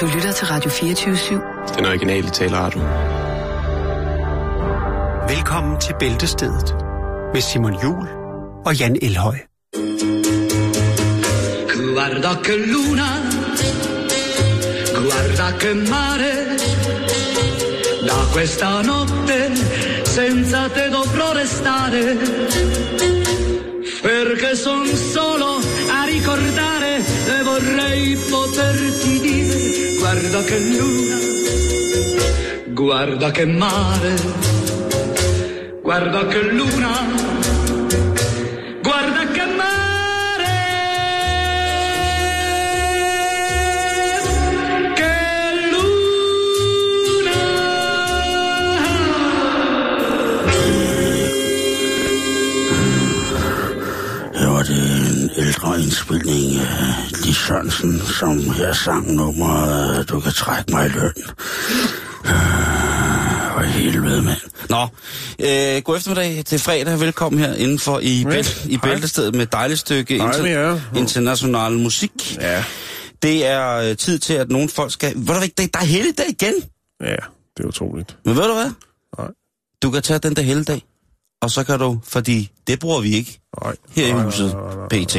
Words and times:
Du 0.00 0.06
lytter 0.14 0.32
til 0.32 0.46
Radio 0.46 0.70
24-7. 0.70 1.76
Den 1.76 1.86
originale 1.86 2.30
taleradio. 2.30 2.80
Velkommen 5.34 5.80
til 5.80 5.94
Bæltestedet 6.00 6.74
med 7.34 7.40
Simon 7.40 7.74
Jul 7.82 8.08
og 8.66 8.74
Jan 8.80 8.96
Elhøj. 9.02 9.36
Guarda 11.94 12.32
che 12.44 12.56
luna, 12.72 13.10
guarda 15.06 15.48
che 15.60 15.72
mare, 15.92 16.34
da 18.08 18.18
questa 18.34 18.70
notte 18.90 19.38
senza 20.16 20.60
te 20.76 20.84
dovrò 20.96 21.28
restare, 21.42 22.04
perché 24.06 24.52
son 24.64 24.86
solo 25.14 25.50
a 25.98 26.00
ricordare 26.14 26.91
vorrei 27.52 28.16
poterti 28.30 29.20
dire, 29.20 29.96
guarda 29.98 30.42
che 30.42 30.58
luna, 30.58 31.18
guarda 32.68 33.30
che 33.30 33.44
mare, 33.44 34.14
guarda 35.82 36.26
che 36.28 36.42
luna, 36.58 36.92
guarda 38.80 39.26
che 39.34 39.44
mare, 39.60 40.56
che 44.98 45.14
luna. 45.72 47.40
Her 54.34 54.48
var 54.48 54.64
det 54.64 55.02
en 55.38 57.11
Lis 57.24 57.36
Sørensen, 57.36 58.00
som 58.00 58.38
her 58.50 58.72
sang 58.72 59.14
nummeret 59.14 60.08
Du 60.08 60.20
kan 60.20 60.32
trække 60.32 60.72
mig 60.72 60.86
i 60.86 60.88
løn. 60.88 61.12
Øh, 62.24 62.32
For 63.54 63.60
helvede, 63.62 64.22
mand. 64.22 64.38
Nå, 64.70 64.82
øh, 65.46 65.82
god 65.82 65.96
eftermiddag 65.96 66.44
til 66.44 66.58
fredag. 66.58 67.00
Velkommen 67.00 67.40
her 67.44 67.54
indenfor 67.54 67.98
i, 67.98 68.22
Ja, 68.22 68.40
bæl- 68.40 68.68
i. 68.70 68.78
Bæltestedet 68.78 69.34
med 69.34 69.46
dejligt 69.46 69.80
stykke 69.80 70.18
med 70.18 70.50
jer. 70.50 70.80
international 70.96 71.72
musik. 71.72 72.36
Ja. 72.40 72.64
Det 73.22 73.46
er 73.46 73.68
øh, 73.76 73.96
tid 73.96 74.18
til, 74.18 74.34
at 74.34 74.50
nogle 74.50 74.68
folk 74.68 74.92
skal... 74.92 75.12
Ved 75.16 75.26
du 75.26 75.32
hvad, 75.32 75.48
der 75.68 75.78
er 75.80 75.84
helligdag 75.84 76.26
igen. 76.28 76.54
Ja, 77.00 77.16
det 77.56 77.62
er 77.64 77.68
utroligt. 77.68 78.16
Men 78.24 78.36
ved 78.36 78.42
du 78.42 78.54
hvad? 78.54 78.70
Nej. 79.18 79.28
Du 79.82 79.90
kan 79.90 80.02
tage 80.02 80.18
den 80.18 80.36
der 80.36 80.42
helligdag, 80.42 80.82
og 81.42 81.50
så 81.50 81.64
kan 81.64 81.78
du, 81.78 81.98
fordi 82.04 82.50
det 82.66 82.78
bruger 82.78 83.00
vi 83.00 83.14
ikke 83.14 83.40
Nej. 83.64 83.76
her 83.96 84.06
i 84.06 84.12
huset, 84.24 84.56
pt. 84.90 85.16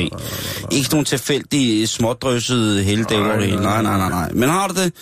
Ikke 0.72 0.90
nogle 0.92 1.06
tilfældige, 1.06 1.88
smådrøssede 1.88 2.84
helligdage 2.84 3.22
over 3.26 3.36
det 3.38 3.46
hele. 3.46 3.62
Nej, 3.62 3.82
nej, 3.82 3.98
nej, 3.98 4.10
nej. 4.10 4.32
Men 4.34 4.50
har 4.50 4.68
du 4.68 4.74
det, 4.84 4.94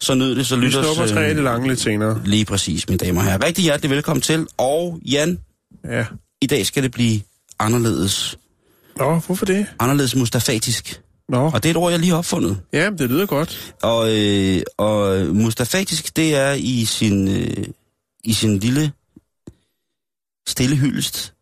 så 0.00 0.14
nyd 0.14 0.34
det, 0.36 0.46
så 0.46 0.56
Vi 0.56 0.66
lyt 0.66 0.74
os... 0.74 0.86
snupper 0.86 1.14
træet 1.14 1.36
det 1.36 1.44
lange 1.44 1.68
lidt 1.68 1.80
senere. 1.80 2.20
Lige 2.24 2.44
præcis, 2.44 2.88
mine 2.88 2.98
damer 2.98 3.20
og 3.20 3.26
herrer. 3.26 3.44
Rigtig 3.44 3.62
hjertelig 3.64 3.90
velkommen 3.90 4.20
til. 4.22 4.46
Og 4.58 4.98
Jan, 5.04 5.38
Ja. 5.90 6.04
i 6.40 6.46
dag 6.46 6.66
skal 6.66 6.82
det 6.82 6.90
blive 6.92 7.20
anderledes. 7.58 8.38
Nå, 8.96 9.18
hvorfor 9.26 9.46
det? 9.46 9.66
Anderledes 9.78 10.16
mustafatisk. 10.16 11.00
Nå, 11.28 11.50
Og 11.54 11.62
det 11.62 11.66
er 11.66 11.70
et 11.70 11.76
ord, 11.76 11.90
jeg 11.90 12.00
lige 12.00 12.10
har 12.10 12.18
opfundet. 12.18 12.58
ja, 12.72 12.90
det 12.90 13.10
lyder 13.10 13.26
godt. 13.26 13.74
Og, 13.82 14.12
øh, 14.18 14.62
og 14.78 15.26
mustafatisk, 15.26 16.16
det 16.16 16.34
er 16.34 16.52
i 16.52 16.84
sin, 16.84 17.28
øh, 17.28 17.64
i 18.24 18.32
sin 18.32 18.58
lille 18.58 18.92
stille 20.46 20.76
hyldest 20.76 21.34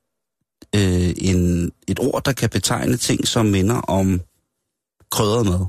øh, 0.77 1.15
en, 1.17 1.71
et 1.89 1.99
ord, 2.01 2.25
der 2.25 2.33
kan 2.33 2.51
betegne 2.51 2.97
ting, 2.97 3.29
som 3.29 3.47
minder 3.47 3.77
om 3.77 4.21
krydret 5.11 5.47
mad. 5.47 5.67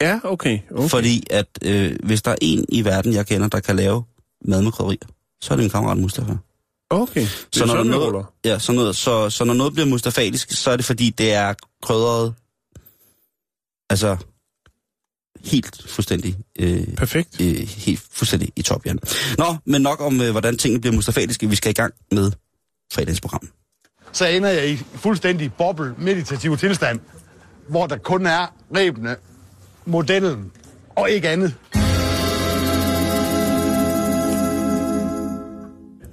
Ja, 0.00 0.20
okay. 0.24 0.58
okay. 0.70 0.88
Fordi 0.88 1.26
at 1.30 1.46
øh, 1.62 1.96
hvis 2.04 2.22
der 2.22 2.30
er 2.30 2.36
en 2.40 2.64
i 2.68 2.84
verden, 2.84 3.12
jeg 3.12 3.26
kender, 3.26 3.48
der 3.48 3.60
kan 3.60 3.76
lave 3.76 4.04
mad 4.44 4.62
med 4.62 4.72
krydderier, 4.72 5.06
så 5.40 5.54
er 5.54 5.56
det 5.56 5.62
min 5.62 5.70
kammerat 5.70 5.98
Mustafa. 5.98 6.32
Okay, 6.90 7.20
det 7.20 7.48
Så 7.52 7.66
når, 7.66 7.74
sådan, 7.74 7.86
noget, 7.86 8.26
ja, 8.44 8.58
så, 8.58 8.72
noget, 8.72 8.96
så, 8.96 9.30
så 9.30 9.44
når 9.44 9.54
noget 9.54 9.72
bliver 9.72 9.86
mustafatisk, 9.86 10.52
så 10.52 10.70
er 10.70 10.76
det 10.76 10.84
fordi, 10.84 11.10
det 11.10 11.32
er 11.32 11.54
krydret, 11.82 12.34
altså 13.90 14.16
helt 15.44 15.82
fuldstændig, 15.86 16.36
øh, 16.58 16.94
Perfekt. 16.94 17.40
øh, 17.40 17.56
helt 17.56 18.02
fuldstændig 18.10 18.52
i 18.56 18.62
top, 18.62 18.86
Jan. 18.86 18.98
Nå, 19.38 19.56
men 19.64 19.82
nok 19.82 20.00
om, 20.00 20.20
øh, 20.20 20.30
hvordan 20.30 20.56
tingene 20.56 20.80
bliver 20.80 20.94
mustafatiske. 20.94 21.48
Vi 21.48 21.56
skal 21.56 21.70
i 21.70 21.74
gang 21.74 21.94
med 22.12 22.32
fredagens 22.92 23.20
program. 23.20 23.48
så 24.12 24.26
ender 24.26 24.48
jeg 24.48 24.70
i 24.70 24.76
fuldstændig 24.76 25.52
boble 25.52 25.94
meditativ 25.98 26.56
tilstand, 26.56 27.00
hvor 27.68 27.86
der 27.86 27.96
kun 27.96 28.26
er 28.26 28.54
rebene, 28.76 29.16
modellen 29.84 30.52
og 30.96 31.10
ikke 31.10 31.28
andet. 31.28 31.54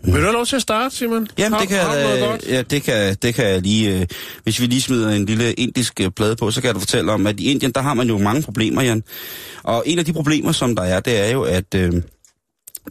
Vil 0.08 0.16
du 0.16 0.22
have 0.22 0.34
lov 0.34 0.46
til 0.46 0.56
at 0.56 0.62
starte, 0.62 0.96
Simon? 0.96 1.28
Jamen, 1.38 1.54
har, 1.54 1.60
det 1.60 1.70
kan, 1.70 1.78
har 1.78 2.34
øh, 2.34 2.40
ja, 2.50 2.62
det 2.62 2.84
kan, 2.84 3.16
det 3.22 3.36
kan 3.36 3.46
jeg 3.46 3.62
lige... 3.62 4.00
Øh, 4.00 4.08
hvis 4.44 4.60
vi 4.60 4.66
lige 4.66 4.82
smider 4.82 5.10
en 5.10 5.26
lille 5.26 5.54
indisk 5.54 6.02
øh, 6.02 6.12
plade 6.12 6.36
på, 6.36 6.52
så 6.52 6.62
kan 6.62 6.74
jeg 6.74 6.82
fortælle 6.82 7.12
om, 7.12 7.28
at 7.28 7.40
i 7.40 7.52
Indien, 7.52 7.72
der 7.72 7.82
har 7.82 7.94
man 7.94 8.08
jo 8.08 8.18
mange 8.18 8.42
problemer, 8.42 8.82
Jan. 8.82 9.04
Og 9.64 9.84
en 9.86 10.00
af 10.00 10.06
de 10.06 10.14
problemer, 10.14 10.52
som 10.52 10.76
der 10.76 10.84
er, 10.84 11.00
det 11.00 11.28
er 11.28 11.32
jo, 11.32 11.44
at 11.44 11.76
øh, 11.76 11.94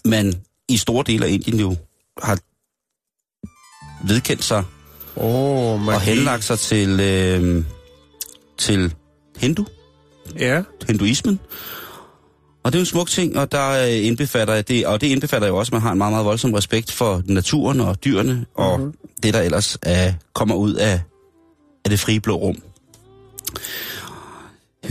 man 0.05 0.35
i 0.69 0.77
store 0.77 1.05
dele 1.07 1.27
af 1.27 1.31
Indien 1.31 1.61
jo 1.61 1.77
har 2.23 2.39
vedkendt 4.05 4.45
sig 4.45 4.65
oh, 5.17 5.87
og 5.87 6.01
henlagt 6.01 6.45
sig 6.45 6.59
til, 6.59 7.01
øh, 7.01 7.65
til 8.59 8.95
hindu, 9.37 9.67
Ja, 10.39 10.63
hinduismen. 10.87 11.41
Og 12.65 12.73
det 12.73 12.79
er 12.79 12.83
en 12.83 12.87
smuk 12.87 13.09
ting, 13.11 13.39
og 13.39 13.53
der 13.53 13.71
øh, 13.85 14.07
indbefatter 14.07 14.63
det, 14.63 14.87
og 14.87 15.01
det 15.01 15.07
indbefatter 15.07 15.49
jo 15.49 15.57
også, 15.57 15.71
at 15.71 15.73
man 15.73 15.83
har 15.83 15.93
en 15.93 15.99
meget, 15.99 16.13
meget 16.13 16.27
voldsom 16.27 16.53
respekt 16.55 16.93
for 16.93 17.23
naturen 17.25 17.81
og 17.81 18.05
dyrene, 18.05 18.47
og 18.55 18.79
Mhm. 18.81 18.87
mm-hmm. 18.87 18.99
det, 19.23 19.35
der 19.35 19.41
ellers 19.41 19.79
er, 19.83 20.13
kommer 20.35 20.55
ud 20.55 20.75
af, 20.75 21.01
af 21.85 21.91
det 21.91 22.01
frie 22.01 22.21
blå 22.21 22.37
rum. 22.37 22.57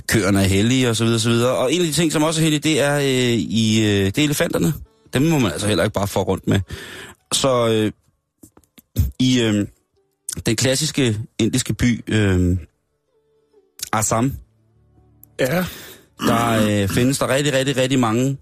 Køerne 0.08 0.40
er 0.42 0.48
hellige, 0.48 0.90
og 0.90 0.96
så 0.96 1.04
videre, 1.04 1.18
og 1.18 1.22
så 1.22 1.30
videre. 1.30 1.56
Og 1.58 1.74
en 1.74 1.82
af 1.82 1.88
de 1.88 1.94
ting, 1.94 2.12
som 2.12 2.24
også 2.24 2.42
er 2.42 2.44
hellige, 2.44 2.60
det 2.60 2.82
er, 2.82 2.98
øh, 3.00 3.40
i, 3.40 3.82
øh, 3.86 4.06
det 4.06 4.18
er 4.18 4.24
elefanterne. 4.24 4.74
Dem 5.14 5.22
må 5.22 5.40
man 5.40 5.52
altså 5.52 5.68
heller 5.68 5.84
ikke 5.84 5.94
bare 5.94 6.08
få 6.08 6.22
rundt 6.24 6.48
med. 6.48 6.60
Så 7.34 7.68
øh, 7.68 7.92
i 9.20 9.42
øh, 9.42 9.68
den 10.46 10.56
klassiske 10.56 11.18
indiske 11.40 11.74
by 11.74 12.04
øh, 12.08 12.58
Assam, 13.94 14.34
ja. 15.40 15.66
der 16.20 16.82
øh, 16.84 16.90
findes 16.90 17.20
der 17.20 17.28
rigtig, 17.28 17.54
rigtig, 17.54 17.78
rigtig 17.78 18.00
mange 18.00 18.38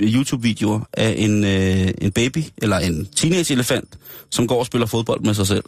YouTube-videoer 0.00 0.80
af 0.92 1.14
en, 1.18 1.44
øh, 1.44 1.90
en 1.98 2.12
baby, 2.12 2.38
eller 2.62 2.78
en 2.78 3.06
teenage-elefant, 3.16 3.98
som 4.30 4.46
går 4.46 4.58
og 4.58 4.66
spiller 4.66 4.86
fodbold 4.86 5.20
med 5.20 5.34
sig 5.34 5.46
selv. 5.46 5.64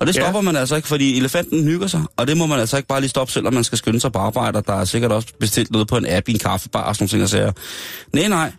Og 0.00 0.06
det 0.06 0.14
stopper 0.14 0.38
ja. 0.38 0.44
man 0.44 0.56
altså 0.56 0.76
ikke, 0.76 0.88
fordi 0.88 1.16
elefanten 1.16 1.64
hygger 1.64 1.86
sig, 1.86 2.02
og 2.16 2.26
det 2.26 2.36
må 2.36 2.46
man 2.46 2.60
altså 2.60 2.76
ikke 2.76 2.86
bare 2.86 3.00
lige 3.00 3.10
stoppe, 3.10 3.32
selvom 3.32 3.54
man 3.54 3.64
skal 3.64 3.78
skynde 3.78 4.00
sig 4.00 4.12
på 4.12 4.18
arbejde, 4.18 4.58
og 4.58 4.66
der 4.66 4.72
er 4.74 4.84
sikkert 4.84 5.12
også 5.12 5.28
bestilt 5.40 5.70
noget 5.70 5.88
på 5.88 5.96
en 5.96 6.06
app 6.08 6.28
i 6.28 6.32
en 6.32 6.38
kaffebar 6.38 6.82
og 6.82 6.96
sådan 6.96 7.02
nogle 7.02 7.10
ting, 7.10 7.22
og 7.22 7.28
sager. 7.28 7.52
Nej, 8.12 8.28
nej. 8.28 8.52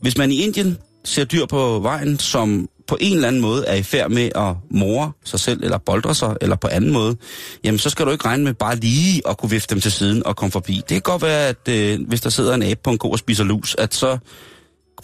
Hvis 0.00 0.18
man 0.18 0.32
i 0.32 0.36
Indien 0.36 0.78
ser 1.10 1.24
dyr 1.24 1.46
på 1.46 1.78
vejen, 1.82 2.18
som 2.18 2.68
på 2.88 2.96
en 3.00 3.14
eller 3.14 3.28
anden 3.28 3.42
måde 3.42 3.66
er 3.66 3.74
i 3.74 3.82
færd 3.82 4.10
med 4.10 4.30
at 4.34 4.54
more 4.70 5.12
sig 5.24 5.40
selv, 5.40 5.64
eller 5.64 5.78
boldre 5.78 6.14
sig, 6.14 6.36
eller 6.40 6.56
på 6.56 6.68
anden 6.68 6.92
måde, 6.92 7.16
jamen 7.64 7.78
så 7.78 7.90
skal 7.90 8.06
du 8.06 8.10
ikke 8.10 8.24
regne 8.24 8.44
med 8.44 8.54
bare 8.54 8.76
lige 8.76 9.22
at 9.28 9.38
kunne 9.38 9.50
vifte 9.50 9.74
dem 9.74 9.80
til 9.80 9.92
siden 9.92 10.26
og 10.26 10.36
komme 10.36 10.52
forbi. 10.52 10.74
Det 10.74 10.88
kan 10.88 11.00
godt 11.00 11.22
være, 11.22 11.48
at 11.48 11.68
øh, 11.68 11.98
hvis 12.08 12.20
der 12.20 12.30
sidder 12.30 12.54
en 12.54 12.62
abe 12.62 12.80
på 12.84 12.90
en 12.90 12.98
ko 12.98 13.10
og 13.10 13.18
spiser 13.18 13.44
lus, 13.44 13.76
at 13.78 13.94
så 13.94 14.18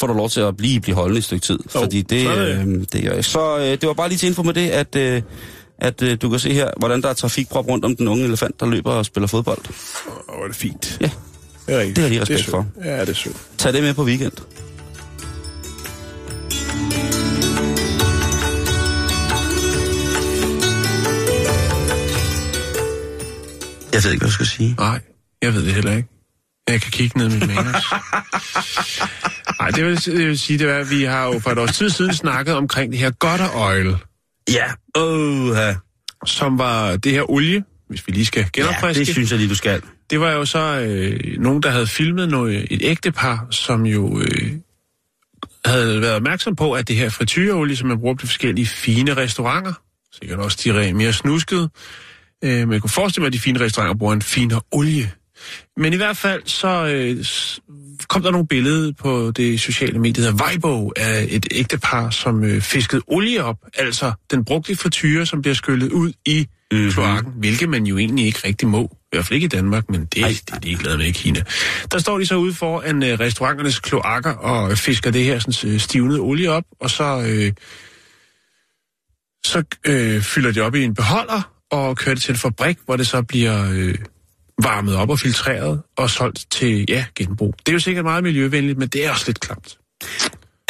får 0.00 0.06
du 0.06 0.12
lov 0.12 0.30
til 0.30 0.40
at 0.40 0.56
blive, 0.56 0.80
blive 0.80 0.94
holdende 0.94 1.18
et 1.18 1.24
stykke 1.24 1.46
tid. 1.46 1.58
Jo, 1.74 1.80
fordi 1.80 2.02
det, 2.02 2.22
så 2.22 2.30
er 2.30 2.44
det. 2.44 2.66
øh, 2.66 2.84
det 2.92 3.02
gør 3.02 3.12
jeg. 3.14 3.24
Så 3.24 3.58
øh, 3.58 3.64
det 3.64 3.86
var 3.86 3.92
bare 3.92 4.08
lige 4.08 4.18
til 4.18 4.26
info 4.26 4.42
med 4.42 4.54
det, 4.54 4.68
at, 4.70 4.96
øh, 4.96 5.22
at 5.78 6.02
øh, 6.02 6.18
du 6.22 6.28
kan 6.30 6.38
se 6.38 6.52
her, 6.52 6.70
hvordan 6.78 7.02
der 7.02 7.08
er 7.08 7.12
trafikprop 7.14 7.68
rundt 7.68 7.84
om 7.84 7.96
den 7.96 8.08
unge 8.08 8.24
elefant, 8.24 8.60
der 8.60 8.66
løber 8.66 8.92
og 8.92 9.06
spiller 9.06 9.26
fodbold. 9.26 9.58
Åh, 10.28 10.42
er 10.44 10.46
det 10.46 10.56
fint. 10.56 10.98
Ja. 11.00 11.10
Det 11.66 11.74
er 11.74 11.78
rigtigt. 11.78 11.96
Det 11.96 12.02
har 12.02 12.04
jeg 12.04 12.10
lige 12.10 12.20
respekt 12.20 12.40
sødt. 12.40 12.50
for. 12.50 12.66
Ja, 12.84 13.00
det 13.00 13.08
er 13.08 13.12
sødt. 13.14 13.36
Tag 13.58 13.72
det 13.72 13.82
med 13.82 13.94
på 13.94 14.04
weekend. 14.04 14.32
Jeg 23.92 24.04
ved 24.04 24.10
ikke, 24.12 24.20
hvad 24.20 24.28
jeg 24.28 24.32
skal 24.32 24.46
sige. 24.46 24.74
Nej, 24.78 25.00
jeg 25.42 25.54
ved 25.54 25.64
det 25.66 25.74
heller 25.74 25.96
ikke. 25.96 26.08
Jeg 26.68 26.80
kan 26.80 26.90
kigge 26.90 27.18
ned 27.18 27.30
i 27.30 27.32
mit 27.34 27.48
manus. 27.54 27.84
Nej, 29.60 29.70
det 29.70 29.84
vil, 29.84 29.96
det 30.04 30.26
vil 30.28 30.38
sige, 30.38 30.58
det 30.58 30.70
er, 30.70 30.76
at 30.78 30.90
vi 30.90 31.02
har 31.02 31.24
jo 31.26 31.38
for 31.38 31.50
et 31.50 31.58
års 31.58 31.76
tid 31.76 31.90
siden 31.90 32.14
snakket 32.14 32.54
omkring 32.54 32.92
det 32.92 33.00
her 33.00 33.10
gutter 33.10 33.48
oil, 33.54 33.96
Ja, 34.48 34.64
ja. 35.60 35.74
som 36.26 36.58
var 36.58 36.96
det 36.96 37.12
her 37.12 37.30
olie, 37.30 37.64
hvis 37.88 38.06
vi 38.06 38.12
lige 38.12 38.26
skal 38.26 38.40
ja, 38.56 38.60
genopfriske. 38.62 39.00
det 39.00 39.08
synes 39.08 39.30
jeg 39.30 39.38
lige, 39.38 39.48
du 39.50 39.54
skal. 39.54 39.82
Det 40.10 40.20
var 40.20 40.32
jo 40.32 40.44
så 40.44 40.80
øh, 40.80 41.38
nogen, 41.40 41.62
der 41.62 41.70
havde 41.70 41.86
filmet 41.86 42.28
noget, 42.28 42.66
et 42.70 42.80
ægtepar, 42.82 43.46
som 43.50 43.86
jo 43.86 44.20
øh, 44.20 44.52
havde 45.66 46.00
været 46.00 46.14
opmærksom 46.14 46.56
på, 46.56 46.72
at 46.72 46.88
det 46.88 46.96
her 46.96 47.08
frityreolie, 47.08 47.76
som 47.76 47.88
man 47.88 47.98
bruger 47.98 48.14
på 48.14 48.26
forskellige 48.26 48.66
fine 48.66 49.14
restauranter, 49.16 49.72
sikkert 50.20 50.38
også 50.38 50.58
de 50.64 50.88
re- 50.88 50.92
mere 50.92 51.12
snuskede, 51.12 51.68
øh, 52.44 52.50
jeg 52.72 52.80
kunne 52.80 52.90
forestille 52.90 53.22
mig, 53.22 53.26
at 53.26 53.32
de 53.32 53.38
fine 53.38 53.60
restauranter 53.60 53.94
bruger 53.98 54.12
en 54.14 54.22
finere 54.22 54.60
olie. 54.72 55.12
Men 55.76 55.92
i 55.92 55.96
hvert 55.96 56.16
fald 56.16 56.42
så 56.44 56.86
øh, 56.86 57.24
kom 58.08 58.22
der 58.22 58.30
nogle 58.30 58.46
billeder 58.46 58.92
på 58.92 59.30
det 59.36 59.60
sociale 59.60 59.98
medie, 59.98 60.24
der 60.24 60.32
Weibo, 60.44 60.92
af 60.96 61.26
et 61.30 61.46
ægtepar, 61.50 62.10
som 62.10 62.44
øh, 62.44 62.60
fiskede 62.60 63.02
olie 63.06 63.44
op, 63.44 63.56
altså 63.74 64.12
den 64.30 64.44
brugte 64.44 64.76
frityre, 64.76 65.26
som 65.26 65.42
bliver 65.42 65.54
skyllet 65.54 65.92
ud 65.92 66.12
i 66.26 66.46
Mhm. 66.72 66.78
mm-hmm. 66.78 66.92
kloakken, 66.92 67.32
hvilket 67.36 67.68
man 67.68 67.86
jo 67.86 67.98
egentlig 67.98 68.26
ikke 68.26 68.40
rigtig 68.44 68.68
må. 68.68 68.96
Hvert 69.16 69.26
fald 69.26 69.34
ikke 69.34 69.44
i 69.44 69.48
Danmark, 69.48 69.90
men 69.90 70.04
det, 70.04 70.22
Ej. 70.22 70.28
det 70.28 70.54
er 70.54 70.58
de 70.58 70.68
ikke 70.68 70.82
glade 70.82 70.98
med 70.98 71.06
i 71.06 71.10
Kina. 71.10 71.42
Der 71.92 71.98
står 71.98 72.18
de 72.18 72.26
så 72.26 72.36
ude 72.36 72.54
for 72.54 72.80
en 72.80 73.02
øh, 73.02 73.20
restauranternes 73.20 73.80
kloakker 73.80 74.32
og 74.32 74.78
fisker 74.78 75.10
det 75.10 75.24
her 75.24 75.38
sådan, 75.38 75.72
øh, 75.72 75.80
stivnede 75.80 76.20
olie 76.20 76.50
op, 76.50 76.64
og 76.80 76.90
så, 76.90 77.22
øh, 77.28 77.52
så 79.44 79.62
øh, 79.86 80.22
fylder 80.22 80.52
de 80.52 80.60
op 80.60 80.74
i 80.74 80.84
en 80.84 80.94
beholder 80.94 81.52
og 81.70 81.96
kører 81.96 82.14
det 82.14 82.22
til 82.22 82.32
en 82.32 82.38
fabrik, 82.38 82.78
hvor 82.84 82.96
det 82.96 83.06
så 83.06 83.22
bliver 83.22 83.70
øh, 83.72 83.94
varmet 84.62 84.96
op 84.96 85.10
og 85.10 85.18
filtreret 85.18 85.82
og 85.96 86.10
solgt 86.10 86.46
til 86.50 86.84
ja, 86.88 87.06
genbrug. 87.14 87.54
Det 87.58 87.68
er 87.68 87.72
jo 87.72 87.78
sikkert 87.78 88.04
meget 88.04 88.22
miljøvenligt, 88.22 88.78
men 88.78 88.88
det 88.88 89.06
er 89.06 89.10
også 89.10 89.24
lidt 89.26 89.40
klamt. 89.40 89.78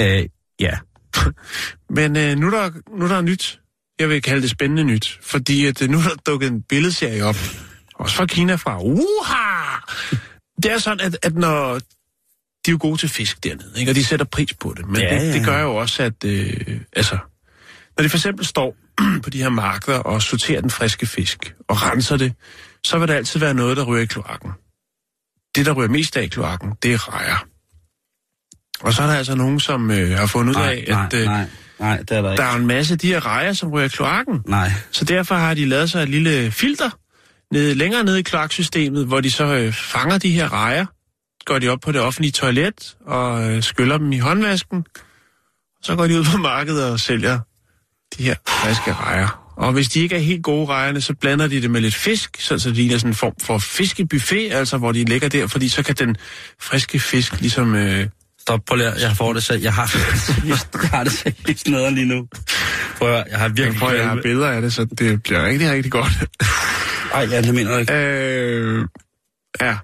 Øh, 0.01 0.29
ja. 0.61 0.79
Men 1.97 2.17
øh, 2.17 2.37
nu, 2.37 2.47
er 2.47 2.51
der, 2.51 2.71
nu 2.99 3.05
er 3.05 3.09
der 3.09 3.21
nyt. 3.21 3.61
Jeg 3.99 4.09
vil 4.09 4.23
kalde 4.23 4.43
det 4.43 4.51
spændende 4.51 4.85
nyt, 4.85 5.19
fordi 5.23 5.67
at, 5.67 5.83
øh, 5.83 5.91
nu 5.91 5.99
er 5.99 6.03
der 6.03 6.15
dukket 6.27 6.51
en 6.51 6.63
billedserie 6.63 7.25
op. 7.25 7.37
Også 7.99 8.17
fra 8.17 8.27
Kina 8.27 8.55
fra. 8.55 8.83
Uha! 8.83 9.77
Det 10.63 10.73
er 10.73 10.79
sådan, 10.79 11.07
at, 11.07 11.19
at 11.23 11.35
når... 11.35 11.79
De 12.67 12.71
er 12.71 12.73
jo 12.73 12.79
gode 12.81 12.97
til 12.97 13.09
fisk 13.09 13.45
dernede, 13.45 13.73
ikke? 13.77 13.93
og 13.93 13.95
de 13.95 14.05
sætter 14.05 14.27
pris 14.27 14.55
på 14.55 14.75
det. 14.77 14.87
Men 14.87 15.01
Ja, 15.01 15.25
det, 15.25 15.35
det 15.35 15.45
gør 15.45 15.61
jo 15.61 15.77
også, 15.77 16.03
at... 16.03 16.25
Øh, 16.25 16.81
altså, 16.93 17.19
når 17.97 18.03
de 18.03 18.09
for 18.09 18.17
eksempel 18.17 18.47
står 18.47 18.77
på 19.25 19.31
de 19.31 19.43
her 19.43 19.49
markeder 19.49 19.99
og 19.99 20.23
sorterer 20.23 20.61
den 20.61 20.71
friske 20.71 21.07
fisk 21.07 21.55
og 21.69 21.83
renser 21.83 22.17
det, 22.17 22.33
så 22.85 22.99
vil 22.99 23.09
der 23.09 23.15
altid 23.15 23.41
være 23.41 23.55
noget, 23.55 23.77
der 23.77 23.85
ryger 23.85 24.03
i 24.03 24.07
kloakken. 24.07 24.51
Det, 25.55 25.67
der 25.67 25.73
ryger 25.73 25.89
mest 25.89 26.17
af 26.17 26.23
i 26.23 26.27
kloakken, 26.27 26.73
det 26.83 26.93
er 26.93 27.15
rejer. 27.15 27.47
Og 28.81 28.93
så 28.93 29.03
er 29.03 29.07
der 29.07 29.15
altså 29.15 29.35
nogen, 29.35 29.61
som 29.61 29.91
øh, 29.91 30.11
har 30.19 30.27
fundet 30.27 30.57
ud 30.57 30.63
af, 30.63 30.85
nej, 30.89 31.05
at 31.05 31.15
øh, 31.15 31.25
nej, 31.25 31.47
nej, 31.79 31.97
det 31.97 32.11
er 32.11 32.23
der 32.23 32.33
ikke. 32.33 32.43
der 32.43 32.49
er 32.49 32.57
en 32.57 32.67
masse 32.67 32.93
af 32.93 32.99
de 32.99 33.07
her 33.07 33.27
rejer, 33.27 33.53
som 33.53 33.71
ryger 33.71 33.87
i 33.87 33.89
kloakken. 33.89 34.43
Nej. 34.47 34.73
Så 34.91 35.05
derfor 35.05 35.35
har 35.35 35.55
de 35.55 35.67
lavet 35.67 35.91
sig 35.91 36.03
et 36.03 36.09
lille 36.09 36.51
filter 36.51 36.91
nede, 37.53 37.75
længere 37.75 38.05
nede 38.05 38.19
i 38.19 38.23
kloaksystemet, 38.23 39.07
hvor 39.07 39.21
de 39.21 39.31
så 39.31 39.45
øh, 39.45 39.73
fanger 39.73 40.19
de 40.19 40.31
her 40.31 40.53
rejer, 40.53 40.87
går 41.45 41.59
de 41.59 41.69
op 41.69 41.79
på 41.81 41.93
det 41.93 42.01
offentlige 42.01 42.33
toilet 42.33 42.97
og 43.07 43.51
øh, 43.51 43.63
skyller 43.63 43.99
dem 43.99 44.13
i 44.13 44.19
håndvasken. 44.19 44.85
Så 45.83 45.97
går 45.97 46.07
de 46.07 46.19
ud 46.19 46.25
på 46.25 46.37
markedet 46.39 46.85
og 46.91 47.01
sælger 47.01 47.39
de 48.19 48.23
her 48.23 48.35
friske 48.49 48.93
rejer. 48.93 49.53
Og 49.57 49.73
hvis 49.73 49.89
de 49.89 50.01
ikke 50.01 50.15
er 50.15 50.21
helt 50.21 50.43
gode 50.43 50.67
rejerne, 50.67 51.01
så 51.01 51.15
blander 51.21 51.47
de 51.47 51.63
det 51.63 51.71
med 51.71 51.81
lidt 51.81 51.95
fisk, 51.95 52.37
så 52.41 52.55
det 52.57 52.67
ligner 52.67 52.99
sådan 52.99 53.11
en 53.11 53.15
form 53.15 53.33
for 53.43 53.59
fiskebuffet, 53.59 54.53
altså 54.53 54.79
hvor 54.79 54.93
de 54.93 55.05
ligger 55.05 55.29
der, 55.29 55.47
fordi 55.47 55.69
så 55.69 55.83
kan 55.83 55.95
den 55.95 56.17
friske 56.61 56.99
fisk 56.99 57.41
ligesom... 57.41 57.75
Øh, 57.75 58.07
Stop, 58.41 58.61
lige, 58.77 58.89
at- 58.89 59.03
jeg 59.03 59.17
får 59.17 59.33
det 59.33 59.43
selv. 59.43 59.63
Jeg 59.63 59.75
har, 59.75 59.97
jeg 60.49 60.59
har 60.91 61.05
det 61.05 61.13
seriøst 61.13 61.69
noget 61.69 61.93
lige 61.93 62.07
nu. 62.07 62.29
Prøv 62.99 63.15
at, 63.15 63.25
jeg 63.31 63.39
har 63.39 63.49
virkelig... 63.49 63.79
prøv, 63.81 63.95
jeg 63.97 64.09
har 64.09 64.19
billeder 64.23 64.49
af 64.49 64.63
det, 64.63 64.73
så 64.73 64.85
det 64.85 65.23
bliver 65.23 65.45
rigtig, 65.47 65.71
rigtig 65.71 65.93
godt. 65.93 66.13
Ej, 67.17 67.27
ja, 67.31 67.41
det 67.43 67.55
mener 67.55 67.71
jeg 67.71 67.81
ikke. 67.81 67.95
Øh, 67.95 68.85
ja, 69.61 69.77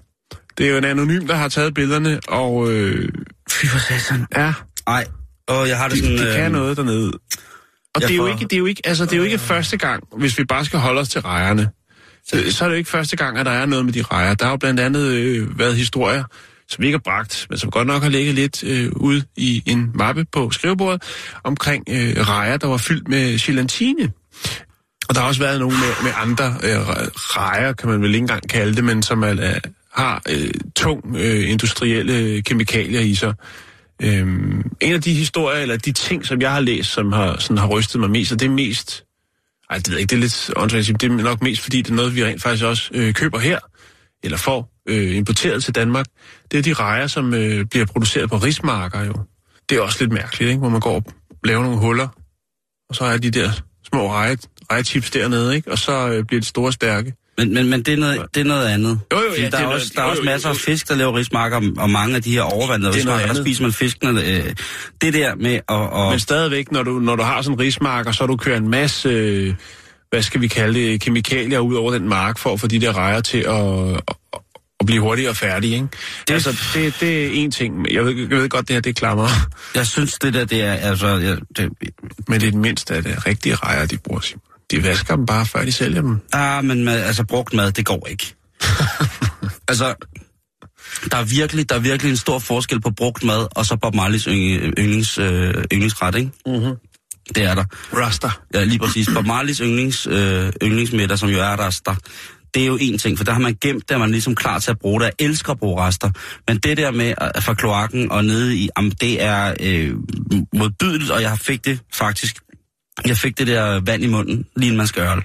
det 0.57 0.65
er 0.65 0.69
jo 0.71 0.77
en 0.77 0.83
anonym, 0.83 1.27
der 1.27 1.35
har 1.35 1.47
taget 1.47 1.73
billederne, 1.73 2.19
og 2.27 2.71
øh, 2.71 3.09
Fy 3.51 3.65
for 3.65 3.79
satan. 3.79 4.25
ja, 4.35 4.53
Ej, 4.87 5.05
åh, 5.47 5.67
jeg 5.67 5.77
har 5.77 5.87
det 5.87 5.97
de, 5.97 6.03
sådan... 6.03 6.17
de 6.27 6.35
kan 6.35 6.45
øh, 6.45 6.51
noget 6.51 6.77
dernede. 6.77 7.11
Og 7.95 8.01
jeg 8.01 8.07
det 8.09 8.13
er, 8.13 8.17
jo 8.17 8.23
får- 8.23 8.27
ikke, 8.33 8.43
det, 8.43 8.53
er 8.53 8.57
jo 8.57 8.65
ikke, 8.65 8.81
altså, 8.85 9.05
det 9.05 9.13
er 9.13 9.17
jo 9.17 9.23
ikke 9.23 9.37
første 9.37 9.77
gang, 9.77 10.03
hvis 10.17 10.37
vi 10.39 10.43
bare 10.43 10.65
skal 10.65 10.79
holde 10.79 11.01
os 11.01 11.09
til 11.09 11.21
rejerne. 11.21 11.69
Så, 12.25 12.43
så 12.51 12.63
er 12.65 12.69
det 12.69 12.75
jo 12.75 12.77
ikke 12.77 12.89
første 12.89 13.15
gang, 13.17 13.37
at 13.37 13.45
der 13.45 13.51
er 13.51 13.65
noget 13.65 13.85
med 13.85 13.93
de 13.93 14.01
rejer. 14.01 14.33
Der 14.33 14.45
har 14.45 14.51
jo 14.51 14.57
blandt 14.57 14.79
andet 14.79 15.07
øh, 15.07 15.59
været 15.59 15.75
historier, 15.75 16.23
som 16.69 16.81
vi 16.81 16.87
ikke 16.87 16.95
har 16.97 17.01
bragt, 17.11 17.47
men 17.49 17.57
som 17.59 17.71
godt 17.71 17.87
nok 17.87 18.03
har 18.03 18.09
ligget 18.09 18.35
lidt 18.35 18.63
øh, 18.63 18.91
ude 18.95 19.23
i 19.37 19.63
en 19.65 19.91
mappe 19.95 20.25
på 20.31 20.51
skrivebordet, 20.51 21.03
omkring 21.43 21.83
øh, 21.89 22.15
rejer, 22.27 22.57
der 22.57 22.67
var 22.67 22.77
fyldt 22.77 23.07
med 23.07 23.39
gelatine. 23.39 24.11
Og 25.09 25.15
der 25.15 25.21
har 25.21 25.27
også 25.27 25.41
været 25.41 25.59
nogle 25.59 25.77
med, 25.77 26.03
med 26.03 26.11
andre 26.15 26.45
øh, 26.63 26.79
rejer, 27.15 27.73
kan 27.73 27.89
man 27.89 28.01
vel 28.01 28.09
ikke 28.09 28.23
engang 28.23 28.49
kalde 28.49 28.75
det, 28.75 28.83
men 28.83 29.03
som 29.03 29.23
er, 29.23 29.27
er, 29.27 29.59
har 29.93 30.21
øh, 30.29 30.51
tung 30.75 31.15
øh, 31.17 31.51
industrielle 31.51 32.41
kemikalier 32.41 33.01
i 33.01 33.15
sig. 33.15 33.33
Øhm, 34.01 34.71
en 34.81 34.93
af 34.93 35.01
de 35.01 35.13
historier, 35.13 35.61
eller 35.61 35.77
de 35.77 35.91
ting, 35.91 36.25
som 36.25 36.41
jeg 36.41 36.51
har 36.51 36.59
læst, 36.59 36.89
som 36.89 37.11
har, 37.11 37.39
sådan 37.39 37.57
har 37.57 37.67
rystet 37.67 37.99
mig 37.99 38.09
mest, 38.09 38.31
og 38.31 38.39
det 38.39 38.45
er 38.45 38.49
mest... 38.49 39.03
Ej, 39.69 39.77
det 39.77 39.87
ved 39.87 39.93
jeg 39.93 40.01
ikke, 40.01 40.09
det 40.09 40.15
er 40.15 40.21
lidt 40.21 40.51
åndssvagt 40.55 41.01
det 41.01 41.11
er 41.11 41.15
nok 41.15 41.41
mest, 41.41 41.61
fordi 41.61 41.81
det 41.81 41.91
er 41.91 41.95
noget, 41.95 42.15
vi 42.15 42.25
rent 42.25 42.41
faktisk 42.41 42.65
også 42.65 42.89
øh, 42.93 43.13
køber 43.13 43.39
her, 43.39 43.59
eller 44.23 44.37
får 44.37 44.71
øh, 44.89 45.15
importeret 45.15 45.63
til 45.63 45.75
Danmark. 45.75 46.05
Det 46.51 46.57
er 46.57 46.63
de 46.63 46.73
rejer, 46.73 47.07
som 47.07 47.33
øh, 47.33 47.65
bliver 47.65 47.85
produceret 47.85 48.29
på 48.29 48.37
rismarker 48.37 49.03
jo. 49.03 49.13
Det 49.69 49.77
er 49.77 49.81
også 49.81 49.97
lidt 49.99 50.11
mærkeligt, 50.11 50.49
ikke? 50.49 50.59
hvor 50.59 50.69
man 50.69 50.79
går 50.79 50.95
og 50.95 51.03
laver 51.43 51.63
nogle 51.63 51.79
huller, 51.79 52.07
og 52.89 52.95
så 52.95 53.03
er 53.03 53.17
de 53.17 53.31
der 53.31 53.51
små 53.87 54.11
rejer 54.11 54.35
rejechips 54.71 55.11
dernede, 55.11 55.55
ikke? 55.55 55.71
og 55.71 55.77
så 55.77 56.09
øh, 56.09 56.25
bliver 56.25 56.41
de 56.41 56.47
store 56.47 56.67
og 56.67 56.73
stærke. 56.73 57.13
Men, 57.37 57.53
men, 57.53 57.69
men 57.69 57.83
det, 57.83 57.93
er 57.93 57.97
noget, 57.97 58.21
det 58.33 58.41
er 58.41 58.45
noget 58.45 58.67
andet. 58.67 58.99
Jo, 59.13 59.17
jo, 59.17 59.23
ja, 59.37 59.41
der 59.43 59.49
det 59.49 59.59
er, 59.59 59.59
er 59.59 59.67
også, 59.67 59.91
der 59.95 60.01
er 60.01 60.05
jo, 60.05 60.11
også 60.11 60.21
jo, 60.21 60.25
jo, 60.25 60.31
masser 60.31 60.49
af 60.49 60.55
fisk, 60.55 60.89
der 60.89 60.95
laver 60.95 61.15
rismarker, 61.15 61.61
og 61.77 61.89
mange 61.89 62.15
af 62.15 62.21
de 62.21 62.31
her 62.31 62.41
overvandrede 62.41 62.93
Det 62.93 62.95
er 62.95 62.99
rismarker, 62.99 63.33
der 63.33 63.43
spiser 63.43 63.63
man 63.63 63.73
fiskene. 63.73 64.21
Øh, 64.21 64.55
det 65.01 65.13
der 65.13 65.35
med 65.35 65.53
at... 65.55 65.63
Og, 65.67 66.11
Men 66.11 66.19
stadigvæk, 66.19 66.71
når 66.71 66.83
du, 66.83 66.99
når 66.99 67.15
du 67.15 67.23
har 67.23 67.41
sådan 67.41 67.55
en 67.55 67.59
rismarker, 67.59 68.11
så 68.11 68.25
du 68.25 68.35
kører 68.35 68.57
en 68.57 68.69
masse, 68.69 69.09
øh, 69.09 69.53
hvad 70.09 70.21
skal 70.21 70.41
vi 70.41 70.47
kalde 70.47 70.79
det, 70.79 71.01
kemikalier 71.01 71.59
ud 71.59 71.75
over 71.75 71.91
den 71.91 72.09
mark, 72.09 72.37
for 72.37 72.53
at 72.53 72.59
få 72.59 72.67
de 72.67 72.81
der 72.81 72.97
rejer 72.97 73.21
til 73.21 73.37
at, 73.37 73.93
at, 73.93 74.39
at 74.79 74.85
blive 74.85 75.01
hurtigere 75.01 75.35
færdige, 75.35 75.75
ikke? 75.75 75.87
Det, 76.27 76.33
altså, 76.33 76.57
det, 76.73 76.95
det 76.99 77.25
er 77.25 77.29
en 77.33 77.51
ting. 77.51 77.93
Jeg 77.93 78.05
ved, 78.05 78.15
jeg 78.15 78.29
ved 78.29 78.49
godt, 78.49 78.67
det 78.67 78.75
her, 78.75 78.81
det 78.81 78.95
klammer. 78.95 79.27
jeg 79.75 79.87
synes, 79.87 80.13
det 80.13 80.33
der, 80.33 80.45
det 80.45 80.61
er... 80.61 80.73
Altså, 80.73 81.07
jeg, 81.07 81.37
det, 81.57 81.69
Men 82.27 82.41
det 82.41 82.47
er 82.47 82.51
det 82.51 82.53
mindste 82.53 82.95
af 82.95 83.03
det 83.03 83.27
rigtige 83.27 83.55
rejer, 83.55 83.85
de 83.85 83.97
bruger. 83.97 84.21
Simon. 84.21 84.52
De 84.73 84.83
vasker 84.83 85.15
dem 85.15 85.25
bare, 85.25 85.45
før 85.45 85.65
de 85.65 85.71
sælger 85.71 86.01
dem. 86.01 86.19
ah, 86.33 86.65
men 86.65 86.83
med, 86.83 86.93
altså, 86.93 87.23
brugt 87.23 87.53
mad, 87.53 87.71
det 87.71 87.85
går 87.85 88.07
ikke. 88.09 88.35
altså, 89.71 89.95
der 91.11 91.17
er, 91.17 91.23
virkelig, 91.23 91.69
der 91.69 91.75
er 91.75 91.79
virkelig 91.79 92.09
en 92.09 92.17
stor 92.17 92.39
forskel 92.39 92.81
på 92.81 92.91
brugt 92.91 93.23
mad, 93.23 93.47
og 93.51 93.65
så 93.65 93.75
Bob 93.75 93.95
Marleys 93.95 94.23
yndlings, 94.23 95.17
øh, 95.17 95.53
yndlingsret, 95.73 96.15
ikke? 96.15 96.31
Mm-hmm. 96.45 96.75
Det 97.35 97.43
er 97.43 97.55
der. 97.55 97.65
Rasta. 97.93 98.29
Ja, 98.53 98.63
lige 98.63 98.79
præcis. 98.79 99.09
Bob 99.15 99.25
Marleys 99.25 99.57
yndlings, 99.57 100.07
øh, 100.07 100.53
yndlingsmiddag, 100.63 101.19
som 101.19 101.29
jo 101.29 101.39
er 101.39 101.67
rester, 101.67 101.95
det 102.53 102.63
er 102.63 102.67
jo 102.67 102.77
en 102.81 102.97
ting, 102.97 103.17
for 103.17 103.23
der 103.23 103.31
har 103.31 103.39
man 103.39 103.57
gemt 103.61 103.89
det, 103.89 103.95
er 103.95 103.99
man 103.99 104.11
ligesom 104.11 104.35
klar 104.35 104.59
til 104.59 104.71
at 104.71 104.79
bruge 104.79 104.99
det. 104.99 105.05
Jeg 105.05 105.25
elsker 105.25 105.51
at 105.51 105.59
bruge 105.59 105.81
rester. 105.81 106.11
Men 106.47 106.57
det 106.57 106.77
der 106.77 106.91
med 106.91 107.13
at 107.17 107.43
fra 107.43 107.53
kloakken 107.53 108.11
og 108.11 108.25
nede 108.25 108.55
i, 108.55 108.69
jamen, 108.77 108.91
det 108.91 109.21
er 109.21 109.55
øh, 109.59 109.93
modbydeligt, 110.53 111.11
og 111.11 111.21
jeg 111.21 111.39
fik 111.39 111.65
det 111.65 111.79
faktisk, 111.93 112.39
jeg 113.05 113.17
fik 113.17 113.37
det 113.37 113.47
der 113.47 113.79
vand 113.85 114.03
i 114.03 114.07
munden, 114.07 114.45
lige 114.55 114.67
inden 114.67 114.77
man 114.77 114.87
skal 114.87 115.01
ørle. 115.03 115.21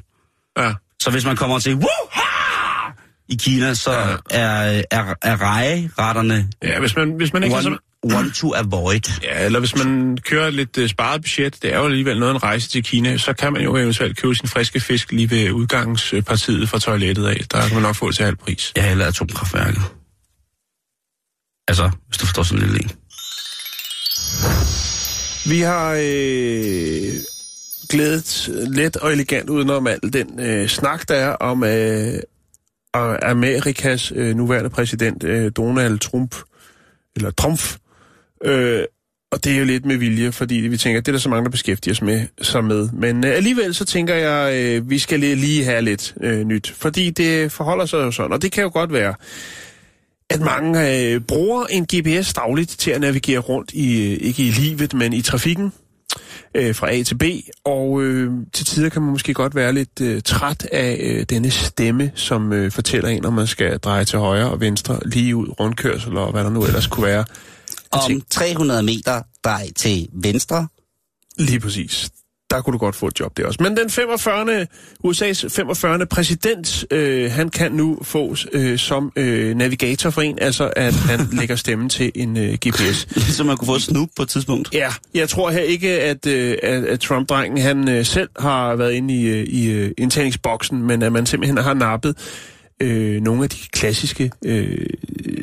Ja. 0.59 0.75
Så 1.03 1.11
hvis 1.11 1.25
man 1.25 1.37
kommer 1.37 1.59
til, 1.59 1.75
Wuha! 1.75 2.93
i 3.29 3.37
Kina, 3.37 3.75
så 3.75 3.93
Ja. 3.93 4.17
er, 4.31 4.83
er, 4.91 5.15
er 5.23 5.43
rejeretterne 5.43 6.49
ja, 6.63 6.81
hvis 6.81 6.97
man, 6.97 7.11
hvis 7.13 7.33
man 7.33 7.43
ikke 7.43 7.55
har 7.55 7.63
så... 7.63 7.69
one, 7.69 8.17
one 8.17 8.31
to 8.31 8.55
avoid. 8.55 9.01
Ja, 9.23 9.45
eller 9.45 9.59
hvis 9.59 9.77
man 9.77 10.19
kører 10.25 10.51
lidt 10.51 10.79
uh, 10.79 10.89
sparet 10.89 11.21
budget, 11.23 11.63
det 11.63 11.73
er 11.75 11.79
jo 11.79 11.85
alligevel 11.85 12.19
noget 12.19 12.35
en 12.35 12.43
rejse 12.43 12.69
til 12.69 12.83
Kina, 12.85 13.17
så 13.17 13.33
kan 13.33 13.53
man 13.53 13.63
jo 13.63 13.77
eventuelt 13.77 14.17
købe 14.19 14.35
sin 14.35 14.49
friske 14.49 14.81
fisk 14.81 15.13
lige 15.13 15.31
ved 15.31 15.51
udgangspartiet 15.51 16.69
fra 16.69 16.79
toilettet 16.79 17.27
af. 17.27 17.41
Der 17.51 17.61
kan 17.67 17.75
man 17.75 17.83
nok 17.83 17.97
få 17.97 18.13
til 18.13 18.25
halv 18.25 18.37
pris. 18.37 18.73
Jeg 18.77 18.85
hælder 18.85 19.07
atomkraftværket. 19.07 19.83
Altså, 21.69 21.91
hvis 22.07 22.19
du 22.19 22.27
forstår 22.27 22.43
sådan 22.43 22.65
en 22.65 22.71
lille 22.71 22.85
en. 22.85 22.91
Vi 25.51 25.61
har 25.61 25.91
øh, 26.01 27.13
glædet 27.89 28.49
let 28.71 28.97
og 28.97 29.13
elegant 29.13 29.51
udenom 29.51 29.87
al 29.87 30.01
den 30.13 30.41
øh, 30.41 30.69
snak, 30.69 31.09
der 31.09 31.15
er 31.15 31.31
om 31.31 31.65
øh, 31.65 32.15
Amerikas 33.23 34.13
øh, 34.17 34.37
nuværende 34.37 34.71
præsident, 34.71 35.25
øh, 35.25 35.53
Donald 35.57 35.99
Trump, 35.99 36.35
eller 37.17 37.31
Trump. 37.31 37.61
Øh, 38.45 38.83
og 39.33 39.45
det 39.45 39.53
er 39.53 39.59
jo 39.59 39.65
lidt 39.65 39.85
med 39.87 39.97
vilje, 39.97 40.33
fordi 40.33 40.55
vi 40.55 40.77
tænker, 40.77 40.99
at 41.01 41.07
det 41.07 41.13
er 41.13 41.17
der 41.17 41.21
så 41.21 41.29
mange, 41.29 41.45
der 41.45 41.51
beskæftiger 41.51 41.95
sig 41.95 42.05
med, 42.05 42.27
sig 42.43 42.65
med. 42.65 42.89
Men 42.93 43.25
øh, 43.25 43.31
alligevel 43.37 43.75
så 43.75 43.85
tænker 43.85 44.15
jeg, 44.15 44.55
øh, 44.55 44.91
vi 44.91 44.99
skal 44.99 45.21
lige- 45.21 45.35
lige 45.35 45.65
have 45.65 45.83
lidt 45.83 46.15
øh, 46.23 46.45
nyt. 46.45 46.75
Fordi 46.77 47.11
det 47.11 47.53
forholder 47.53 47.87
sig 47.87 47.97
jo 47.99 48.11
sådan, 48.11 48.33
og 48.33 48.43
det 48.43 48.53
kan 48.53 48.63
jo 48.63 48.71
godt 48.73 48.93
være, 48.93 49.15
at 50.31 50.41
mange 50.41 50.99
øh, 51.13 51.21
bruger 51.21 51.67
en 51.67 51.87
GPS 51.87 52.33
dagligt 52.35 52.71
til 52.71 52.91
at 52.91 53.01
navigere 53.01 53.39
rundt 53.39 53.71
i, 53.73 54.13
øh, 54.13 54.19
ikke 54.21 54.43
i 54.43 54.51
livet, 54.51 54.95
men 54.95 55.13
i 55.13 55.23
trafikken 55.23 55.73
øh, 56.59 56.75
fra 56.75 56.93
A 56.93 57.03
til 57.03 57.19
B, 57.19 57.23
og 57.65 58.03
øh, 58.03 58.33
til 58.53 58.67
tider 58.67 58.89
kan 58.89 59.03
man 59.03 59.11
måske 59.11 59.35
godt 59.35 59.55
være 59.55 59.73
lidt 59.73 60.01
øh, 60.01 60.23
træt 60.23 60.65
af 60.73 60.99
øh, 61.01 61.25
denne 61.31 61.51
stemme, 61.51 62.13
som 62.15 62.53
øh, 62.53 62.71
fortæller 62.71 63.09
en, 63.09 63.25
om 63.25 63.33
man 63.33 63.47
skal 63.47 63.79
dreje 63.79 64.05
til 64.05 64.19
højre 64.19 64.51
og 64.51 64.61
venstre, 64.61 65.01
lige 65.05 65.37
ud, 65.37 65.49
rundkørsel 65.61 66.17
og 66.17 66.33
hvad 66.33 66.45
der 66.45 66.51
nu 66.51 66.65
ellers 66.65 66.87
kunne 66.87 67.07
være. 67.07 67.25
Om 67.91 68.23
300 68.31 68.83
meter 68.83 69.23
drej 69.45 69.69
til 69.77 70.09
venstre. 70.13 70.69
Lige 71.39 71.61
præcis. 71.61 72.11
Der 72.51 72.61
kunne 72.61 72.73
du 72.73 72.79
godt 72.79 72.97
få 72.97 73.07
et 73.07 73.21
job 73.21 73.37
der 73.37 73.47
også. 73.47 73.63
Men 73.63 73.77
den 73.77 73.91
45. 73.91 74.67
USA's 75.05 75.49
45. 75.49 76.07
præsident, 76.07 76.85
øh, 76.91 77.31
han 77.33 77.49
kan 77.49 77.73
nu 77.73 77.99
få 78.03 78.37
øh, 78.53 78.79
som 78.79 79.13
øh, 79.17 79.57
navigator 79.57 80.11
for 80.11 80.23
en, 80.23 80.39
altså 80.41 80.73
at 80.77 80.95
han 80.95 81.21
lægger 81.39 81.57
stemmen 81.57 81.89
til 81.89 82.13
en 82.15 82.37
øh, 82.37 82.55
GPS. 82.55 83.09
Så 83.37 83.45
man 83.49 83.57
kunne 83.57 83.67
få 83.67 83.79
snoop 83.79 84.09
på 84.17 84.23
et 84.23 84.29
tidspunkt. 84.29 84.75
Ja, 84.75 84.89
jeg 85.15 85.29
tror 85.29 85.51
her 85.51 85.61
ikke, 85.61 86.01
at, 86.01 86.27
øh, 86.27 86.57
at, 86.63 86.85
at 86.85 87.01
Trump-drengen 87.01 87.59
han 87.59 87.89
øh, 87.89 88.05
selv 88.05 88.29
har 88.39 88.77
været 88.77 88.93
inde 88.93 89.15
i, 89.15 89.27
øh, 89.27 89.45
i 89.45 89.71
øh, 89.71 89.91
indtagningsboksen, 89.99 90.83
men 90.83 91.03
at 91.03 91.13
man 91.13 91.27
simpelthen 91.27 91.59
har 91.59 91.75
nappet 91.75 92.17
øh, 92.81 93.23
nogle 93.23 93.43
af 93.43 93.51
de 93.51 93.59
klassiske 93.73 94.31
øh, 94.45 94.87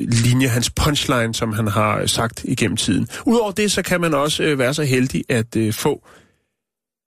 linjer, 0.07 0.49
hans 0.49 0.69
punchline, 0.69 1.33
som 1.33 1.53
han 1.53 1.67
har 1.67 2.05
sagt 2.05 2.43
igennem 2.43 2.77
tiden. 2.77 3.07
Udover 3.25 3.51
det, 3.51 3.71
så 3.71 3.81
kan 3.81 4.01
man 4.01 4.13
også 4.13 4.43
øh, 4.43 4.59
være 4.59 4.73
så 4.73 4.83
heldig 4.83 5.23
at 5.29 5.55
øh, 5.55 5.73
få 5.73 6.07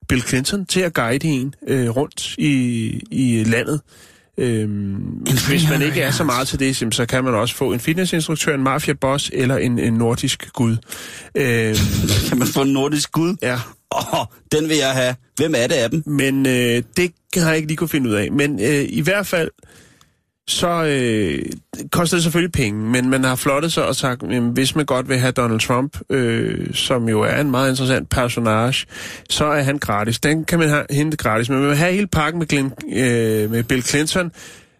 Bill 0.08 0.22
Clinton 0.22 0.66
til 0.66 0.80
at 0.80 0.94
guide 0.94 1.28
en 1.28 1.54
øh, 1.66 1.88
rundt 1.88 2.34
i, 2.38 3.00
i 3.10 3.44
landet. 3.44 3.80
Øhm, 4.38 4.94
hvis 5.48 5.68
man 5.70 5.82
ikke 5.82 6.00
er 6.00 6.10
så 6.10 6.24
meget 6.24 6.48
til 6.48 6.58
det, 6.58 6.94
så 6.94 7.06
kan 7.06 7.24
man 7.24 7.34
også 7.34 7.54
få 7.54 7.72
en 7.72 7.80
fitnessinstruktør, 7.80 8.54
en 8.54 8.62
mafiaboss 8.62 9.30
eller 9.34 9.56
en, 9.56 9.78
en 9.78 9.92
nordisk 9.92 10.52
gud. 10.52 10.76
Øhm, 11.34 11.76
Kan 12.28 12.38
man 12.38 12.48
få 12.48 12.62
en 12.62 12.72
nordisk 12.72 13.12
gud? 13.12 13.36
ja, 13.42 13.58
Åh, 13.94 14.20
oh, 14.20 14.26
den 14.52 14.68
vil 14.68 14.76
jeg 14.76 14.92
have. 14.92 15.14
Hvem 15.36 15.54
er 15.56 15.66
det 15.66 15.74
af 15.74 15.90
dem? 15.90 16.02
men 16.06 16.46
øh, 16.46 16.82
det 16.96 17.12
har 17.34 17.48
jeg 17.48 17.56
ikke 17.56 17.68
lige 17.68 17.76
kunne 17.76 17.88
finde 17.88 18.10
ud 18.10 18.14
af. 18.14 18.32
Men 18.32 18.60
øh, 18.60 18.84
i 18.88 19.00
hvert 19.00 19.26
fald, 19.26 19.50
så 20.48 20.84
øh, 20.84 21.42
koster 21.92 22.16
det 22.16 22.22
selvfølgelig 22.22 22.52
penge, 22.52 22.80
men 22.80 23.10
man 23.10 23.24
har 23.24 23.36
flottet 23.36 23.72
sig 23.72 23.86
og 23.86 23.96
sagt, 23.96 24.22
jamen, 24.22 24.50
hvis 24.50 24.76
man 24.76 24.86
godt 24.86 25.08
vil 25.08 25.18
have 25.18 25.32
Donald 25.32 25.60
Trump, 25.60 25.98
øh, 26.10 26.74
som 26.74 27.08
jo 27.08 27.20
er 27.20 27.40
en 27.40 27.50
meget 27.50 27.70
interessant 27.70 28.08
personage, 28.08 28.86
så 29.30 29.44
er 29.44 29.62
han 29.62 29.78
gratis. 29.78 30.20
Den 30.20 30.44
kan 30.44 30.58
man 30.58 30.68
have, 30.68 30.84
hente 30.90 31.16
gratis, 31.16 31.48
men 31.48 31.58
man 31.58 31.68
vil 31.68 31.76
have 31.76 31.92
hele 31.92 32.06
pakken 32.06 32.38
med, 32.38 32.46
Glenn, 32.46 32.72
øh, 32.92 33.50
med 33.50 33.62
Bill 33.62 33.82
Clinton, 33.82 34.30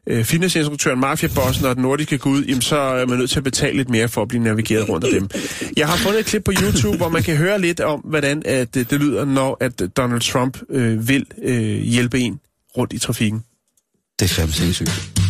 øh, 0.07 0.25
fitnessinstruktøren, 0.25 1.01
mafiabossen 1.01 1.67
og 1.67 1.75
den 1.75 1.83
nordiske 1.83 2.19
gud, 2.19 2.45
jamen, 2.45 2.63
så 2.63 2.79
er 2.79 3.07
man 3.07 3.19
nødt 3.19 3.31
til 3.31 3.39
at 3.39 3.45
betale 3.45 3.77
lidt 3.77 3.91
mere 3.91 4.09
for 4.09 4.23
at 4.23 4.29
blive 4.29 4.43
navigeret 4.43 4.89
rundt 4.89 5.05
af 5.05 5.11
dem. 5.13 5.29
Jeg 5.77 5.89
har 5.89 5.97
fundet 5.97 6.21
et 6.21 6.27
klip 6.27 6.45
på 6.45 6.53
YouTube, 6.63 6.97
hvor 6.97 7.09
man 7.09 7.23
kan 7.23 7.37
høre 7.37 7.61
lidt 7.61 7.81
om, 7.81 8.01
hvordan 8.01 8.43
at, 8.45 8.77
øh, 8.77 8.87
det 8.91 9.01
lyder, 9.01 9.25
når 9.25 9.57
at 9.61 9.83
Donald 9.97 10.21
Trump 10.21 10.59
øh, 10.71 11.09
vil 11.09 11.27
øh, 11.43 11.79
hjælpe 11.83 12.19
en 12.19 12.41
rundt 12.77 12.93
i 12.93 12.99
trafikken. 12.99 13.43
Det 14.19 14.25
er 14.25 14.35
fandme 14.35 14.53
sindssygt. 14.53 15.28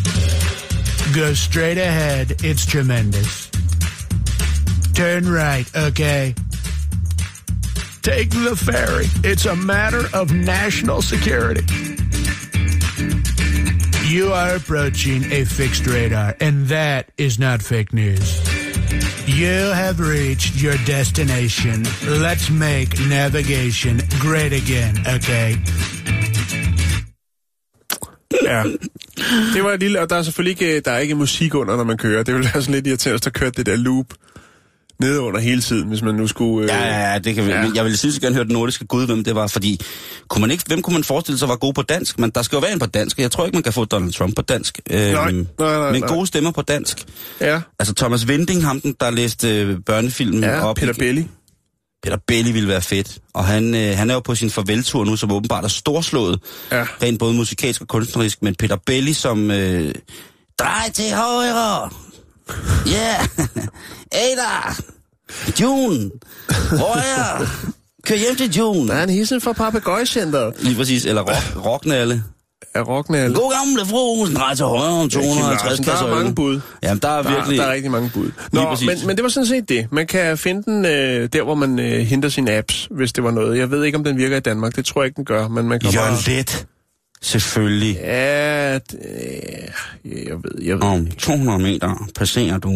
Go 1.14 1.32
straight 1.34 1.78
ahead. 1.78 2.44
It's 2.44 2.66
tremendous. 2.66 3.48
Turn 4.94 5.28
right, 5.28 5.64
okay? 5.74 6.34
Take 8.02 8.30
the 8.30 8.54
ferry. 8.56 9.06
It's 9.24 9.46
a 9.46 9.56
matter 9.56 10.04
of 10.12 10.32
national 10.32 11.02
security. 11.02 11.64
You 14.06 14.32
are 14.32 14.56
approaching 14.56 15.24
a 15.32 15.44
fixed 15.44 15.86
radar, 15.86 16.36
and 16.40 16.66
that 16.68 17.10
is 17.16 17.38
not 17.38 17.62
fake 17.62 17.92
news. 17.92 18.40
You 19.28 19.70
have 19.72 20.00
reached 20.00 20.56
your 20.56 20.76
destination. 20.78 21.84
Let's 22.06 22.50
make 22.50 22.98
navigation 23.00 24.00
great 24.20 24.52
again, 24.52 24.96
okay? 25.06 25.56
Ja. 28.44 28.62
Det 29.54 29.64
var 29.64 29.72
et 29.72 29.80
lille, 29.80 30.00
og 30.00 30.10
der 30.10 30.16
er 30.16 30.22
selvfølgelig 30.22 30.62
ikke, 30.62 30.80
der 30.80 30.90
er 30.90 30.98
ikke 30.98 31.14
musik 31.14 31.54
under, 31.54 31.76
når 31.76 31.84
man 31.84 31.96
kører. 31.98 32.22
Det 32.22 32.34
ville 32.34 32.50
være 32.54 32.62
sådan 32.62 32.74
lidt 32.74 32.86
irriterende, 32.86 33.14
hvis 33.14 33.20
der 33.24 33.30
kørte 33.30 33.52
det 33.56 33.66
der 33.66 33.76
loop 33.76 34.06
nede 35.00 35.20
under 35.20 35.40
hele 35.40 35.60
tiden, 35.60 35.88
hvis 35.88 36.02
man 36.02 36.14
nu 36.14 36.26
skulle... 36.26 36.72
Øh, 36.72 36.78
Ja, 36.78 36.86
ja, 36.88 37.12
ja, 37.12 37.18
det 37.18 37.34
kan 37.34 37.46
vi. 37.46 37.50
Ja. 37.50 37.64
Jeg 37.74 37.84
ville 37.84 37.96
synes 37.96 38.18
gerne 38.18 38.34
høre 38.34 38.44
den 38.44 38.52
nordiske 38.52 38.86
gud, 38.86 39.06
hvem 39.06 39.24
det 39.24 39.34
var, 39.34 39.46
fordi 39.46 39.80
kunne 40.28 40.40
man 40.40 40.50
ikke, 40.50 40.64
hvem 40.66 40.82
kunne 40.82 40.94
man 40.94 41.04
forestille 41.04 41.38
sig 41.38 41.48
var 41.48 41.56
god 41.56 41.74
på 41.74 41.82
dansk? 41.82 42.18
Men 42.18 42.30
der 42.30 42.42
skal 42.42 42.56
jo 42.56 42.60
være 42.60 42.72
en 42.72 42.78
på 42.78 42.86
dansk, 42.86 43.18
jeg 43.18 43.30
tror 43.30 43.44
ikke, 43.46 43.56
man 43.56 43.62
kan 43.62 43.72
få 43.72 43.84
Donald 43.84 44.12
Trump 44.12 44.36
på 44.36 44.42
dansk. 44.42 44.78
Øhm, 44.90 45.00
Nej, 45.00 45.32
nej, 45.32 45.42
nej, 45.58 45.92
Men 45.92 46.00
nej. 46.00 46.08
gode 46.08 46.26
stemmer 46.26 46.50
på 46.50 46.62
dansk. 46.62 47.04
ja. 47.40 47.60
Altså 47.78 47.94
Thomas 47.94 48.26
Winding, 48.26 48.64
ham 48.64 48.80
den, 48.80 48.94
der 49.00 49.10
læste 49.10 49.60
øh, 49.60 49.76
børnefilmen 49.86 50.42
ja 50.42 50.64
op. 50.64 50.76
Peter 50.76 50.92
Belli. 50.92 51.26
Peter 52.02 52.16
Belli 52.26 52.50
ville 52.52 52.68
være 52.68 52.82
fedt. 52.82 53.18
Og 53.34 53.44
han, 53.44 53.74
øh, 53.74 53.96
han 53.96 54.10
er 54.10 54.14
jo 54.14 54.20
på 54.20 54.34
sin 54.34 54.50
farveltur 54.50 55.04
nu, 55.04 55.16
som 55.16 55.32
åbenbart 55.32 55.64
er 55.64 55.68
storslået. 55.68 56.40
Ja. 56.72 56.86
Rent 57.02 57.18
både 57.18 57.34
musikalsk 57.34 57.80
og 57.80 57.88
kunstnerisk. 57.88 58.42
Men 58.42 58.54
Peter 58.54 58.76
Belli 58.86 59.12
som... 59.12 59.50
Øh, 59.50 59.94
Drej 60.58 60.90
til 60.94 61.14
højre! 61.14 61.90
Ja! 62.86 62.92
Yeah. 62.92 63.48
Ada! 64.12 64.74
June! 65.60 66.10
Hvor 66.68 66.96
er 66.96 67.38
jeg? 67.38 67.48
Kør 68.06 68.16
hjem 68.16 68.36
til 68.36 68.56
June! 68.56 68.88
Der 68.88 68.94
er 68.94 69.02
en 69.02 69.10
hilsen 69.10 69.40
fra 69.40 69.52
Papagøjcenteret 69.52 70.54
Lige 70.60 70.76
præcis. 70.76 71.04
Eller 71.04 71.22
rock, 71.22 71.66
rocknalle. 71.66 72.24
Af 72.78 72.88
Rocknall. 72.88 73.34
God 73.34 73.52
gamle 73.52 73.86
fru, 73.86 74.26
drej 74.34 74.54
til 74.54 74.64
højre 74.64 74.92
om 74.92 75.10
250 75.10 75.78
Der 75.78 75.84
kasser 75.84 76.06
er 76.06 76.14
mange 76.14 76.34
bud. 76.34 76.60
Jamen, 76.82 76.98
der 77.02 77.08
er 77.08 77.22
Der, 77.22 77.30
virkelig... 77.30 77.58
der 77.58 77.64
er 77.64 77.72
rigtig 77.72 77.90
mange 77.90 78.10
bud. 78.14 78.30
Nå, 78.52 78.76
men, 78.86 79.06
men 79.06 79.16
det 79.16 79.22
var 79.22 79.28
sådan 79.28 79.46
set 79.46 79.68
det. 79.68 79.86
Man 79.92 80.06
kan 80.06 80.38
finde 80.38 80.62
den 80.62 80.84
øh, 80.86 81.28
der, 81.32 81.42
hvor 81.42 81.54
man 81.54 81.78
øh, 81.78 82.00
henter 82.00 82.28
sine 82.28 82.52
apps, 82.52 82.88
hvis 82.90 83.12
det 83.12 83.24
var 83.24 83.30
noget. 83.30 83.58
Jeg 83.58 83.70
ved 83.70 83.84
ikke, 83.84 83.98
om 83.98 84.04
den 84.04 84.18
virker 84.18 84.36
i 84.36 84.40
Danmark. 84.40 84.76
Det 84.76 84.84
tror 84.84 85.02
jeg 85.02 85.06
ikke, 85.06 85.16
den 85.16 85.24
gør. 85.24 85.48
Men 85.48 85.68
man 85.68 85.80
kan 85.80 85.90
Jørgen 85.90 86.10
bare... 86.26 86.36
Let. 86.36 86.66
Selvfølgelig. 87.22 87.94
Ja, 87.94 88.74
det, 88.74 88.98
øh, 90.04 90.26
jeg 90.26 90.36
ved, 90.36 90.62
jeg 90.62 90.74
ved 90.74 90.82
Om 90.82 91.00
ikke. 91.00 91.16
200 91.16 91.58
meter 91.58 92.08
passerer 92.14 92.58
du 92.58 92.72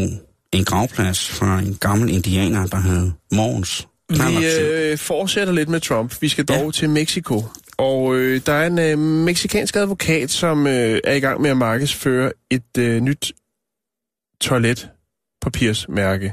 en 0.53 0.65
gravplads 0.65 1.29
fra 1.29 1.59
en 1.59 1.77
gammel 1.81 2.11
indianer, 2.11 2.67
der 2.67 2.81
hed 2.81 3.11
Mogens. 3.33 3.89
Vi 4.11 4.47
øh, 4.61 4.99
fortsætter 4.99 5.53
lidt 5.53 5.69
med 5.69 5.81
Trump. 5.81 6.17
Vi 6.21 6.29
skal 6.29 6.45
dog 6.45 6.65
ja. 6.65 6.71
til 6.71 6.91
Mexico. 6.91 7.45
Og 7.83 8.17
øh, 8.17 8.41
der 8.47 8.53
er 8.53 8.67
en 8.67 8.79
øh, 8.79 8.99
meksikansk 8.99 9.77
advokat, 9.77 10.31
som 10.31 10.67
øh, 10.67 11.01
er 11.05 11.13
i 11.15 11.21
gang 11.21 11.41
med 11.41 11.51
at 11.51 11.57
markedsføre 11.57 12.33
et 12.51 12.79
øh, 12.79 13.01
nyt 13.01 13.33
toiletpapirsmærke. 14.41 16.33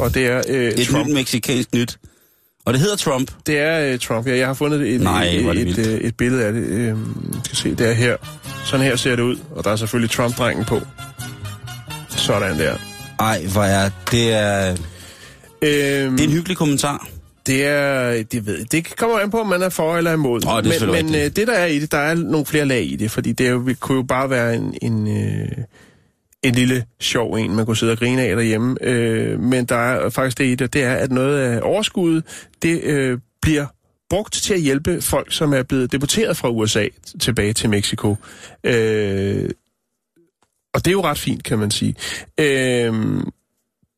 Og 0.00 0.14
det 0.14 0.26
er 0.26 0.42
øh, 0.48 0.68
Et 0.72 0.86
Trump. 0.88 1.06
nyt 1.06 1.14
meksikansk 1.14 1.74
nyt. 1.74 1.98
Og 2.64 2.72
det 2.72 2.80
hedder 2.82 2.96
Trump. 2.96 3.30
Det 3.46 3.58
er 3.58 3.92
øh, 3.92 3.98
Trump, 3.98 4.26
ja. 4.26 4.36
Jeg 4.36 4.46
har 4.46 4.54
fundet 4.54 4.94
et, 4.94 5.00
Nej, 5.00 5.24
et, 5.24 5.36
et, 5.46 5.56
vildt. 5.56 5.78
et, 5.78 6.16
billede 6.16 6.44
af 6.44 6.52
det. 6.52 6.62
Øh, 6.62 6.96
skal 7.44 7.56
se, 7.56 7.74
det 7.74 7.88
er 7.88 7.92
her. 7.92 8.16
Sådan 8.64 8.86
her 8.86 8.96
ser 8.96 9.16
det 9.16 9.22
ud. 9.22 9.36
Og 9.50 9.64
der 9.64 9.70
er 9.70 9.76
selvfølgelig 9.76 10.10
Trump-drengen 10.10 10.64
på. 10.64 10.80
Sådan 12.08 12.58
der. 12.58 12.76
Ej, 13.20 13.44
hvor 13.52 13.62
er... 13.62 13.90
Det 14.10 14.32
er, 14.32 14.76
Øhm, 15.62 16.16
det 16.16 16.20
er 16.20 16.28
en 16.28 16.32
hyggelig 16.32 16.56
kommentar. 16.56 17.08
Det 17.50 17.64
er, 17.64 18.22
det 18.22 18.46
ved. 18.46 18.64
Det 18.64 18.96
kommer 18.96 19.18
an 19.18 19.30
på, 19.30 19.40
om 19.40 19.46
man 19.46 19.62
er 19.62 19.68
for 19.68 19.96
eller 19.96 20.12
imod. 20.12 20.46
Åh, 20.46 20.64
det 20.64 20.80
men 20.80 20.90
men 20.90 21.14
øh, 21.14 21.20
det, 21.20 21.46
der 21.46 21.52
er 21.52 21.66
i 21.66 21.78
det, 21.78 21.92
der 21.92 21.98
er 21.98 22.14
nogle 22.14 22.46
flere 22.46 22.64
lag 22.64 22.82
i 22.82 22.96
det, 22.96 23.10
fordi 23.10 23.32
det 23.32 23.50
jo, 23.50 23.74
kunne 23.80 23.96
jo 23.96 24.02
bare 24.02 24.30
være 24.30 24.54
en, 24.54 24.74
en, 24.82 25.08
øh, 25.08 25.48
en 26.42 26.54
lille 26.54 26.84
sjov 27.00 27.34
en, 27.34 27.56
man 27.56 27.66
kunne 27.66 27.76
sidde 27.76 27.92
og 27.92 27.98
grine 27.98 28.22
af 28.22 28.36
derhjemme. 28.36 28.76
Øh, 28.80 29.40
men 29.40 29.64
der 29.64 29.76
er 29.76 30.10
faktisk 30.10 30.38
det 30.38 30.44
i 30.44 30.54
det, 30.54 30.72
det 30.72 30.82
er, 30.82 30.94
at 30.94 31.12
noget 31.12 31.38
af 31.38 31.60
overskuddet, 31.62 32.24
det 32.62 32.80
øh, 32.82 33.18
bliver 33.42 33.66
brugt 34.10 34.32
til 34.32 34.54
at 34.54 34.60
hjælpe 34.60 35.00
folk, 35.00 35.32
som 35.32 35.52
er 35.52 35.62
blevet 35.62 35.92
deporteret 35.92 36.36
fra 36.36 36.50
USA 36.50 36.86
tilbage 37.20 37.52
til 37.52 37.70
Mexico. 37.70 38.16
Øh, 38.64 39.50
og 40.74 40.84
det 40.84 40.86
er 40.86 40.92
jo 40.92 41.04
ret 41.04 41.18
fint, 41.18 41.44
kan 41.44 41.58
man 41.58 41.70
sige. 41.70 41.94
Øh, 42.40 42.94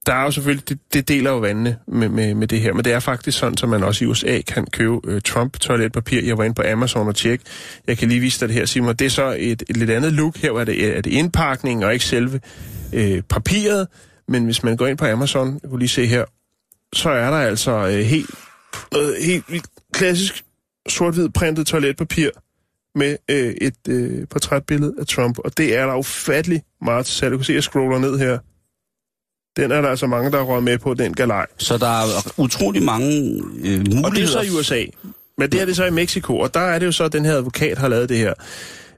der 0.07 0.15
er 0.15 0.23
jo 0.23 0.31
selvfølgelig, 0.31 0.69
det, 0.69 0.79
det 0.93 1.09
deler 1.09 1.31
jo 1.31 1.39
vandene 1.39 1.79
med, 1.87 2.09
med, 2.09 2.35
med 2.35 2.49
det 2.49 2.61
her, 2.61 2.73
men 2.73 2.85
det 2.85 2.93
er 2.93 3.01
faktisk 3.01 3.39
sådan, 3.39 3.57
at 3.63 3.69
man 3.69 3.85
også 3.85 4.05
i 4.05 4.09
USA 4.09 4.41
kan 4.41 4.67
købe 4.67 4.99
øh, 5.05 5.21
Trump-toiletpapir. 5.29 6.27
Jeg 6.27 6.39
var 6.39 6.45
inde 6.45 6.55
på 6.55 6.63
Amazon 6.73 7.09
og 7.09 7.17
tjekke. 7.17 7.45
Jeg 7.87 7.99
kan 7.99 8.09
lige 8.09 8.21
vise 8.21 8.41
dig 8.41 8.49
det 8.49 8.57
her, 8.57 8.65
Simon. 8.65 8.97
Det 8.97 9.05
er 9.05 9.11
så 9.11 9.37
et, 9.39 9.63
et 9.69 9.77
lidt 9.77 9.91
andet 9.91 10.13
look. 10.13 10.37
Her 10.37 10.53
er 10.53 10.65
det, 10.65 10.97
er 10.97 11.01
det 11.01 11.11
indpakning 11.11 11.85
og 11.85 11.93
ikke 11.93 12.05
selve 12.05 12.41
øh, 12.93 13.23
papiret. 13.23 13.89
Men 14.29 14.45
hvis 14.45 14.63
man 14.63 14.77
går 14.77 14.87
ind 14.87 14.99
på 14.99 15.07
Amazon, 15.07 15.61
jeg 15.63 15.71
kunne 15.71 15.79
lige 15.79 15.89
se 15.89 16.07
her, 16.07 16.25
så 16.93 17.11
er 17.11 17.31
der 17.31 17.39
altså 17.39 17.73
øh, 17.73 17.99
helt, 17.99 18.31
øh, 18.97 19.15
helt 19.49 19.67
klassisk 19.93 20.45
sort-hvid 20.89 21.29
printet 21.29 21.67
toiletpapir 21.67 22.31
med 22.95 23.17
øh, 23.31 23.55
et 23.61 23.89
øh, 23.89 24.29
portrætbillede 24.29 24.95
af 24.99 25.07
Trump. 25.07 25.39
Og 25.39 25.59
det 25.59 25.77
er 25.77 25.87
der 25.87 25.95
ufattelig 25.95 26.63
meget 26.83 27.07
til 27.07 27.15
salg. 27.15 27.33
Du 27.33 27.37
kan 27.37 27.45
se, 27.45 27.53
at 27.53 27.55
jeg 27.55 27.63
scroller 27.63 27.99
ned 27.99 28.19
her. 28.19 28.39
Den 29.57 29.73
er 29.73 29.81
der 29.81 29.89
altså 29.89 30.07
mange, 30.07 30.31
der 30.31 30.43
røget 30.43 30.65
med 30.65 30.79
på, 30.79 30.95
den 30.95 31.15
galej. 31.15 31.47
Så 31.59 31.79
der 31.79 31.87
er 31.87 32.33
utrolig 32.37 32.83
mange 32.83 33.43
øh, 33.65 33.79
muligheder. 33.79 34.05
Og 34.05 34.15
det 34.15 34.23
er 34.23 34.27
så 34.27 34.41
i 34.41 34.51
USA. 34.51 34.85
Men 35.39 35.53
det 35.53 35.61
er 35.61 35.65
det 35.65 35.77
så 35.77 35.85
i 35.85 35.91
Mexico, 35.91 36.39
og 36.39 36.55
der 36.55 36.61
er 36.61 36.79
det 36.79 36.87
jo 36.87 36.93
så, 36.93 37.05
at 37.05 37.13
den 37.13 37.25
her 37.25 37.33
advokat 37.33 37.79
har 37.79 37.89
lavet 37.89 38.09
det 38.09 38.19
her 38.19 38.35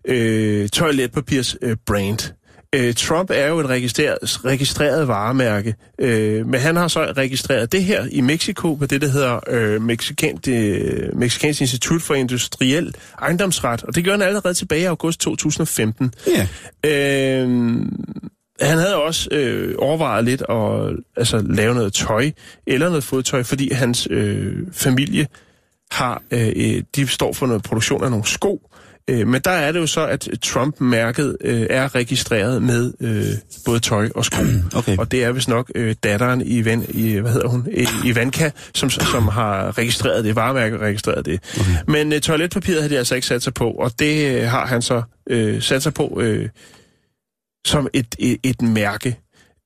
øh, 0.05 0.69
toiletpapirs 0.69 1.57
øh, 1.63 1.77
brand. 1.87 2.33
Øh, 2.75 2.95
Trump 2.95 3.31
er 3.31 3.47
jo 3.47 3.59
et 3.59 3.67
registreret, 3.67 4.45
registreret 4.45 5.09
varemærke, 5.09 5.75
øh, 5.99 6.47
men 6.47 6.61
han 6.61 6.77
har 6.77 6.89
så 6.89 7.13
registreret 7.17 7.73
det 7.73 7.85
her 7.85 8.07
i 8.11 8.21
Mexico 8.21 8.75
på 8.75 8.87
det, 8.87 9.03
der 9.03 9.09
hedder 9.09 9.41
øh, 9.49 9.83
Mexikan, 9.83 10.37
det, 10.37 11.11
Mexikansk 11.17 11.61
Institut 11.61 12.03
for 12.03 12.15
Industriel 12.15 12.95
Ejendomsret, 13.23 13.83
og 13.83 13.95
det 13.95 14.05
gjorde 14.05 14.19
han 14.19 14.29
allerede 14.29 14.55
tilbage 14.55 14.83
i 14.83 14.85
august 14.85 15.21
2015. 15.21 16.15
Ja. 16.27 16.49
Øh, 16.91 17.83
han 18.61 18.79
havde 18.79 18.97
også 18.97 19.29
øh, 19.33 19.75
overvejet 19.79 20.25
lidt 20.25 20.43
at 20.49 20.97
altså, 21.17 21.43
lave 21.49 21.75
noget 21.75 21.93
tøj, 21.93 22.31
eller 22.67 22.89
noget 22.89 23.05
fodtøj, 23.05 23.43
fordi 23.43 23.73
hans 23.73 24.09
øh, 24.11 24.57
familie 24.73 25.27
har, 25.91 26.23
øh, 26.31 26.83
de 26.97 27.07
står 27.07 27.33
for 27.33 27.47
noget 27.47 27.63
produktion 27.63 28.05
af 28.05 28.11
nogle 28.11 28.27
sko, 28.27 28.71
Øh, 29.11 29.29
men 29.29 29.41
der 29.41 29.51
er 29.51 29.73
det 29.73 29.81
jo 29.81 29.87
så, 29.87 30.07
at 30.07 30.29
Trump-mærket 30.43 31.37
øh, 31.41 31.67
er 31.71 31.95
registreret 31.95 32.63
med 32.63 32.93
øh, 33.01 33.25
både 33.65 33.81
tøj 33.81 34.09
og 34.15 34.25
sko. 34.25 34.43
Okay. 34.77 34.97
Og 34.97 35.11
det 35.13 35.25
er 35.25 35.33
vist 35.33 35.49
nok 35.49 35.73
øh, 35.75 35.95
datteren 36.05 36.43
i, 36.47 36.65
Van, 36.65 36.87
i, 36.89 37.17
hvad 37.17 37.33
hedder 37.33 37.49
hun, 37.49 37.69
I, 37.73 37.87
Ivanka, 38.05 38.51
som, 38.75 38.91
som 38.91 39.29
har 39.29 39.79
registreret 39.79 40.25
det, 40.25 40.37
varemærket 40.37 40.81
registreret 40.81 41.27
det. 41.27 41.41
Okay. 41.61 41.71
Men 41.89 42.13
øh, 42.13 42.21
toiletpapiret 42.21 42.83
har 42.83 42.89
de 42.89 42.99
altså 42.99 43.15
ikke 43.15 43.27
sat 43.27 43.43
sig 43.43 43.55
på, 43.55 43.71
og 43.71 43.99
det 43.99 44.37
øh, 44.37 44.49
har 44.49 44.67
han 44.67 44.83
så 44.83 45.03
øh, 45.31 45.63
sat 45.63 45.83
sig 45.83 45.95
på 45.95 46.21
øh, 46.21 46.49
som 47.65 47.89
et, 47.93 48.15
et, 48.19 48.39
et 48.43 48.63
mærke. 48.63 49.19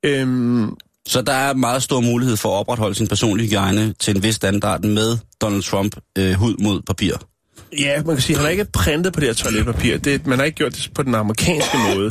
Øhm, 0.04 0.76
så 1.08 1.22
der 1.22 1.32
er 1.32 1.54
meget 1.54 1.82
stor 1.82 2.00
mulighed 2.00 2.36
for 2.36 2.48
at 2.48 2.60
opretholde 2.60 2.94
sin 2.94 3.08
personlige 3.08 3.48
hygiejne 3.48 3.94
til 3.98 4.16
en 4.16 4.22
vis 4.22 4.34
standard 4.34 4.84
med 4.84 5.18
Donald 5.40 5.62
Trump 5.62 5.96
øh, 6.18 6.32
hud 6.32 6.56
mod 6.56 6.82
papir. 6.82 7.14
Ja, 7.78 8.02
man 8.02 8.16
kan 8.16 8.22
sige, 8.22 8.34
at 8.34 8.38
han 8.38 8.44
har 8.44 8.50
ikke 8.50 8.64
printet 8.64 9.12
på 9.12 9.20
det 9.20 9.28
her 9.28 9.34
toiletpapir. 9.34 9.98
Det, 9.98 10.26
man 10.26 10.38
har 10.38 10.46
ikke 10.46 10.56
gjort 10.56 10.72
det 10.72 10.90
på 10.94 11.02
den 11.02 11.14
amerikanske 11.14 11.78
måde. 11.94 12.10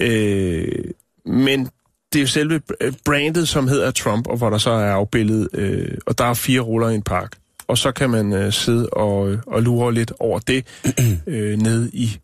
Øh, 0.00 0.84
men 1.26 1.68
det 2.12 2.18
er 2.18 2.22
jo 2.22 2.26
selve 2.26 2.60
brandet, 3.04 3.48
som 3.48 3.68
hedder 3.68 3.90
Trump, 3.90 4.26
og 4.26 4.36
hvor 4.36 4.50
der 4.50 4.58
så 4.58 4.70
er 4.70 4.92
afbildet, 4.92 5.48
øh, 5.54 5.98
og 6.06 6.18
der 6.18 6.24
er 6.24 6.34
fire 6.34 6.60
ruller 6.60 6.88
i 6.88 6.94
en 6.94 7.02
park. 7.02 7.36
Og 7.68 7.78
så 7.78 7.92
kan 7.92 8.10
man 8.10 8.32
øh, 8.32 8.52
sidde 8.52 8.88
og, 8.88 9.36
og 9.46 9.62
lure 9.62 9.94
lidt 9.94 10.12
over 10.20 10.38
det 10.38 10.66
øh, 11.26 11.58
ned 11.58 11.90
i, 11.92 12.18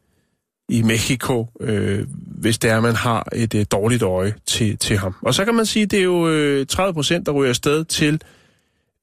i 0.68 0.82
Mexico, 0.82 1.46
øh, 1.60 2.06
hvis 2.26 2.58
det 2.58 2.70
er, 2.70 2.80
man 2.80 2.94
har 2.94 3.28
et 3.34 3.54
øh, 3.54 3.66
dårligt 3.70 4.02
øje 4.02 4.34
til, 4.46 4.78
til 4.78 4.98
ham. 4.98 5.14
Og 5.22 5.34
så 5.34 5.44
kan 5.44 5.54
man 5.54 5.66
sige, 5.66 5.82
at 5.82 5.90
det 5.90 5.98
er 5.98 6.02
jo 6.02 6.28
øh, 6.28 6.66
30 6.66 6.94
procent, 6.94 7.26
der 7.26 7.32
ryger 7.32 7.48
afsted 7.48 7.84
til 7.84 8.22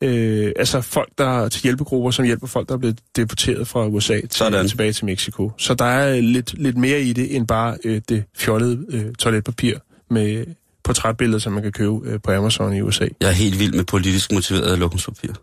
øh, 0.03 0.51
altså 0.55 0.81
folk, 0.81 1.09
der 1.17 1.49
til 1.49 1.63
hjælpegrupper, 1.63 2.11
som 2.11 2.25
hjælper 2.25 2.47
folk, 2.47 2.69
der 2.69 2.75
er 2.75 2.79
blevet 2.79 2.99
deporteret 3.15 3.67
fra 3.67 3.87
USA 3.87 4.21
til, 4.21 4.31
Sådan. 4.31 4.67
tilbage 4.67 4.93
til 4.93 5.05
Mexico. 5.05 5.51
Så 5.57 5.73
der 5.73 5.85
er 5.85 6.21
lidt, 6.21 6.53
lidt 6.53 6.77
mere 6.77 7.01
i 7.01 7.13
det, 7.13 7.35
end 7.35 7.47
bare 7.47 7.77
øh, 7.83 8.01
det 8.09 8.23
fjollede 8.37 8.85
øh, 8.89 9.13
toiletpapir 9.13 9.77
med 10.09 10.45
portrætbilleder, 10.83 11.39
som 11.39 11.53
man 11.53 11.63
kan 11.63 11.71
købe 11.71 11.99
øh, 12.03 12.19
på 12.21 12.31
Amazon 12.31 12.73
i 12.73 12.81
USA. 12.81 13.07
Jeg 13.21 13.27
er 13.27 13.33
helt 13.33 13.59
vild 13.59 13.73
med 13.73 13.83
politisk 13.83 14.31
motiveret 14.31 14.79
lukkenspapir. 14.79 15.33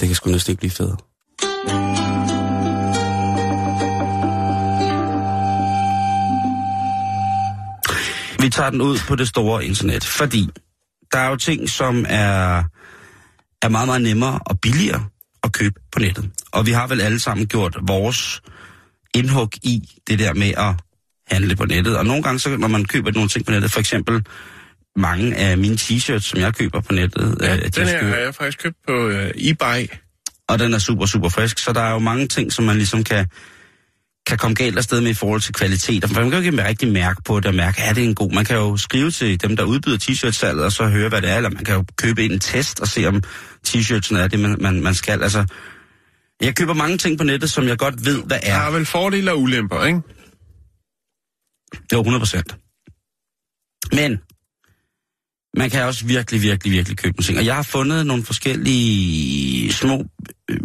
Det 0.00 0.08
kan 0.08 0.14
sgu 0.14 0.30
næsten 0.30 0.52
ikke 0.52 0.60
blive 0.60 0.70
federe. 0.70 0.96
Vi 8.40 8.48
tager 8.48 8.70
den 8.70 8.80
ud 8.80 8.98
på 9.08 9.16
det 9.16 9.28
store 9.28 9.64
internet, 9.64 10.04
fordi 10.04 10.48
der 11.12 11.18
er 11.18 11.28
jo 11.28 11.36
ting, 11.36 11.68
som 11.68 12.06
er 12.08 12.64
er 13.62 13.68
meget, 13.68 13.88
meget 13.88 14.02
nemmere 14.02 14.38
og 14.46 14.60
billigere 14.60 15.04
at 15.42 15.52
købe 15.52 15.80
på 15.92 15.98
nettet. 15.98 16.30
Og 16.52 16.66
vi 16.66 16.70
har 16.70 16.86
vel 16.86 17.00
alle 17.00 17.20
sammen 17.20 17.46
gjort 17.46 17.76
vores 17.82 18.42
indhug 19.14 19.48
i 19.62 19.88
det 20.08 20.18
der 20.18 20.34
med 20.34 20.52
at 20.56 20.74
handle 21.30 21.56
på 21.56 21.64
nettet. 21.64 21.96
Og 21.96 22.06
nogle 22.06 22.22
gange, 22.22 22.38
så, 22.38 22.56
når 22.56 22.68
man 22.68 22.84
køber 22.84 23.12
nogle 23.12 23.28
ting 23.28 23.46
på 23.46 23.52
nettet, 23.52 23.72
for 23.72 23.80
eksempel 23.80 24.26
mange 24.96 25.36
af 25.36 25.58
mine 25.58 25.74
t-shirts, 25.74 26.18
som 26.20 26.40
jeg 26.40 26.54
køber 26.54 26.80
på 26.80 26.92
nettet. 26.92 27.38
Ja, 27.40 27.56
øh, 27.56 27.62
den 27.62 27.88
her 27.88 28.04
har 28.04 28.16
jeg 28.16 28.34
faktisk 28.34 28.58
købt 28.58 28.76
på 28.86 29.06
uh, 29.06 29.14
eBay. 29.36 29.86
Og 30.48 30.58
den 30.58 30.74
er 30.74 30.78
super, 30.78 31.06
super 31.06 31.28
frisk, 31.28 31.58
så 31.58 31.72
der 31.72 31.80
er 31.80 31.92
jo 31.92 31.98
mange 31.98 32.26
ting, 32.26 32.52
som 32.52 32.64
man 32.64 32.76
ligesom 32.76 33.04
kan 33.04 33.26
kan 34.26 34.38
komme 34.38 34.54
galt 34.54 34.78
afsted 34.78 35.00
med 35.00 35.10
i 35.10 35.14
forhold 35.14 35.40
til 35.40 35.54
kvalitet. 35.54 36.04
For 36.04 36.14
man 36.14 36.30
kan 36.30 36.42
jo 36.42 36.50
ikke 36.50 36.64
rigtig 36.64 36.92
mærke 36.92 37.22
på 37.24 37.40
det 37.40 37.46
og 37.46 37.54
mærke, 37.54 37.80
er 37.80 37.92
det 37.92 38.04
en 38.04 38.14
god... 38.14 38.32
Man 38.32 38.44
kan 38.44 38.56
jo 38.56 38.76
skrive 38.76 39.10
til 39.10 39.42
dem, 39.42 39.56
der 39.56 39.64
udbyder 39.64 39.98
t-shirt-salget, 39.98 40.64
og 40.64 40.72
så 40.72 40.86
høre, 40.88 41.08
hvad 41.08 41.22
det 41.22 41.30
er, 41.30 41.36
eller 41.36 41.50
man 41.50 41.64
kan 41.64 41.74
jo 41.74 41.84
købe 41.96 42.24
en 42.24 42.40
test 42.40 42.80
og 42.80 42.88
se, 42.88 43.06
om 43.06 43.22
t-shirtsen 43.68 44.16
er 44.16 44.28
det, 44.28 44.38
man, 44.38 44.56
man, 44.60 44.82
man 44.82 44.94
skal. 44.94 45.22
Altså, 45.22 45.46
jeg 46.40 46.56
køber 46.56 46.74
mange 46.74 46.98
ting 46.98 47.18
på 47.18 47.24
nettet, 47.24 47.50
som 47.50 47.68
jeg 47.68 47.78
godt 47.78 48.04
ved, 48.04 48.22
hvad 48.22 48.38
er. 48.42 48.58
Der 48.58 48.66
er 48.66 48.70
vel 48.70 48.86
fordele 48.86 49.32
og 49.32 49.40
ulemper, 49.40 49.84
ikke? 49.84 50.00
Det 51.72 51.92
er 51.92 51.98
100 51.98 52.20
procent. 52.20 52.56
Men 53.92 54.20
man 55.56 55.70
kan 55.70 55.84
også 55.84 56.06
virkelig, 56.06 56.42
virkelig, 56.42 56.72
virkelig 56.72 56.98
købe 56.98 57.16
nogle 57.16 57.24
ting. 57.24 57.38
Og 57.38 57.46
jeg 57.46 57.54
har 57.54 57.62
fundet 57.62 58.06
nogle 58.06 58.24
forskellige 58.24 59.72
små 59.72 60.04
øh, 60.50 60.58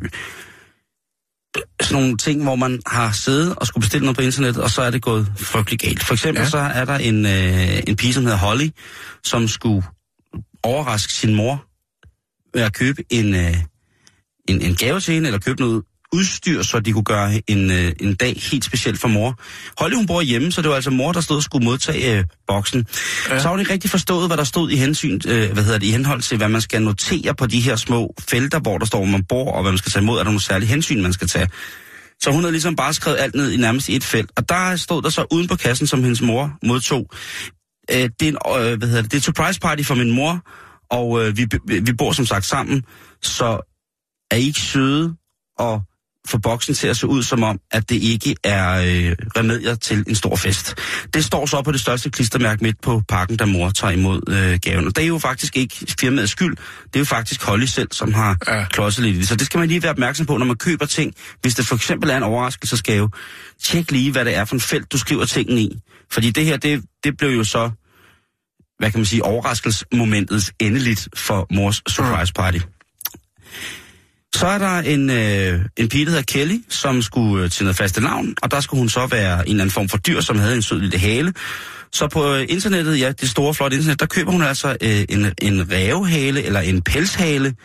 sådan 1.81 2.01
nogle 2.01 2.17
ting, 2.17 2.43
hvor 2.43 2.55
man 2.55 2.81
har 2.85 3.11
siddet 3.11 3.55
og 3.55 3.67
skulle 3.67 3.81
bestille 3.81 4.05
noget 4.05 4.17
på 4.17 4.21
internettet, 4.21 4.63
og 4.63 4.69
så 4.69 4.81
er 4.81 4.91
det 4.91 5.01
gået 5.01 5.31
frygtelig 5.37 5.79
galt. 5.79 6.03
For 6.03 6.13
eksempel 6.13 6.43
ja. 6.43 6.49
så 6.49 6.57
er 6.57 6.85
der 6.85 6.97
en, 6.97 7.25
øh, 7.25 7.83
en 7.87 7.95
pige, 7.95 8.13
som 8.13 8.23
hedder 8.23 8.37
Holly, 8.37 8.69
som 9.23 9.47
skulle 9.47 9.83
overraske 10.63 11.13
sin 11.13 11.35
mor 11.35 11.65
ved 12.53 12.61
at 12.61 12.73
købe 12.73 13.03
en, 13.09 13.35
øh, 13.35 13.55
en, 14.47 14.61
en 14.61 14.75
gave 14.75 14.99
til 14.99 15.13
hende, 15.13 15.27
eller 15.27 15.39
købe 15.39 15.61
noget 15.61 15.83
udstyr, 16.13 16.63
så 16.63 16.79
de 16.79 16.91
kunne 16.91 17.03
gøre 17.03 17.41
en, 17.47 17.71
øh, 17.71 17.91
en 17.99 18.15
dag 18.15 18.41
helt 18.51 18.65
specielt 18.65 18.99
for 18.99 19.07
mor. 19.07 19.39
Holly, 19.77 19.95
hun 19.95 20.05
bor 20.05 20.21
hjemme, 20.21 20.51
så 20.51 20.61
det 20.61 20.69
var 20.69 20.75
altså 20.75 20.91
mor, 20.91 21.11
der 21.11 21.21
stod 21.21 21.37
og 21.37 21.43
skulle 21.43 21.65
modtage 21.65 22.17
øh, 22.17 22.23
boksen. 22.47 22.87
Ja. 23.29 23.39
Så 23.39 23.47
har 23.47 23.49
hun 23.49 23.59
ikke 23.59 23.73
rigtig 23.73 23.89
forstået, 23.89 24.29
hvad 24.29 24.37
der 24.37 24.43
stod 24.43 24.71
i 24.71 24.75
hensyn, 24.75 25.19
øh, 25.27 25.51
hvad 25.51 25.63
hedder 25.63 25.79
det, 25.79 25.87
i 25.87 25.91
henhold 25.91 26.21
til, 26.21 26.37
hvad 26.37 26.49
man 26.49 26.61
skal 26.61 26.81
notere 26.81 27.35
på 27.35 27.45
de 27.45 27.59
her 27.59 27.75
små 27.75 28.13
felter, 28.29 28.59
hvor 28.59 28.77
der 28.77 28.85
står, 28.85 28.99
hvor 28.99 29.11
man 29.11 29.23
bor, 29.23 29.51
og 29.51 29.61
hvad 29.61 29.71
man 29.71 29.77
skal 29.77 29.91
tage 29.91 30.03
imod. 30.03 30.15
Er 30.15 30.23
der 30.23 30.23
nogle 30.23 30.41
særlige 30.41 30.69
hensyn, 30.69 31.01
man 31.01 31.13
skal 31.13 31.27
tage? 31.27 31.49
Så 32.21 32.31
hun 32.31 32.39
havde 32.41 32.51
ligesom 32.51 32.75
bare 32.75 32.93
skrevet 32.93 33.17
alt 33.19 33.35
ned 33.35 33.51
i 33.51 33.57
nærmest 33.57 33.89
et 33.89 34.03
felt. 34.03 34.31
Og 34.35 34.49
der 34.49 34.75
stod 34.75 35.01
der 35.01 35.09
så 35.09 35.25
uden 35.31 35.47
på 35.47 35.55
kassen, 35.55 35.87
som 35.87 36.03
hendes 36.03 36.21
mor 36.21 36.57
modtog. 36.63 37.09
Øh, 37.91 38.09
det, 38.19 38.21
er 38.21 38.27
en, 38.27 38.37
øh, 38.71 38.77
hvad 38.77 38.87
hedder 38.87 39.01
det, 39.01 39.11
det 39.11 39.17
er 39.17 39.21
surprise 39.21 39.59
party 39.59 39.83
for 39.83 39.95
min 39.95 40.11
mor, 40.11 40.41
og 40.91 41.25
øh, 41.25 41.37
vi, 41.37 41.47
vi 41.81 41.93
bor 41.93 42.11
som 42.11 42.25
sagt 42.25 42.45
sammen, 42.45 42.83
så 43.21 43.71
er 44.31 44.35
I 44.35 44.41
ikke 44.41 44.59
søde 44.59 45.15
og 45.57 45.81
få 46.27 46.37
boksen 46.37 46.75
til 46.75 46.87
at 46.87 46.97
se 46.97 47.07
ud 47.07 47.23
som 47.23 47.43
om, 47.43 47.59
at 47.71 47.89
det 47.89 47.95
ikke 47.95 48.35
er 48.43 48.73
øh, 48.73 49.15
remedier 49.37 49.75
til 49.75 50.03
en 50.07 50.15
stor 50.15 50.35
fest. 50.35 50.75
Det 51.13 51.25
står 51.25 51.45
så 51.45 51.61
på 51.61 51.71
det 51.71 51.79
største 51.79 52.09
klistermærke 52.09 52.63
midt 52.63 52.81
på 52.81 53.01
pakken, 53.09 53.39
der 53.39 53.45
mor 53.45 53.69
tager 53.69 53.91
imod 53.91 54.21
øh, 54.29 54.59
gaven. 54.59 54.87
Og 54.87 54.95
det 54.95 55.03
er 55.03 55.07
jo 55.07 55.17
faktisk 55.17 55.57
ikke 55.57 55.75
firmaets 55.99 56.31
skyld. 56.31 56.55
Det 56.83 56.95
er 56.95 56.99
jo 56.99 57.05
faktisk 57.05 57.43
Holly 57.43 57.65
selv, 57.65 57.87
som 57.91 58.13
har 58.13 58.37
ja. 58.47 58.65
klodset 58.65 59.03
lidt 59.03 59.15
i 59.15 59.19
det. 59.19 59.27
Så 59.27 59.35
det 59.35 59.45
skal 59.45 59.57
man 59.59 59.67
lige 59.67 59.83
være 59.83 59.91
opmærksom 59.91 60.25
på, 60.25 60.37
når 60.37 60.45
man 60.45 60.55
køber 60.55 60.85
ting. 60.85 61.13
Hvis 61.41 61.55
det 61.55 61.67
for 61.67 61.75
eksempel 61.75 62.09
er 62.09 62.17
en 62.17 62.23
overraskelsesgave, 62.23 63.09
tjek 63.63 63.91
lige, 63.91 64.11
hvad 64.11 64.25
det 64.25 64.35
er 64.35 64.45
for 64.45 64.55
en 64.55 64.61
felt, 64.61 64.91
du 64.91 64.97
skriver 64.97 65.25
tingene 65.25 65.61
i. 65.61 65.79
Fordi 66.11 66.31
det 66.31 66.45
her, 66.45 66.57
det, 66.57 66.83
det 67.03 67.17
blev 67.17 67.29
jo 67.29 67.43
så, 67.43 67.71
hvad 68.79 68.91
kan 68.91 68.99
man 68.99 69.05
sige, 69.05 69.23
overraskelsesmomentets 69.23 70.53
endeligt 70.59 71.07
for 71.15 71.47
mors 71.51 71.81
surprise 71.87 72.33
party. 72.33 72.57
Mm. 72.57 72.74
Så 74.35 74.47
er 74.47 74.57
der 74.57 74.79
en, 74.79 75.09
øh, 75.09 75.65
en 75.77 75.89
pige, 75.89 76.05
der 76.05 76.11
hedder 76.11 76.23
Kelly, 76.23 76.57
som 76.69 77.01
skulle 77.01 77.43
øh, 77.43 77.51
til 77.51 77.63
noget 77.63 77.77
faste 77.77 78.01
navn, 78.01 78.35
og 78.41 78.51
der 78.51 78.59
skulle 78.59 78.79
hun 78.79 78.89
så 78.89 79.07
være 79.07 79.33
en 79.33 79.51
eller 79.51 79.63
anden 79.63 79.71
form 79.71 79.89
for 79.89 79.97
dyr, 79.97 80.21
som 80.21 80.39
havde 80.39 80.55
en 80.55 80.61
sød 80.61 80.79
lille 80.79 80.97
hale. 80.97 81.33
Så 81.91 82.07
på 82.07 82.33
øh, 82.33 82.45
internettet, 82.49 82.99
ja, 82.99 83.11
det 83.11 83.29
store, 83.29 83.53
flotte 83.53 83.77
internet, 83.77 83.99
der 83.99 84.05
køber 84.05 84.31
hun 84.31 84.41
altså 84.41 84.77
øh, 84.81 85.05
en, 85.09 85.33
en 85.41 85.71
rævehale, 85.71 86.43
eller 86.43 86.59
en 86.59 86.81
pelshale, 86.81 87.55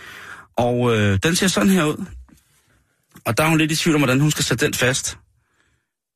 og 0.56 0.96
øh, 0.96 1.18
den 1.22 1.36
ser 1.36 1.48
sådan 1.48 1.68
her 1.68 1.84
ud. 1.84 2.04
Og 3.24 3.38
der 3.38 3.44
er 3.44 3.48
hun 3.48 3.58
lidt 3.58 3.72
i 3.72 3.76
tvivl 3.76 3.94
om, 3.94 4.00
hvordan 4.00 4.20
hun 4.20 4.30
skal 4.30 4.44
sætte 4.44 4.66
den 4.66 4.74
fast. 4.74 5.18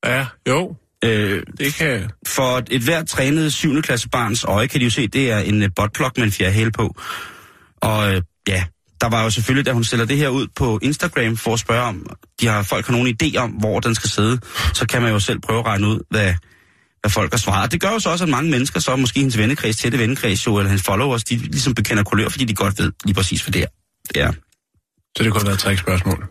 Ja, 0.04 0.26
jo. 0.48 0.76
Øh, 1.04 1.42
det 1.58 1.74
kan... 1.74 2.10
For 2.26 2.62
et 2.70 2.82
hvert 2.82 3.08
trænet 3.08 3.52
7. 3.52 3.82
klasse 3.82 4.08
barns 4.08 4.44
øje, 4.44 4.66
kan 4.66 4.80
de 4.80 4.84
jo 4.84 4.90
se, 4.90 5.08
det 5.08 5.30
er 5.30 5.38
en 5.38 5.72
botplug 5.76 6.10
med 6.16 6.24
en 6.24 6.32
fjerde 6.32 6.70
på. 6.70 6.94
Og 7.80 8.14
øh, 8.14 8.22
ja, 8.48 8.64
der 9.04 9.10
var 9.10 9.22
jo 9.22 9.30
selvfølgelig, 9.30 9.66
da 9.66 9.72
hun 9.72 9.84
stiller 9.84 10.06
det 10.06 10.16
her 10.16 10.28
ud 10.28 10.46
på 10.56 10.78
Instagram 10.82 11.36
for 11.36 11.52
at 11.52 11.60
spørge 11.60 11.82
om, 11.82 12.06
de 12.40 12.46
har 12.46 12.62
folk 12.62 12.86
har 12.86 12.92
nogen 12.92 13.16
idé 13.22 13.36
om, 13.36 13.50
hvor 13.50 13.80
den 13.80 13.94
skal 13.94 14.10
sidde, 14.10 14.40
så 14.74 14.86
kan 14.86 15.02
man 15.02 15.12
jo 15.12 15.18
selv 15.18 15.40
prøve 15.40 15.58
at 15.58 15.66
regne 15.66 15.86
ud, 15.86 16.00
hvad, 16.10 16.34
hvad 17.00 17.10
folk 17.10 17.32
har 17.32 17.38
svaret. 17.38 17.72
Det 17.72 17.80
gør 17.80 17.90
jo 17.90 17.98
så 17.98 18.10
også, 18.10 18.24
at 18.24 18.30
mange 18.30 18.50
mennesker, 18.50 18.80
så 18.80 18.96
måske 18.96 19.20
hendes 19.20 19.38
vennekreds, 19.38 19.76
tætte 19.76 19.98
vennekreds 19.98 20.46
jo, 20.46 20.58
eller 20.58 20.68
hendes 20.68 20.86
followers, 20.86 21.24
de 21.24 21.36
ligesom 21.36 21.74
bekender 21.74 22.02
kulør, 22.02 22.28
fordi 22.28 22.44
de 22.44 22.54
godt 22.54 22.78
ved 22.78 22.92
lige 23.04 23.14
præcis, 23.14 23.42
hvad 23.42 23.52
det 23.52 23.62
er. 23.62 23.66
Det 24.14 24.22
er. 24.22 24.32
Så 25.16 25.24
det 25.24 25.32
kunne 25.32 25.46
være 25.46 25.72
et 25.72 25.78
spørgsmål. 25.78 26.24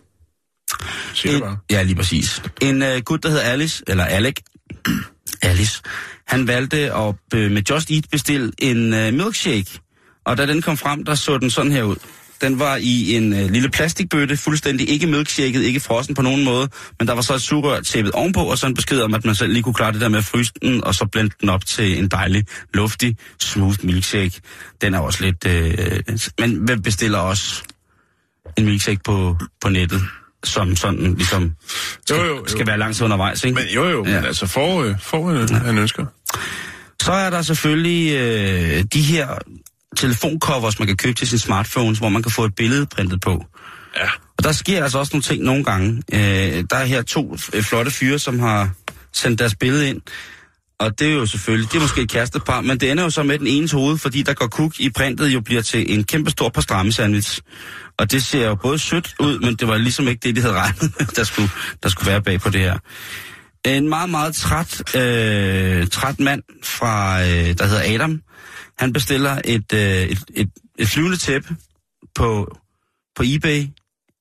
Siger 1.13 1.35
en, 1.35 1.41
bare. 1.41 1.57
Ja, 1.71 1.83
lige 1.83 1.95
præcis. 1.95 2.41
En 2.61 2.81
uh, 2.81 2.97
gut, 3.05 3.23
der 3.23 3.29
hedder 3.29 3.43
Alice, 3.43 3.83
eller 3.87 4.05
Alec, 4.05 4.35
Alice, 5.41 5.81
han 6.27 6.47
valgte 6.47 6.77
at 6.77 7.15
uh, 7.35 7.39
med 7.51 7.61
Just 7.69 7.91
Eat 7.91 8.05
bestille 8.11 8.51
en 8.57 8.93
uh, 8.93 9.13
milkshake, 9.13 9.79
og 10.25 10.37
da 10.37 10.45
den 10.45 10.61
kom 10.61 10.77
frem, 10.77 11.03
der 11.03 11.15
så 11.15 11.37
den 11.37 11.49
sådan 11.49 11.71
her 11.71 11.83
ud. 11.83 11.95
Den 12.43 12.59
var 12.59 12.75
i 12.75 13.15
en 13.15 13.33
øh, 13.33 13.49
lille 13.51 13.69
plastikbøtte, 13.69 14.37
fuldstændig 14.37 14.89
ikke 14.89 15.07
milkshaket, 15.07 15.61
ikke 15.61 15.79
frossen 15.79 16.15
på 16.15 16.21
nogen 16.21 16.43
måde, 16.43 16.69
men 16.99 17.07
der 17.07 17.13
var 17.13 17.21
så 17.21 17.33
et 17.33 17.41
sugerør 17.41 17.81
tæppet 17.81 18.13
ovenpå, 18.13 18.39
og 18.39 18.57
så 18.57 18.67
en 18.67 18.73
besked 18.73 19.01
om, 19.01 19.13
at 19.13 19.25
man 19.25 19.35
selv 19.35 19.53
lige 19.53 19.63
kunne 19.63 19.73
klare 19.73 19.91
det 19.91 20.01
der 20.01 20.09
med 20.09 20.17
at 20.17 20.25
fryse 20.25 20.51
den, 20.61 20.83
og 20.83 20.95
så 20.95 21.05
blende 21.05 21.35
den 21.41 21.49
op 21.49 21.65
til 21.65 21.99
en 21.99 22.07
dejlig, 22.07 22.45
luftig, 22.73 23.17
smooth 23.39 23.85
milkshake. 23.85 24.41
Den 24.81 24.93
er 24.93 24.99
også 24.99 25.23
lidt... 25.23 25.47
Øh, 25.47 25.97
men 26.39 26.55
hvem 26.55 26.81
bestiller 26.81 27.19
også 27.19 27.63
en 28.57 28.65
milkshake 28.65 29.01
på, 29.05 29.37
på 29.61 29.69
nettet? 29.69 30.01
som 30.43 30.75
sådan 30.75 31.13
ligesom 31.13 31.53
skal, 32.05 32.17
jo, 32.17 32.23
jo, 32.23 32.35
jo. 32.35 32.47
skal 32.47 32.67
være 32.67 32.77
langt 32.77 33.01
undervejs, 33.01 33.43
ikke? 33.43 33.55
Men 33.55 33.67
jo 33.75 33.89
jo, 33.89 34.05
ja. 34.05 34.15
men 34.15 34.25
altså 34.25 34.45
øh, 34.45 34.99
for 34.99 35.29
øh, 35.29 35.47
ja. 35.51 35.57
han 35.57 35.77
ønsker. 35.77 36.05
Så 37.01 37.11
er 37.11 37.29
der 37.29 37.41
selvfølgelig 37.41 38.13
øh, 38.13 38.83
de 38.93 39.01
her 39.01 39.27
telefoncovers, 39.95 40.79
man 40.79 40.87
kan 40.87 40.97
købe 40.97 41.13
til 41.13 41.27
sin 41.27 41.39
smartphones, 41.39 41.99
hvor 41.99 42.09
man 42.09 42.23
kan 42.23 42.31
få 42.31 42.45
et 42.45 42.55
billede 42.55 42.85
printet 42.85 43.21
på. 43.21 43.45
Ja. 43.95 44.07
Og 44.37 44.43
der 44.43 44.51
sker 44.51 44.83
altså 44.83 44.99
også 44.99 45.11
nogle 45.13 45.23
ting 45.23 45.43
nogle 45.43 45.63
gange. 45.63 46.03
Øh, 46.13 46.63
der 46.69 46.75
er 46.75 46.85
her 46.85 47.01
to 47.01 47.37
øh, 47.53 47.63
flotte 47.63 47.91
fyre, 47.91 48.19
som 48.19 48.39
har 48.39 48.69
sendt 49.13 49.39
deres 49.39 49.55
billede 49.55 49.89
ind. 49.89 50.01
Og 50.79 50.99
det 50.99 51.07
er 51.07 51.13
jo 51.13 51.25
selvfølgelig, 51.25 51.71
det 51.71 51.77
er 51.77 51.81
måske 51.81 52.01
et 52.01 52.09
kærestepar, 52.09 52.61
men 52.61 52.77
det 52.77 52.91
ender 52.91 53.03
jo 53.03 53.09
så 53.09 53.23
med 53.23 53.39
den 53.39 53.47
enes 53.47 53.71
hoved, 53.71 53.97
fordi 53.97 54.21
der 54.21 54.33
går 54.33 54.47
kuk 54.47 54.79
i 54.79 54.89
printet 54.89 55.27
jo 55.27 55.41
bliver 55.41 55.61
til 55.61 55.93
en 55.93 56.03
kæmpe 56.03 56.31
stor 56.31 56.49
pastrami 56.49 56.91
sandwich. 56.91 57.41
Og 57.97 58.11
det 58.11 58.23
ser 58.23 58.47
jo 58.47 58.55
både 58.55 58.79
sødt 58.79 59.15
ud, 59.19 59.39
men 59.39 59.55
det 59.55 59.67
var 59.67 59.77
ligesom 59.77 60.07
ikke 60.07 60.19
det, 60.27 60.35
de 60.35 60.41
havde 60.41 60.53
regnet 60.53 61.15
der 61.15 61.23
skulle, 61.23 61.49
der 61.83 61.89
skulle 61.89 62.11
være 62.11 62.21
bag 62.21 62.39
på 62.39 62.49
det 62.49 62.61
her. 62.61 62.77
En 63.65 63.89
meget, 63.89 64.09
meget 64.09 64.35
træt, 64.35 64.95
øh, 64.95 65.87
træt 65.87 66.19
mand 66.19 66.41
fra, 66.63 67.21
øh, 67.21 67.57
der 67.57 67.65
hedder 67.65 67.95
Adam, 67.95 68.21
han 68.79 68.93
bestiller 68.93 69.41
et, 69.45 69.73
øh, 69.73 69.79
et, 69.81 70.19
et, 70.35 70.49
et 70.79 70.87
flyvende 70.87 71.17
tæppe 71.17 71.55
på, 72.15 72.57
på 73.15 73.23
eBay, 73.25 73.59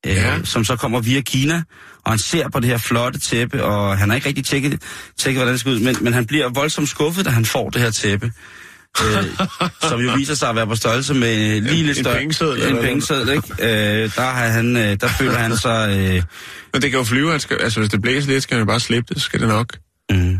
øh, 0.06 0.12
Ja. 0.16 0.44
som 0.44 0.64
så 0.64 0.76
kommer 0.76 1.00
via 1.00 1.20
Kina, 1.20 1.62
og 2.04 2.12
han 2.12 2.18
ser 2.18 2.48
på 2.48 2.60
det 2.60 2.68
her 2.68 2.78
flotte 2.78 3.18
tæppe, 3.20 3.64
og 3.64 3.98
han 3.98 4.08
har 4.08 4.16
ikke 4.16 4.28
rigtig 4.28 4.44
tjekket, 4.44 4.82
tjekket 5.18 5.38
hvordan 5.38 5.52
det 5.52 5.60
skal 5.60 5.72
ud, 5.72 5.80
men, 5.80 5.96
men 6.00 6.12
han 6.12 6.26
bliver 6.26 6.48
voldsomt 6.48 6.88
skuffet, 6.88 7.24
da 7.24 7.30
han 7.30 7.44
får 7.44 7.70
det 7.70 7.80
her 7.82 7.90
tæppe. 7.90 8.32
øh, 9.02 9.24
som 9.88 10.00
jo 10.00 10.12
viser 10.16 10.34
sig 10.34 10.48
at 10.48 10.56
være 10.56 10.66
på 10.66 10.74
størrelse 10.74 11.14
med 11.14 11.60
lige 11.60 11.82
lidt 11.82 11.98
en 11.98 12.04
større... 12.04 12.16
pengeseddel, 12.16 12.56
En 12.56 12.62
eller 12.62 12.74
hvad? 12.74 12.82
pengeseddel, 12.84 13.28
ikke? 13.28 13.48
Øh, 14.02 14.10
der, 14.16 14.22
har 14.22 14.46
han, 14.48 14.76
øh, 14.76 14.96
der 15.00 15.08
føler 15.08 15.38
han 15.38 15.56
sig... 15.66 15.88
Øh, 15.98 16.22
Men 16.72 16.82
det 16.82 16.90
kan 16.90 16.98
jo 16.98 17.04
flyve, 17.04 17.30
han 17.30 17.40
skal, 17.40 17.56
altså 17.60 17.80
hvis 17.80 17.90
det 17.90 18.02
blæser 18.02 18.28
lidt, 18.28 18.42
skal 18.42 18.54
han 18.54 18.60
jo 18.62 18.66
bare 18.66 18.80
slippe 18.80 19.14
det, 19.14 19.22
så 19.22 19.26
skal 19.26 19.40
det 19.40 19.48
nok. 19.48 19.76
Mm. 20.10 20.38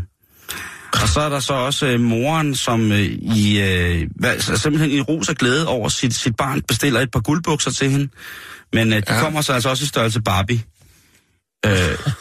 Og 1.03 1.09
så 1.09 1.19
er 1.21 1.29
der 1.29 1.39
så 1.39 1.53
også 1.53 1.85
øh, 1.85 1.99
moren, 1.99 2.55
som 2.55 2.91
øh, 2.91 2.99
i, 3.37 3.61
øh, 3.61 4.07
hvad, 4.15 4.39
så 4.39 4.57
simpelthen 4.57 4.91
i 4.91 5.01
ros 5.01 5.29
og 5.29 5.35
glæde 5.35 5.67
over 5.67 5.89
sit, 5.89 6.13
sit 6.13 6.35
barn 6.35 6.61
bestiller 6.61 6.99
et 6.99 7.11
par 7.11 7.19
guldbukser 7.19 7.71
til 7.71 7.89
hende. 7.89 8.09
Men 8.73 8.93
øh, 8.93 8.99
de 8.99 9.03
ja. 9.07 9.15
Ja. 9.15 9.21
kommer 9.21 9.41
så 9.41 9.53
altså 9.53 9.69
også 9.69 9.83
i 9.83 9.87
størrelse 9.87 10.21
Barbie. 10.21 10.63
Øh, 11.65 11.71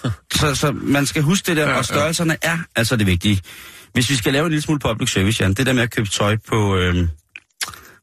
så, 0.39 0.55
så 0.55 0.73
man 0.73 1.07
skal 1.07 1.23
huske 1.23 1.47
det 1.47 1.57
der, 1.57 1.63
Ja, 1.63 1.71
ja. 1.71 1.77
og 1.77 1.85
størrelserne 1.85 2.37
er 2.43 2.59
altså 2.77 2.97
det 2.97 3.07
vigtige. 3.07 3.41
Hvis 3.93 4.11
vi 4.11 4.17
skal 4.17 4.33
lave 4.33 4.45
en 4.45 4.51
lille 4.51 4.63
smule 4.63 4.81
public 4.81 5.13
service, 5.13 5.43
Jan, 5.43 5.55
det 5.55 5.67
der 5.67 5.73
med 5.73 5.83
at 5.83 5.91
købe 5.91 6.09
tøj 6.09 6.37
på, 6.49 6.77
øh, 6.77 7.09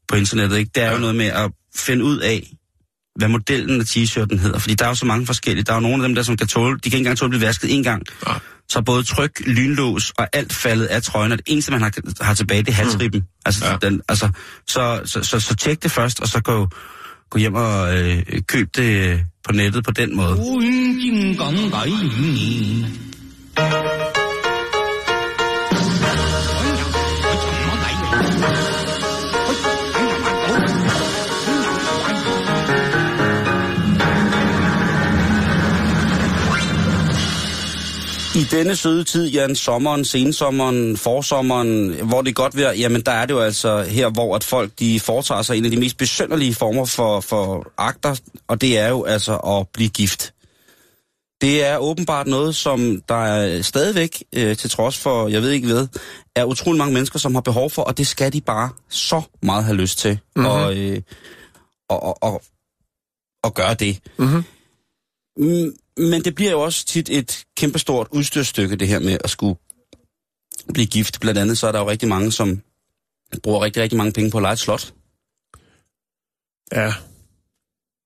på 0.08 0.16
internettet, 0.16 0.58
ikke, 0.58 0.70
det 0.74 0.82
er 0.82 0.86
ja. 0.86 0.92
jo 0.92 0.98
noget 0.98 1.14
med 1.14 1.26
at 1.26 1.50
finde 1.76 2.04
ud 2.04 2.18
af, 2.18 2.52
hvad 3.16 3.28
modellen 3.28 3.80
af 3.80 3.84
t-shirten 3.84 4.38
hedder. 4.38 4.58
Fordi 4.58 4.74
der 4.74 4.84
er 4.84 4.88
jo 4.88 4.94
så 4.94 5.06
mange 5.06 5.26
forskellige. 5.26 5.64
Der 5.64 5.72
er 5.72 5.76
jo 5.76 5.80
nogle 5.80 6.02
af 6.02 6.08
dem, 6.08 6.14
der 6.14 6.22
som 6.22 6.36
kan 6.36 6.46
tåle, 6.46 6.74
de 6.74 6.90
kan 6.90 6.96
ikke 6.96 6.98
engang 6.98 7.18
tåle 7.18 7.26
at 7.28 7.30
blive 7.30 7.46
vasket 7.46 7.74
en 7.74 7.82
gang. 7.82 8.02
Ja. 8.26 8.32
Så 8.70 8.82
både 8.82 9.02
tryk, 9.02 9.40
lynlås 9.46 10.12
og 10.18 10.26
alt 10.32 10.52
faldet 10.52 10.86
af 10.86 11.02
trøjen, 11.02 11.32
og 11.32 11.38
det 11.38 11.44
eneste, 11.48 11.72
man 11.72 11.82
har, 11.82 11.92
har 12.20 12.34
tilbage, 12.34 12.62
det 12.62 12.68
er 12.68 12.72
halsriben. 12.72 13.20
Mm. 13.20 13.26
Altså, 13.46 13.64
Ja. 13.64 13.70
ja. 13.70 13.76
den, 13.82 14.00
altså, 14.08 14.28
så, 14.68 15.00
så, 15.04 15.22
så, 15.22 15.40
så 15.40 15.54
tjek 15.54 15.82
det 15.82 15.90
først, 15.90 16.20
og 16.20 16.28
så 16.28 16.40
gå, 16.40 16.68
gå 17.30 17.38
hjem 17.38 17.54
og 17.54 17.98
øh, 17.98 18.22
køb 18.46 18.68
det 18.76 19.10
øh, 19.10 19.20
på 19.46 19.52
nettet 19.52 19.84
på 19.84 19.90
den 19.90 20.16
måde. 20.16 20.36
I 38.40 38.44
denne 38.44 38.76
søde 38.76 39.04
tid, 39.04 39.28
Jan, 39.28 39.56
sommeren, 39.56 40.04
sensommeren, 40.04 40.96
forsommeren, 40.96 41.94
hvor 42.08 42.22
det 42.22 42.28
er 42.28 42.34
godt 42.34 42.56
vejr, 42.56 42.72
jamen 42.72 43.00
der 43.00 43.12
er 43.12 43.26
det 43.26 43.34
jo 43.34 43.40
altså 43.40 43.82
her, 43.82 44.10
hvor 44.10 44.36
at 44.36 44.44
folk 44.44 44.72
de 44.78 45.00
foretager 45.00 45.42
sig 45.42 45.56
en 45.58 45.64
af 45.64 45.70
de 45.70 45.76
mest 45.76 45.96
besønderlige 45.96 46.54
former 46.54 46.84
for, 46.84 47.20
for 47.20 47.72
akter, 47.78 48.16
og 48.48 48.60
det 48.60 48.78
er 48.78 48.88
jo 48.88 49.04
altså 49.04 49.36
at 49.36 49.68
blive 49.68 49.88
gift. 49.88 50.34
Det 51.40 51.64
er 51.64 51.76
åbenbart 51.76 52.26
noget, 52.26 52.54
som 52.54 53.02
der 53.08 53.24
er 53.24 53.62
stadigvæk, 53.62 54.24
øh, 54.32 54.56
til 54.56 54.70
trods 54.70 54.98
for, 54.98 55.28
jeg 55.28 55.42
ved 55.42 55.50
ikke 55.50 55.66
hvad, 55.66 55.86
er 56.34 56.44
utrolig 56.44 56.78
mange 56.78 56.94
mennesker, 56.94 57.18
som 57.18 57.34
har 57.34 57.42
behov 57.42 57.70
for, 57.70 57.82
og 57.82 57.98
det 57.98 58.06
skal 58.06 58.32
de 58.32 58.40
bare 58.40 58.70
så 58.88 59.22
meget 59.42 59.64
have 59.64 59.76
lyst 59.76 59.98
til. 59.98 60.18
Mm-hmm. 60.36 60.50
Og, 60.50 60.76
øh, 60.76 61.02
og, 61.88 62.02
og, 62.02 62.22
og, 62.22 62.42
og 63.42 63.54
gøre 63.54 63.74
det. 63.74 63.98
Mhm. 64.18 64.44
Men 65.96 66.24
det 66.24 66.34
bliver 66.34 66.50
jo 66.50 66.60
også 66.60 66.84
tit 66.86 67.08
et 67.08 67.44
kæmpestort 67.56 68.08
udstyrstykke, 68.10 68.76
det 68.76 68.88
her 68.88 68.98
med 68.98 69.18
at 69.24 69.30
skulle 69.30 69.58
blive 70.72 70.86
gift. 70.86 71.20
Blandt 71.20 71.40
andet 71.40 71.58
så 71.58 71.68
er 71.68 71.72
der 71.72 71.78
jo 71.78 71.90
rigtig 71.90 72.08
mange, 72.08 72.32
som 72.32 72.62
bruger 73.42 73.60
rigtig, 73.64 73.82
rigtig 73.82 73.96
mange 73.96 74.12
penge 74.12 74.30
på 74.30 74.38
at 74.38 74.42
lege 74.42 74.52
et 74.52 74.58
slot. 74.58 74.92
Ja. 76.72 76.92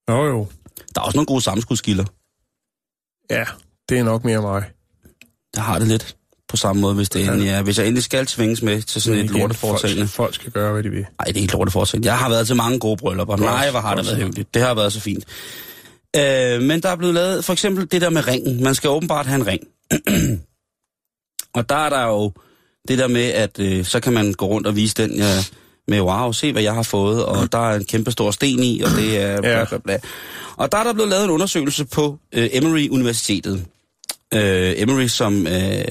Jo 0.09 0.25
jo. 0.25 0.47
Der 0.95 1.01
er 1.01 1.05
også 1.05 1.17
nogle 1.17 1.25
gode 1.25 1.41
sammenskudskilder. 1.41 2.05
Ja, 3.29 3.45
det 3.89 3.99
er 3.99 4.03
nok 4.03 4.23
mere 4.23 4.41
mig. 4.41 4.63
Der 5.55 5.61
har 5.61 5.79
det 5.79 5.87
lidt 5.87 6.15
på 6.47 6.57
samme 6.57 6.81
måde, 6.81 6.95
hvis, 6.95 7.09
det 7.09 7.19
Ja. 7.19 7.31
endelig 7.31 7.49
er. 7.49 7.61
Hvis 7.61 7.77
jeg 7.77 7.85
endelig 7.87 8.03
skal 8.03 8.25
tvinges 8.25 8.61
med 8.61 8.81
til 8.81 9.01
sådan 9.01 9.17
Men 9.17 9.25
et 9.25 9.31
lorteforetagende. 9.31 10.01
Folk, 10.07 10.11
folk 10.11 10.35
skal 10.35 10.51
gøre, 10.51 10.71
hvad 10.73 10.83
de 10.83 10.89
vil. 10.89 11.01
Nej, 11.01 11.25
det 11.27 11.37
er 11.37 11.41
ikke 11.41 11.53
lorteforetagende. 11.53 12.07
Jeg 12.07 12.17
har 12.17 12.29
været 12.29 12.47
til 12.47 12.55
mange 12.55 12.79
gode 12.79 12.97
bryllupper. 12.97 13.35
Nej, 13.37 13.71
hvor 13.71 13.79
har 13.79 13.95
det 13.95 14.05
været 14.05 14.17
hyggeligt. 14.17 14.53
Det 14.53 14.61
har 14.61 14.73
været 14.73 14.93
så 14.93 14.99
fint. 14.99 15.25
Øh, 16.17 16.61
men 16.61 16.79
der 16.79 16.89
er 16.89 16.95
blevet 16.95 17.13
lavet, 17.13 17.45
for 17.45 17.53
eksempel 17.53 17.91
det 17.91 18.01
der 18.01 18.09
med 18.09 18.27
ringen. 18.27 18.63
Man 18.63 18.75
skal 18.75 18.89
åbenbart 18.89 19.25
have 19.25 19.41
en 19.41 19.47
ring. 19.47 19.61
og 21.57 21.69
der 21.69 21.75
er 21.75 21.89
der 21.89 22.07
jo 22.07 22.31
det 22.87 22.97
der 22.97 23.07
med, 23.07 23.23
at 23.23 23.59
øh, 23.59 23.85
så 23.85 23.99
kan 23.99 24.13
man 24.13 24.33
gå 24.33 24.45
rundt 24.45 24.67
og 24.67 24.75
vise 24.75 24.95
den 24.95 25.17
ja, 25.17 25.43
med, 25.87 26.01
wow, 26.01 26.31
se 26.31 26.51
hvad 26.51 26.61
jeg 26.61 26.73
har 26.73 26.83
fået, 26.83 27.25
og 27.25 27.51
der 27.51 27.69
er 27.69 27.75
en 27.75 27.85
kæmpe 27.85 28.11
stor 28.11 28.31
sten 28.31 28.59
i, 28.59 28.81
og 28.81 28.89
det 28.89 29.21
er 29.21 29.41
bla, 29.41 29.65
bla, 29.65 29.77
bla. 29.77 29.97
Og 30.55 30.71
der 30.71 30.77
er 30.77 30.83
der 30.83 30.93
blevet 30.93 31.09
lavet 31.09 31.23
en 31.23 31.29
undersøgelse 31.29 31.85
på 31.85 32.19
øh, 32.33 32.49
Emory 32.51 32.89
Universitetet. 32.89 33.65
Øh, 34.33 34.73
Emory, 34.77 35.07
som, 35.07 35.47
øh, 35.47 35.83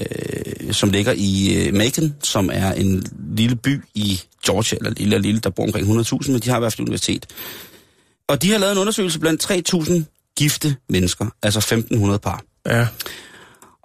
som 0.71 0.89
ligger 0.89 1.13
i 1.17 1.55
øh, 1.55 1.73
Macon, 1.73 2.15
som 2.23 2.49
er 2.53 2.71
en 2.71 3.05
lille 3.35 3.55
by 3.55 3.81
i 3.93 4.21
Georgia, 4.45 4.77
eller 4.77 4.91
lille 4.91 5.19
lille, 5.19 5.39
der 5.39 5.49
bor 5.49 5.63
omkring 5.63 5.87
100.000, 5.87 6.31
men 6.31 6.41
de 6.41 6.49
har 6.49 6.57
i 6.57 6.59
hvert 6.59 6.73
fald 6.73 6.79
et 6.79 6.89
universitet. 6.89 7.25
Og 8.27 8.41
de 8.41 8.51
har 8.51 8.57
lavet 8.57 8.71
en 8.71 8.77
undersøgelse 8.77 9.19
blandt 9.19 9.51
3.000 9.73 10.14
gifte 10.37 10.75
mennesker, 10.89 11.25
altså 11.43 11.59
1.500 11.91 12.17
par. 12.17 12.43
Ja. 12.65 12.87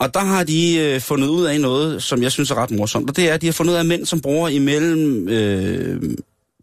Og 0.01 0.15
der 0.15 0.21
har 0.21 0.45
de 0.45 0.77
øh, 0.79 1.01
fundet 1.01 1.29
ud 1.29 1.45
af 1.45 1.61
noget, 1.61 2.03
som 2.03 2.23
jeg 2.23 2.33
synes 2.33 2.51
er 2.51 2.55
ret 2.55 2.71
morsomt, 2.71 3.11
og 3.11 3.17
det 3.17 3.29
er, 3.29 3.35
at 3.35 3.41
de 3.41 3.47
har 3.47 3.53
fundet 3.53 3.73
ud 3.73 3.79
af 3.79 3.85
mænd, 3.85 4.07
som 4.07 4.21
bruger 4.21 4.49
imellem 4.49 5.29
øh, 5.29 6.17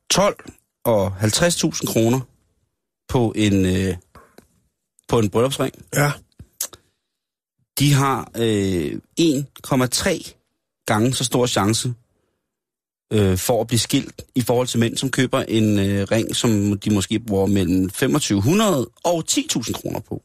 12 0.09 0.35
og 0.85 1.07
50.000 1.07 1.85
kroner 1.85 2.19
på 3.09 3.33
en, 3.35 3.65
øh, 3.65 3.95
på 5.07 5.19
en 5.19 5.29
bryllupsring. 5.29 5.73
Ja. 5.95 6.11
De 7.79 7.93
har 7.93 8.31
øh, 8.37 8.99
1,3 9.21 10.83
gange 10.85 11.13
så 11.13 11.23
stor 11.23 11.45
chance 11.45 11.93
øh, 13.13 13.37
for 13.37 13.61
at 13.61 13.67
blive 13.67 13.79
skilt 13.79 14.21
i 14.35 14.41
forhold 14.41 14.67
til 14.67 14.79
mænd, 14.79 14.97
som 14.97 15.11
køber 15.11 15.39
en 15.41 15.79
øh, 15.79 16.07
ring, 16.11 16.35
som 16.35 16.79
de 16.79 16.93
måske 16.93 17.19
bruger 17.19 17.45
mellem 17.45 17.89
2500 17.89 18.89
og 19.03 19.23
10.000 19.31 19.71
kroner 19.71 19.99
på. 19.99 20.21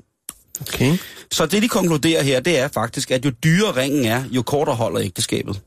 Okay. 0.60 0.96
Så 1.30 1.46
det, 1.46 1.62
de 1.62 1.68
konkluderer 1.68 2.22
her, 2.22 2.40
det 2.40 2.58
er 2.58 2.68
faktisk, 2.68 3.10
at 3.10 3.24
jo 3.24 3.30
dyrere 3.30 3.76
ringen 3.76 4.04
er, 4.04 4.24
jo 4.30 4.42
kortere 4.42 4.76
holder 4.76 5.00
ægteskabet. 5.02 5.60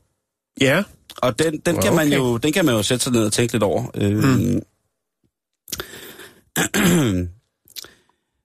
Ja. 0.60 0.82
Og 1.16 1.38
den, 1.38 1.58
den, 1.58 1.82
kan 1.82 1.94
man 1.94 2.06
Okay. 2.06 2.16
jo, 2.16 2.36
den 2.36 2.52
kan 2.52 2.64
man 2.64 2.74
jo 2.74 2.82
sætte 2.82 3.04
sig 3.04 3.12
ned 3.12 3.24
og 3.26 3.32
tænke 3.32 3.52
lidt 3.52 3.62
over. 3.62 3.90
Øh, 3.94 4.24
mm. 4.24 4.62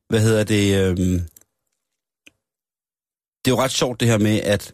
Hvad 0.10 0.22
hedder 0.22 0.44
det? 0.44 0.76
Øh, 0.76 0.98
det 3.46 3.52
er 3.52 3.56
jo 3.56 3.62
ret 3.62 3.72
sjovt 3.72 4.00
det 4.00 4.08
her 4.08 4.18
med, 4.18 4.40
at, 4.40 4.74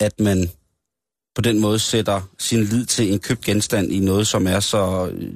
at 0.00 0.20
man 0.20 0.50
på 1.34 1.40
den 1.40 1.60
måde 1.60 1.78
sætter 1.78 2.20
sin 2.38 2.64
lid 2.64 2.86
til 2.86 3.12
en 3.12 3.18
købt 3.18 3.44
genstand 3.44 3.92
i 3.92 4.00
noget, 4.00 4.26
som 4.26 4.46
er 4.46 4.60
så 4.60 5.10
øh, 5.12 5.28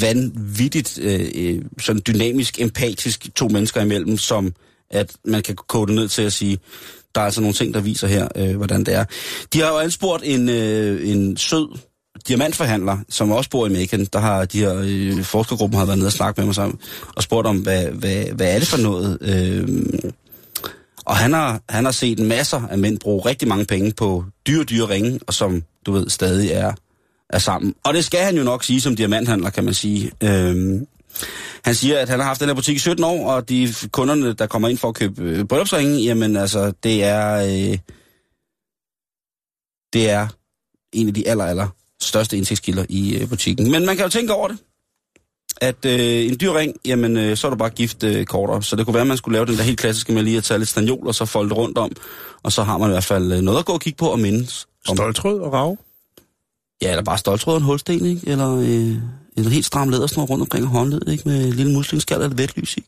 vanvittigt 0.00 0.98
øh, 1.02 1.28
øh, 1.34 1.62
sådan 1.80 2.02
dynamisk, 2.06 2.60
empatisk 2.60 3.34
to 3.34 3.48
mennesker 3.48 3.80
imellem, 3.80 4.18
som 4.18 4.54
at 4.90 5.12
man 5.24 5.42
kan 5.42 5.56
kode 5.56 5.94
ned 5.94 6.08
til 6.08 6.22
at 6.22 6.32
sige, 6.32 6.58
der 7.14 7.20
er 7.20 7.24
altså 7.24 7.40
nogle 7.40 7.54
ting, 7.54 7.74
der 7.74 7.80
viser 7.80 8.06
her, 8.06 8.28
øh, 8.36 8.56
hvordan 8.56 8.84
det 8.84 8.94
er. 8.94 9.04
De 9.52 9.60
har 9.60 9.68
jo 9.68 9.78
anspurgt 9.78 10.22
en, 10.26 10.48
øh, 10.48 11.10
en 11.10 11.36
sød 11.36 11.78
diamantforhandler, 12.28 12.98
som 13.08 13.30
også 13.32 13.50
bor 13.50 13.66
i 13.66 13.70
Macon. 13.70 14.04
Der 14.04 14.18
har 14.18 14.44
de 14.44 14.58
her 14.58 14.82
øh, 14.84 15.22
forskergruppen 15.22 15.78
har 15.78 15.86
været 15.86 15.98
nede 15.98 16.08
og 16.08 16.12
snakket 16.12 16.38
med 16.38 16.46
mig 16.46 16.54
sammen, 16.54 16.78
og 17.16 17.22
spurgt 17.22 17.46
om, 17.46 17.58
hvad, 17.58 17.84
hvad, 17.84 18.24
hvad 18.24 18.54
er 18.54 18.58
det 18.58 18.68
for 18.68 18.76
noget? 18.76 19.18
Øh, 19.20 19.68
og 21.04 21.16
han 21.16 21.32
har, 21.32 21.60
han 21.68 21.84
har 21.84 21.92
set 21.92 22.18
masser 22.18 22.62
af 22.70 22.78
mænd 22.78 22.98
bruge 22.98 23.26
rigtig 23.26 23.48
mange 23.48 23.64
penge 23.64 23.92
på 23.96 24.24
dyre, 24.46 24.64
dyre 24.64 24.88
ringe, 24.88 25.20
og 25.26 25.34
som 25.34 25.62
du 25.86 25.92
ved 25.92 26.08
stadig 26.08 26.50
er, 26.50 26.72
er 27.30 27.38
sammen. 27.38 27.74
Og 27.84 27.94
det 27.94 28.04
skal 28.04 28.20
han 28.20 28.36
jo 28.36 28.42
nok 28.42 28.64
sige 28.64 28.80
som 28.80 28.96
diamanthandler, 28.96 29.50
kan 29.50 29.64
man 29.64 29.74
sige. 29.74 30.12
Øhm, 30.22 30.86
han 31.64 31.74
siger, 31.74 31.98
at 31.98 32.08
han 32.08 32.18
har 32.18 32.26
haft 32.26 32.40
den 32.40 32.48
her 32.48 32.54
butik 32.54 32.76
i 32.76 32.78
17 32.78 33.04
år, 33.04 33.30
og 33.30 33.48
de 33.48 33.74
kunderne, 33.90 34.32
der 34.32 34.46
kommer 34.46 34.68
ind 34.68 34.78
for 34.78 34.88
at 34.88 34.94
købe 34.94 35.22
øh, 35.22 35.44
bryllupsringe, 35.44 35.98
jamen 35.98 36.36
altså, 36.36 36.72
det 36.82 37.04
er, 37.04 37.34
øh, 37.36 37.78
det 39.92 40.10
er 40.10 40.28
en 40.92 41.08
af 41.08 41.14
de 41.14 41.28
aller, 41.28 41.44
aller 41.44 41.68
største 42.02 42.36
indtægtskilder 42.36 42.86
i 42.88 43.18
øh, 43.18 43.28
butikken. 43.28 43.70
Men 43.70 43.86
man 43.86 43.96
kan 43.96 44.04
jo 44.04 44.10
tænke 44.10 44.32
over 44.32 44.48
det 44.48 44.58
at 45.60 45.84
øh, 45.86 46.26
en 46.26 46.36
dyr 46.40 46.52
ring, 46.52 46.74
jamen 46.84 47.16
øh, 47.16 47.36
så 47.36 47.46
er 47.46 47.50
du 47.50 47.56
bare 47.56 47.70
gift 47.70 48.02
øh, 48.04 48.24
kortere. 48.26 48.62
Så 48.62 48.76
det 48.76 48.84
kunne 48.84 48.94
være, 48.94 49.00
at 49.00 49.06
man 49.06 49.16
skulle 49.16 49.32
lave 49.36 49.46
den 49.46 49.56
der 49.56 49.62
helt 49.62 49.78
klassiske 49.78 50.12
med 50.12 50.22
lige 50.22 50.36
at 50.36 50.44
tage 50.44 50.58
lidt 50.58 50.68
stanjol, 50.68 51.06
og 51.06 51.14
så 51.14 51.24
folde 51.24 51.48
det 51.48 51.56
rundt 51.58 51.78
om. 51.78 51.90
Og 52.42 52.52
så 52.52 52.62
har 52.62 52.78
man 52.78 52.88
i 52.88 52.92
hvert 52.92 53.04
fald 53.04 53.32
øh, 53.32 53.40
noget 53.40 53.58
at 53.58 53.64
gå 53.64 53.72
og 53.72 53.80
kigge 53.80 53.96
på 53.96 54.06
og 54.06 54.18
mindes. 54.18 54.66
Om, 54.88 54.96
Stoltrød 54.96 55.40
og 55.40 55.52
rav. 55.52 55.78
ja, 56.82 56.90
eller 56.90 57.02
bare 57.04 57.18
stoltråd 57.18 57.54
og 57.54 57.58
en 57.58 57.64
hulsten, 57.64 58.06
ikke? 58.06 58.20
Eller 58.30 58.56
øh, 58.56 58.96
en 59.36 59.44
helt 59.52 59.66
stram 59.66 59.88
lædersnor 59.88 60.24
rundt 60.24 60.42
omkring 60.42 60.66
håndledet, 60.66 61.12
ikke? 61.12 61.28
Med 61.28 61.44
en 61.44 61.52
lille 61.52 61.72
muslingsskal 61.72 62.22
eller 62.22 62.44
et 62.44 62.56
lys 62.56 62.76
i. 62.76 62.84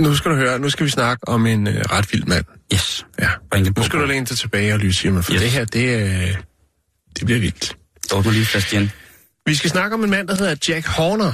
Nu 0.00 0.14
skal 0.14 0.30
du 0.30 0.36
høre, 0.36 0.58
nu 0.58 0.70
skal 0.70 0.86
vi 0.86 0.90
snakke 0.90 1.28
om 1.28 1.46
en 1.46 1.66
øh, 1.68 1.74
ret 1.74 2.12
vild 2.12 2.24
mand. 2.24 2.44
Yes. 2.74 3.06
Ja. 3.20 3.30
Nu 3.76 3.82
skal 3.82 4.00
du 4.00 4.04
læne 4.06 4.26
dig 4.26 4.38
tilbage 4.38 4.72
og 4.72 4.78
lyse, 4.78 5.00
Simon, 5.00 5.22
for 5.22 5.32
Yes. 5.32 5.40
det 5.40 5.50
her, 5.50 5.64
det, 5.64 6.02
øh, 6.02 6.36
det 7.18 7.24
bliver 7.24 7.40
vildt. 7.40 7.76
Dog 8.10 8.24
du 8.24 8.30
lige 8.30 8.46
fast 8.46 8.72
igen. 8.72 8.90
Vi 9.46 9.54
skal 9.54 9.70
snakke 9.70 9.94
om 9.94 10.04
en 10.04 10.10
mand, 10.10 10.28
der 10.28 10.34
hedder 10.34 10.56
Jack 10.68 10.86
Horner. 10.86 11.32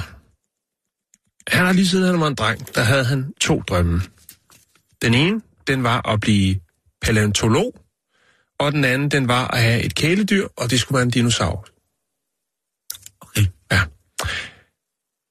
Han 1.55 1.65
har 1.65 1.73
lige 1.73 1.87
siden 1.87 2.05
han 2.05 2.19
var 2.19 2.27
en 2.27 2.35
dreng, 2.35 2.75
der 2.75 2.81
havde 2.81 3.05
han 3.05 3.33
to 3.41 3.61
drømme. 3.61 4.01
Den 5.01 5.13
ene, 5.13 5.41
den 5.67 5.83
var 5.83 6.09
at 6.09 6.19
blive 6.19 6.59
paleontolog, 7.01 7.75
og 8.59 8.71
den 8.71 8.85
anden, 8.85 9.11
den 9.11 9.27
var 9.27 9.47
at 9.47 9.61
have 9.61 9.83
et 9.83 9.95
kæledyr, 9.95 10.47
og 10.57 10.69
det 10.71 10.79
skulle 10.79 10.95
være 10.95 11.03
en 11.03 11.09
dinosaur. 11.09 11.67
Okay. 13.21 13.45
Ja. 13.71 13.81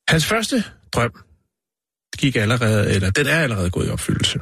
Hans 0.08 0.26
første 0.26 0.64
drøm 0.92 1.12
gik 2.18 2.36
allerede, 2.36 2.94
eller 2.94 3.10
den 3.10 3.26
er 3.26 3.38
allerede 3.38 3.70
gået 3.70 3.86
i 3.86 3.90
opfyldelse. 3.90 4.40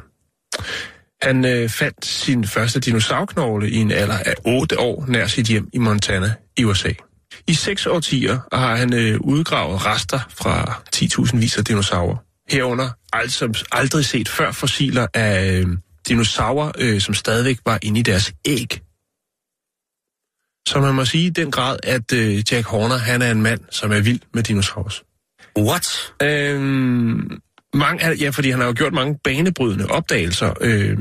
Han 1.21 1.45
øh, 1.45 1.69
fandt 1.69 2.05
sin 2.05 2.47
første 2.47 2.79
dinosaurknogle 2.79 3.69
i 3.69 3.75
en 3.75 3.91
alder 3.91 4.17
af 4.17 4.33
8 4.45 4.79
år 4.79 5.05
nær 5.07 5.27
sit 5.27 5.47
hjem 5.47 5.69
i 5.73 5.77
Montana 5.77 6.33
i 6.57 6.63
USA. 6.63 6.91
I 7.47 7.53
seks 7.53 7.85
årtier 7.85 8.39
har 8.53 8.75
han 8.75 8.93
øh, 8.93 9.19
udgravet 9.21 9.85
rester 9.85 10.19
fra 10.29 10.81
10.000 10.95 11.37
vis 11.37 11.57
af 11.57 11.65
dinosaurer. 11.65 12.17
Herunder 12.49 12.89
altså 13.13 13.65
aldrig 13.71 14.05
set 14.05 14.29
før 14.29 14.51
fossiler 14.51 15.07
af 15.13 15.51
øh, 15.51 15.67
dinosaurer, 16.07 16.71
øh, 16.77 17.01
som 17.01 17.13
stadigvæk 17.13 17.57
var 17.65 17.79
inde 17.81 17.99
i 17.99 18.03
deres 18.03 18.33
æg. 18.45 18.81
Så 20.67 20.79
man 20.81 20.95
må 20.95 21.05
sige 21.05 21.25
i 21.25 21.29
den 21.29 21.51
grad, 21.51 21.77
at 21.83 22.13
øh, 22.13 22.43
Jack 22.51 22.67
Horner 22.67 22.97
han 22.97 23.21
er 23.21 23.31
en 23.31 23.41
mand, 23.41 23.61
som 23.71 23.91
er 23.91 23.99
vild 23.99 24.19
med 24.33 24.43
dinosaurus. 24.43 25.03
What? 25.59 26.13
Øhm, 26.21 27.39
mange, 27.75 28.11
ja, 28.19 28.29
fordi 28.29 28.49
han 28.49 28.59
har 28.59 28.67
jo 28.67 28.73
gjort 28.77 28.93
mange 28.93 29.19
banebrydende 29.23 29.85
opdagelser. 29.87 30.53
Øh, 30.61 30.97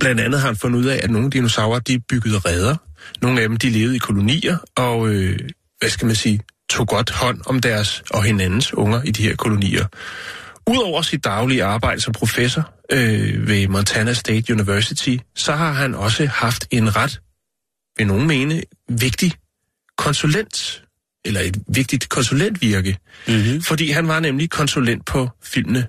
blandt 0.00 0.20
andet 0.20 0.40
har 0.40 0.46
han 0.46 0.56
fundet 0.56 0.78
ud 0.78 0.84
af, 0.84 1.00
at 1.02 1.10
nogle 1.10 1.30
dinosaurer, 1.30 1.78
de 1.78 2.00
byggede 2.08 2.38
redder. 2.38 2.76
Nogle 3.22 3.40
af 3.40 3.48
dem, 3.48 3.56
de 3.56 3.70
levede 3.70 3.96
i 3.96 3.98
kolonier, 3.98 4.58
og 4.76 5.08
øh, 5.08 5.38
hvad 5.78 5.88
skal 5.88 6.06
man 6.06 6.16
sige, 6.16 6.40
tog 6.70 6.88
godt 6.88 7.10
hånd 7.10 7.40
om 7.46 7.60
deres 7.60 8.02
og 8.10 8.24
hinandens 8.24 8.74
unger 8.74 9.02
i 9.02 9.10
de 9.10 9.22
her 9.22 9.36
kolonier. 9.36 9.86
Udover 10.70 11.02
sit 11.02 11.24
daglige 11.24 11.64
arbejde 11.64 12.00
som 12.00 12.12
professor 12.12 12.74
øh, 12.92 13.48
ved 13.48 13.68
Montana 13.68 14.12
State 14.12 14.52
University, 14.52 15.16
så 15.34 15.52
har 15.52 15.72
han 15.72 15.94
også 15.94 16.26
haft 16.26 16.66
en 16.70 16.96
ret, 16.96 17.20
vil 17.98 18.06
nogen 18.06 18.26
mene, 18.26 18.62
vigtig 18.88 19.32
konsulent, 19.96 20.83
eller 21.24 21.40
et 21.40 21.56
vigtigt 21.68 22.08
konsulentvirke, 22.08 22.98
Mm-hmm. 23.28 23.62
fordi 23.62 23.90
han 23.90 24.08
var 24.08 24.20
nemlig 24.20 24.50
konsulent 24.50 25.06
på 25.06 25.28
filmene 25.42 25.86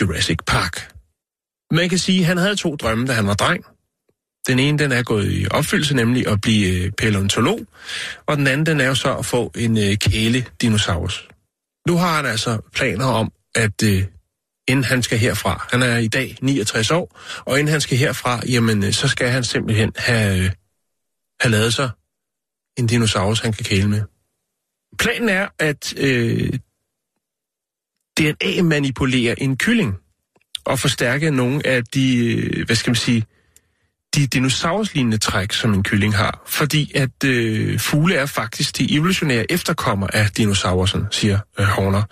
Jurassic 0.00 0.38
Park. 0.46 0.92
Man 1.70 1.88
kan 1.88 1.98
sige, 1.98 2.20
at 2.20 2.26
han 2.26 2.36
havde 2.38 2.56
to 2.56 2.76
drømme, 2.76 3.06
da 3.06 3.12
han 3.12 3.26
var 3.26 3.34
dreng. 3.34 3.64
Den 4.48 4.58
ene, 4.58 4.78
den 4.78 4.92
er 4.92 5.02
gået 5.02 5.32
i 5.32 5.46
opfyldelse, 5.50 5.96
nemlig 5.96 6.28
at 6.28 6.40
blive 6.40 6.84
øh, 6.84 6.90
paleontolog, 6.98 7.60
og 8.26 8.36
den 8.36 8.46
anden, 8.46 8.66
den 8.66 8.80
er 8.80 8.86
jo 8.86 8.94
så 8.94 9.16
at 9.16 9.26
få 9.26 9.52
en 9.56 9.78
øh, 9.78 9.96
kæle 9.96 10.46
dinosaurus. 10.60 11.28
Nu 11.88 11.96
har 11.96 12.16
han 12.16 12.26
altså 12.26 12.58
planer 12.74 13.04
om, 13.04 13.32
at 13.54 13.82
øh, 13.82 14.04
inden 14.68 14.84
han 14.84 15.02
skal 15.02 15.18
herfra, 15.18 15.66
han 15.72 15.82
er 15.82 15.96
i 15.98 16.08
dag 16.08 16.36
69 16.40 16.90
år, 16.90 17.20
og 17.44 17.58
inden 17.58 17.72
han 17.72 17.80
skal 17.80 17.98
herfra, 17.98 18.40
jamen, 18.48 18.84
øh, 18.84 18.92
så 18.92 19.08
skal 19.08 19.28
han 19.28 19.44
simpelthen 19.44 19.92
have, 19.96 20.38
øh, 20.44 20.50
have 21.40 21.50
lavet 21.50 21.74
sig 21.74 21.90
en 22.78 22.86
dinosaurus, 22.86 23.40
han 23.40 23.52
kan 23.52 23.64
kæle 23.64 23.88
med. 23.88 24.02
Planen 24.98 25.28
er, 25.28 25.48
at 25.58 25.94
øh, 25.96 26.52
DNA-manipulere 28.18 29.42
en 29.42 29.56
kylling 29.56 29.94
og 30.64 30.78
forstærke 30.78 31.30
nogle 31.30 31.66
af 31.66 31.84
de, 31.84 32.26
øh, 32.26 32.66
hvad 32.66 32.76
skal 32.76 32.90
man 32.90 32.96
sige, 32.96 33.24
de 34.14 34.26
dinosauruslignende 34.26 35.18
træk, 35.18 35.52
som 35.52 35.74
en 35.74 35.82
kylling 35.82 36.16
har. 36.16 36.42
Fordi 36.46 36.92
at 36.94 37.24
øh, 37.24 37.78
fugle 37.78 38.14
er 38.14 38.26
faktisk 38.26 38.78
de 38.78 38.94
evolutionære 38.94 39.52
efterkommer 39.52 40.06
af 40.06 40.30
dinosaurer, 40.30 41.06
siger 41.10 41.38
øh, 41.58 41.66
Horner. 41.66 42.02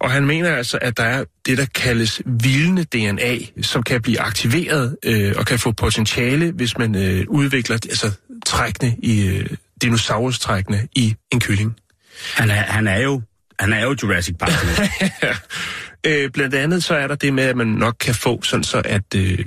Og 0.00 0.10
han 0.10 0.26
mener 0.26 0.56
altså, 0.56 0.78
at 0.82 0.96
der 0.96 1.02
er 1.02 1.24
det, 1.46 1.58
der 1.58 1.66
kaldes 1.74 2.22
vildende 2.26 2.84
DNA, 2.84 3.38
som 3.62 3.82
kan 3.82 4.02
blive 4.02 4.20
aktiveret 4.20 4.96
øh, 5.04 5.34
og 5.36 5.46
kan 5.46 5.58
få 5.58 5.72
potentiale, 5.72 6.52
hvis 6.52 6.78
man 6.78 6.94
øh, 6.94 7.24
udvikler 7.28 7.76
altså, 7.76 8.10
trækkene 8.46 8.96
i 9.02 9.26
øh, 9.28 9.50
dinosaurustrækkene 9.82 10.88
i 10.96 11.16
en 11.32 11.40
kylling. 11.40 11.76
Han, 12.34 12.50
er, 12.50 12.54
han, 12.54 12.86
er 12.86 13.00
jo, 13.00 13.22
han 13.60 13.72
er 13.72 13.82
jo 13.82 13.96
Jurassic 14.02 14.36
Park. 14.38 14.52
nu. 14.66 15.28
Øh, 16.06 16.30
blandt 16.30 16.54
andet 16.54 16.84
så 16.84 16.94
er 16.94 17.06
der 17.06 17.14
det 17.14 17.34
med, 17.34 17.44
at 17.44 17.56
man 17.56 17.66
nok 17.66 17.96
kan 18.00 18.14
få 18.14 18.42
sådan 18.42 18.64
så, 18.64 18.82
at, 18.84 19.14
øh, 19.16 19.44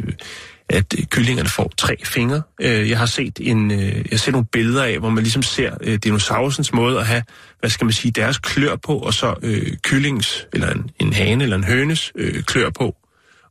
at 0.70 0.96
kyllingerne 1.10 1.50
får 1.50 1.72
tre 1.78 1.98
fingre. 2.04 2.42
Øh, 2.62 2.90
jeg 2.90 2.98
har 2.98 3.06
set 3.06 3.40
en, 3.42 3.72
øh, 3.72 3.80
jeg 3.80 4.06
har 4.12 4.18
set 4.18 4.32
nogle 4.32 4.48
billeder 4.52 4.84
af, 4.84 5.00
hvor 5.00 5.10
man 5.10 5.24
ligesom 5.24 5.44
ser 5.44 5.78
øh, 5.82 6.00
dinosaurusens 6.04 6.74
måde 6.74 7.00
at 7.00 7.08
have, 7.08 7.24
hvad 7.60 7.70
skal 7.70 7.86
man 7.86 7.94
sige, 7.94 8.12
deres 8.12 8.38
klør 8.38 8.76
på, 8.76 8.98
og 8.98 9.14
så 9.14 9.36
øh, 9.42 9.78
kyllings, 9.84 10.48
eller 10.54 10.72
en, 10.72 10.90
en 11.00 11.14
hane 11.14 11.44
eller 11.44 11.58
en 11.58 11.64
hønes 11.64 12.12
øh, 12.16 12.44
klør 12.44 12.70
på. 12.70 12.96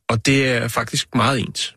Og 0.09 0.25
det 0.25 0.47
er 0.47 0.67
faktisk 0.67 1.15
meget 1.15 1.39
ens. 1.39 1.75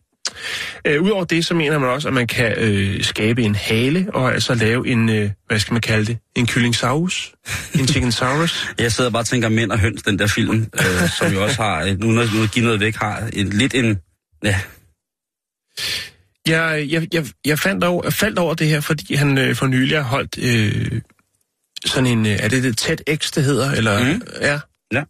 Øh, 0.85 1.01
Udover 1.01 1.23
det, 1.25 1.45
så 1.45 1.53
mener 1.53 1.77
man 1.79 1.89
også, 1.89 2.07
at 2.07 2.13
man 2.13 2.27
kan 2.27 2.53
øh, 2.57 3.03
skabe 3.03 3.41
en 3.43 3.55
hale, 3.55 4.07
og 4.13 4.33
altså 4.33 4.53
lave 4.55 4.87
en, 4.87 5.09
øh, 5.09 5.29
hvad 5.47 5.59
skal 5.59 5.73
man 5.73 5.81
kalde 5.81 6.05
det, 6.05 6.17
en 6.35 6.47
kyllingsaurus, 6.47 7.33
en 7.79 7.87
chickensaurus. 7.87 8.67
Jeg 8.79 8.91
sidder 8.91 9.09
bare 9.09 9.21
og 9.21 9.25
tænker 9.25 9.49
mænd 9.49 9.71
og 9.71 9.79
høns, 9.79 10.03
den 10.03 10.19
der 10.19 10.27
film, 10.27 10.69
øh, 10.79 11.09
som 11.19 11.33
jo 11.33 11.43
også 11.43 11.61
har, 11.61 11.83
øh, 11.83 11.97
uden 12.05 12.19
at, 12.19 12.29
uden 12.33 12.43
at 12.43 12.51
give 12.51 12.65
noget 12.65 12.79
væk, 12.79 12.95
har 12.95 13.29
en, 13.33 13.49
lidt 13.49 13.73
en... 13.73 13.97
Ja, 14.43 14.59
Jeg, 16.47 16.85
jeg, 16.89 17.07
jeg, 17.13 17.25
jeg, 17.45 17.59
fandt 17.59 17.83
over, 17.83 18.09
faldt 18.09 18.39
over 18.39 18.53
det 18.53 18.67
her, 18.67 18.81
fordi 18.81 19.15
han 19.15 19.37
øh, 19.37 19.55
for 19.55 19.67
nylig 19.67 19.97
har 19.97 20.03
holdt 20.03 20.37
øh, 20.43 21.01
sådan 21.85 22.05
en... 22.07 22.25
Øh, 22.25 22.31
er 22.31 22.47
det 22.47 22.63
det 22.63 22.77
TEDx, 22.77 23.31
det 23.31 23.43
hedder? 23.43 23.71
Eller, 23.71 24.13
Mhm. 24.13 24.21
Ja. 24.41 24.59
Ja. 24.93 25.03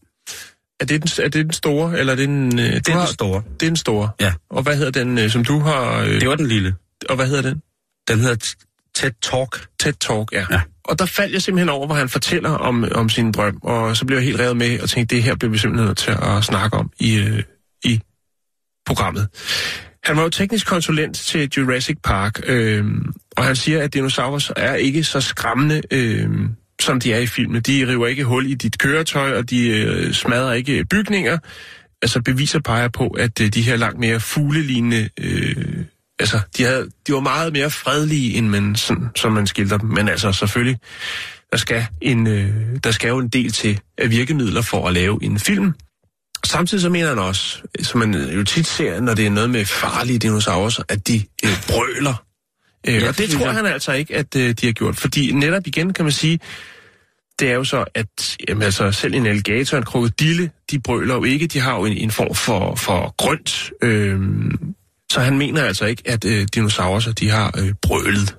Er 0.80 0.86
det, 0.86 1.02
den, 1.02 1.24
er 1.26 1.30
det 1.30 1.46
den 1.46 1.54
store, 1.54 2.00
eller 2.00 2.14
er 2.14 2.18
det 2.18 2.28
den... 2.28 2.60
Øh, 2.60 2.66
det 2.66 2.90
er 2.90 2.98
den 2.98 3.08
store. 3.08 3.44
Det 3.60 3.66
er 3.66 3.70
den 3.70 3.76
store. 3.76 4.10
Ja. 4.22 4.34
Og 4.50 4.64
hvad 4.64 4.78
hedder 4.78 4.92
den, 4.92 5.18
øh, 5.18 5.30
som 5.30 5.46
du 5.46 5.60
har... 5.60 6.00
Øh, 6.00 6.22
Det 6.22 6.30
var 6.30 6.36
den 6.36 6.48
lille. 6.48 6.76
Og 7.10 7.16
hvad 7.16 7.28
hedder 7.28 7.42
den? 7.42 7.62
Den 8.08 8.20
hedder 8.20 8.56
TED 8.96 9.12
Talk. 9.22 9.68
TED 9.80 9.94
Talk, 9.94 10.32
ja. 10.32 10.46
Ja. 10.52 10.62
Og 10.84 11.00
der 11.00 11.06
faldt 11.06 11.34
jeg 11.34 11.42
simpelthen 11.42 11.70
over, 11.70 11.86
hvor 11.86 11.96
han 11.96 12.10
fortæller 12.10 12.50
om, 12.50 12.86
om 12.92 13.10
sin 13.10 13.32
drøm, 13.32 13.60
og 13.64 13.98
så 13.98 14.06
blev 14.06 14.18
jeg 14.18 14.26
helt 14.26 14.40
revet 14.40 14.58
med 14.58 14.80
og 14.80 14.90
tænkte, 14.90 15.16
det 15.16 15.24
her 15.24 15.36
bliver 15.36 15.52
vi 15.52 15.58
simpelthen 15.58 15.88
nødt 15.88 15.98
til 15.98 16.12
at 16.22 16.44
snakke 16.44 16.78
om 16.78 16.92
i, 17.00 17.16
øh, 17.18 17.44
i 17.84 18.02
programmet. 18.86 19.28
Han 20.04 20.18
var 20.18 20.24
jo 20.24 20.30
teknisk 20.30 20.68
konsulent 20.68 21.16
til 21.16 21.50
Jurassic 21.58 21.98
Park, 22.04 22.40
øh, 22.46 22.86
og 23.38 23.44
han 23.44 23.56
siger, 23.56 23.82
at 23.84 23.94
dinosaurer 23.94 24.52
er 24.56 24.76
ikke 24.76 25.04
så 25.04 25.22
skræmmende, 25.22 25.82
øh, 25.92 26.30
som 26.82 27.00
de 27.00 27.14
er 27.14 27.20
i 27.20 27.28
filmene. 27.28 27.60
De 27.60 27.88
river 27.88 28.08
ikke 28.08 28.24
hul 28.24 28.46
i 28.46 28.54
dit 28.54 28.78
køretøj, 28.78 29.38
og 29.38 29.50
de 29.50 29.68
øh, 29.68 30.14
smadrer 30.14 30.54
ikke 30.54 30.80
øh, 30.80 30.86
bygninger. 30.86 31.38
Altså 32.02 32.22
beviser 32.22 32.60
peger 32.60 32.88
på, 32.88 33.08
at 33.08 33.42
øh, 33.42 33.48
de 33.48 33.62
her 33.62 33.76
langt 33.76 34.00
mere 34.00 34.20
fuglelignende... 34.20 35.10
Øh, 35.20 35.56
altså, 36.20 36.40
de, 36.58 36.64
havde, 36.64 36.90
de 37.08 37.14
var 37.14 37.20
meget 37.20 37.54
mere 37.54 37.70
fredelige, 37.70 38.38
end 38.38 38.48
man, 38.48 38.76
sådan, 38.76 39.10
som 39.16 39.32
man 39.32 39.48
skildrer 39.48 39.78
dem. 39.78 39.90
Men 39.90 40.10
altså, 40.10 40.32
selvfølgelig, 40.32 40.78
der 41.52 41.58
skal, 41.58 41.86
en, 42.02 42.28
øh, 42.28 42.50
der 42.84 42.92
skal 42.92 43.08
jo 43.08 43.18
en 43.18 43.28
del 43.28 43.52
til 43.52 43.80
af 43.98 44.10
virkemidler 44.10 44.62
for 44.62 44.88
at 44.88 44.94
lave 44.94 45.20
en 45.24 45.40
film. 45.40 45.74
Samtidig 46.46 46.82
så 46.82 46.90
mener 46.90 47.08
han 47.08 47.20
også, 47.20 47.62
som 47.82 48.00
man 48.00 48.14
jo 48.14 48.44
tit 48.44 48.68
ser, 48.68 49.02
når 49.02 49.14
det 49.14 49.26
er 49.26 49.30
noget 49.30 49.50
med 49.50 49.66
farlige 49.66 50.20
dinosaurer, 50.20 50.84
at 50.90 51.08
de 51.08 51.24
øh, 51.46 51.52
brøler. 51.68 52.25
Øh, 52.88 52.96
Ja, 52.96 53.08
og 53.08 53.18
det 53.18 53.30
tror 53.30 53.46
jeg. 53.46 53.54
han 53.54 53.66
altså 53.66 53.92
ikke, 53.94 54.16
at 54.16 54.36
øh, 54.36 54.50
de 54.62 54.66
har 54.66 54.74
gjort. 54.74 54.96
Fordi 54.96 55.32
netop 55.32 55.68
igen 55.68 55.94
kan 55.94 56.06
man 56.06 56.12
sige, 56.12 56.40
det 57.40 57.50
er 57.50 57.54
jo 57.54 57.64
så, 57.64 57.86
at 57.96 58.38
jamen, 58.50 58.64
altså, 58.64 58.92
selv 58.92 59.14
en 59.14 59.26
alligator 59.26 59.78
og 59.78 59.80
en 59.80 59.86
krokodille, 59.86 60.52
de 60.72 60.80
brøler 60.80 61.16
jo 61.16 61.24
ikke. 61.24 61.48
De 61.48 61.60
har 61.60 61.76
jo 61.76 61.86
en, 61.86 61.98
en 61.98 62.12
form 62.12 62.36
for, 62.36 62.76
for 62.76 63.16
grønt. 63.18 63.72
Øh, 63.82 64.20
så 65.12 65.20
han 65.20 65.38
mener 65.38 65.64
altså 65.64 65.86
ikke, 65.86 66.04
at 66.06 66.26
øh, 66.26 66.48
dinosaurer, 66.56 67.14
de 67.20 67.30
har 67.30 67.54
øh, 67.58 67.74
brølet. 67.82 68.36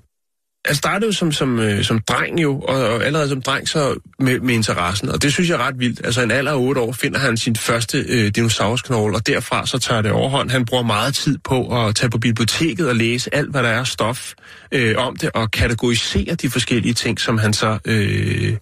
Han 0.66 0.76
startede 0.76 1.06
jo 1.06 1.12
som, 1.12 1.32
som, 1.32 1.58
øh, 1.58 1.84
som 1.84 1.98
dreng 2.00 2.42
jo, 2.42 2.60
og, 2.60 2.88
og 2.88 3.04
allerede 3.04 3.28
som 3.28 3.42
dreng 3.42 3.68
så 3.68 3.96
med, 4.18 4.40
med 4.40 4.54
interessen, 4.54 5.08
og 5.08 5.22
det 5.22 5.32
synes 5.32 5.48
jeg 5.48 5.54
er 5.54 5.66
ret 5.66 5.78
vildt. 5.78 6.00
Altså 6.04 6.22
en 6.22 6.30
alder 6.30 6.52
af 6.52 6.56
8 6.56 6.80
år 6.80 6.92
finder 6.92 7.18
han 7.18 7.36
sin 7.36 7.56
første 7.56 7.98
øh, 8.08 8.30
dinosaurusknogle, 8.30 9.16
og 9.16 9.26
derfra 9.26 9.66
så 9.66 9.78
tager 9.78 10.02
det 10.02 10.12
overhånd. 10.12 10.50
Han 10.50 10.64
bruger 10.64 10.82
meget 10.82 11.14
tid 11.14 11.38
på 11.44 11.86
at 11.86 11.94
tage 11.94 12.10
på 12.10 12.18
biblioteket 12.18 12.88
og 12.88 12.96
læse 12.96 13.34
alt, 13.34 13.50
hvad 13.50 13.62
der 13.62 13.68
er 13.68 13.84
stof 13.84 14.32
øh, 14.72 14.94
om 14.98 15.16
det, 15.16 15.30
og 15.34 15.50
kategorisere 15.50 16.34
de 16.34 16.50
forskellige 16.50 16.94
ting, 16.94 17.20
som 17.20 17.38
han 17.38 17.52
så 17.52 17.78
øh, 17.84 18.56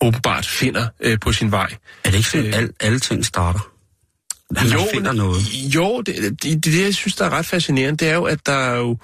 åbenbart 0.00 0.46
finder 0.46 0.86
øh, 1.00 1.18
på 1.20 1.32
sin 1.32 1.52
vej. 1.52 1.70
Er 2.04 2.10
det 2.10 2.16
ikke 2.16 2.28
sådan, 2.30 2.46
Øh. 2.46 2.52
at 2.52 2.58
alle, 2.58 2.72
alle 2.80 2.98
ting 2.98 3.24
starter? 3.24 3.70
Han 4.56 4.68
jo, 4.68 4.78
finder 4.94 5.12
noget. 5.12 5.40
Jo, 5.74 6.00
det, 6.00 6.14
det, 6.16 6.42
det, 6.42 6.64
det, 6.64 6.84
jeg 6.84 6.94
synes, 6.94 7.16
der 7.16 7.24
er 7.24 7.30
ret 7.30 7.46
fascinerende, 7.46 8.04
det 8.04 8.10
er 8.10 8.14
jo, 8.14 8.24
at 8.24 8.46
der 8.46 8.52
er 8.52 8.76
jo, 8.76 8.96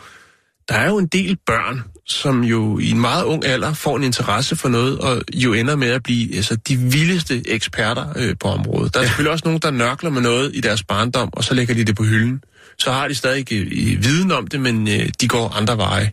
der 0.69 0.75
er 0.75 0.89
jo 0.91 0.99
en 0.99 1.07
del 1.07 1.37
børn, 1.47 1.83
som 2.07 2.45
jo 2.45 2.79
i 2.79 2.91
en 2.91 3.01
meget 3.01 3.25
ung 3.25 3.45
alder 3.45 3.73
får 3.75 3.97
en 3.97 4.03
interesse 4.05 4.57
for 4.57 4.69
noget, 4.69 4.99
og 4.99 5.23
jo 5.35 5.53
ender 5.53 5.77
med 5.77 5.89
at 5.91 6.03
blive 6.03 6.37
altså, 6.37 6.57
de 6.57 6.77
vildeste 6.77 7.49
eksperter 7.51 8.13
øh, 8.17 8.35
på 8.41 8.49
området. 8.49 8.95
Der 8.95 9.01
er 9.01 9.05
ja. 9.05 9.09
selvfølgelig 9.09 9.33
også 9.33 9.45
nogen, 9.45 9.61
der 9.63 9.71
nørkler 9.71 10.11
med 10.11 10.23
noget 10.23 10.51
i 10.55 10.61
deres 10.61 10.83
barndom, 10.83 11.31
og 11.33 11.45
så 11.45 11.55
lægger 11.55 11.75
de 11.75 11.85
det 11.85 11.97
på 11.97 12.03
hylden. 12.05 12.43
Så 12.79 12.93
har 12.93 13.09
de 13.09 13.15
stadig 13.15 13.53
øh, 13.53 14.05
viden 14.05 14.33
om 14.33 14.47
det, 14.47 14.61
men 14.61 14.89
øh, 14.89 15.09
de 15.21 15.29
går 15.29 15.49
andre 15.49 15.77
veje. 15.77 16.13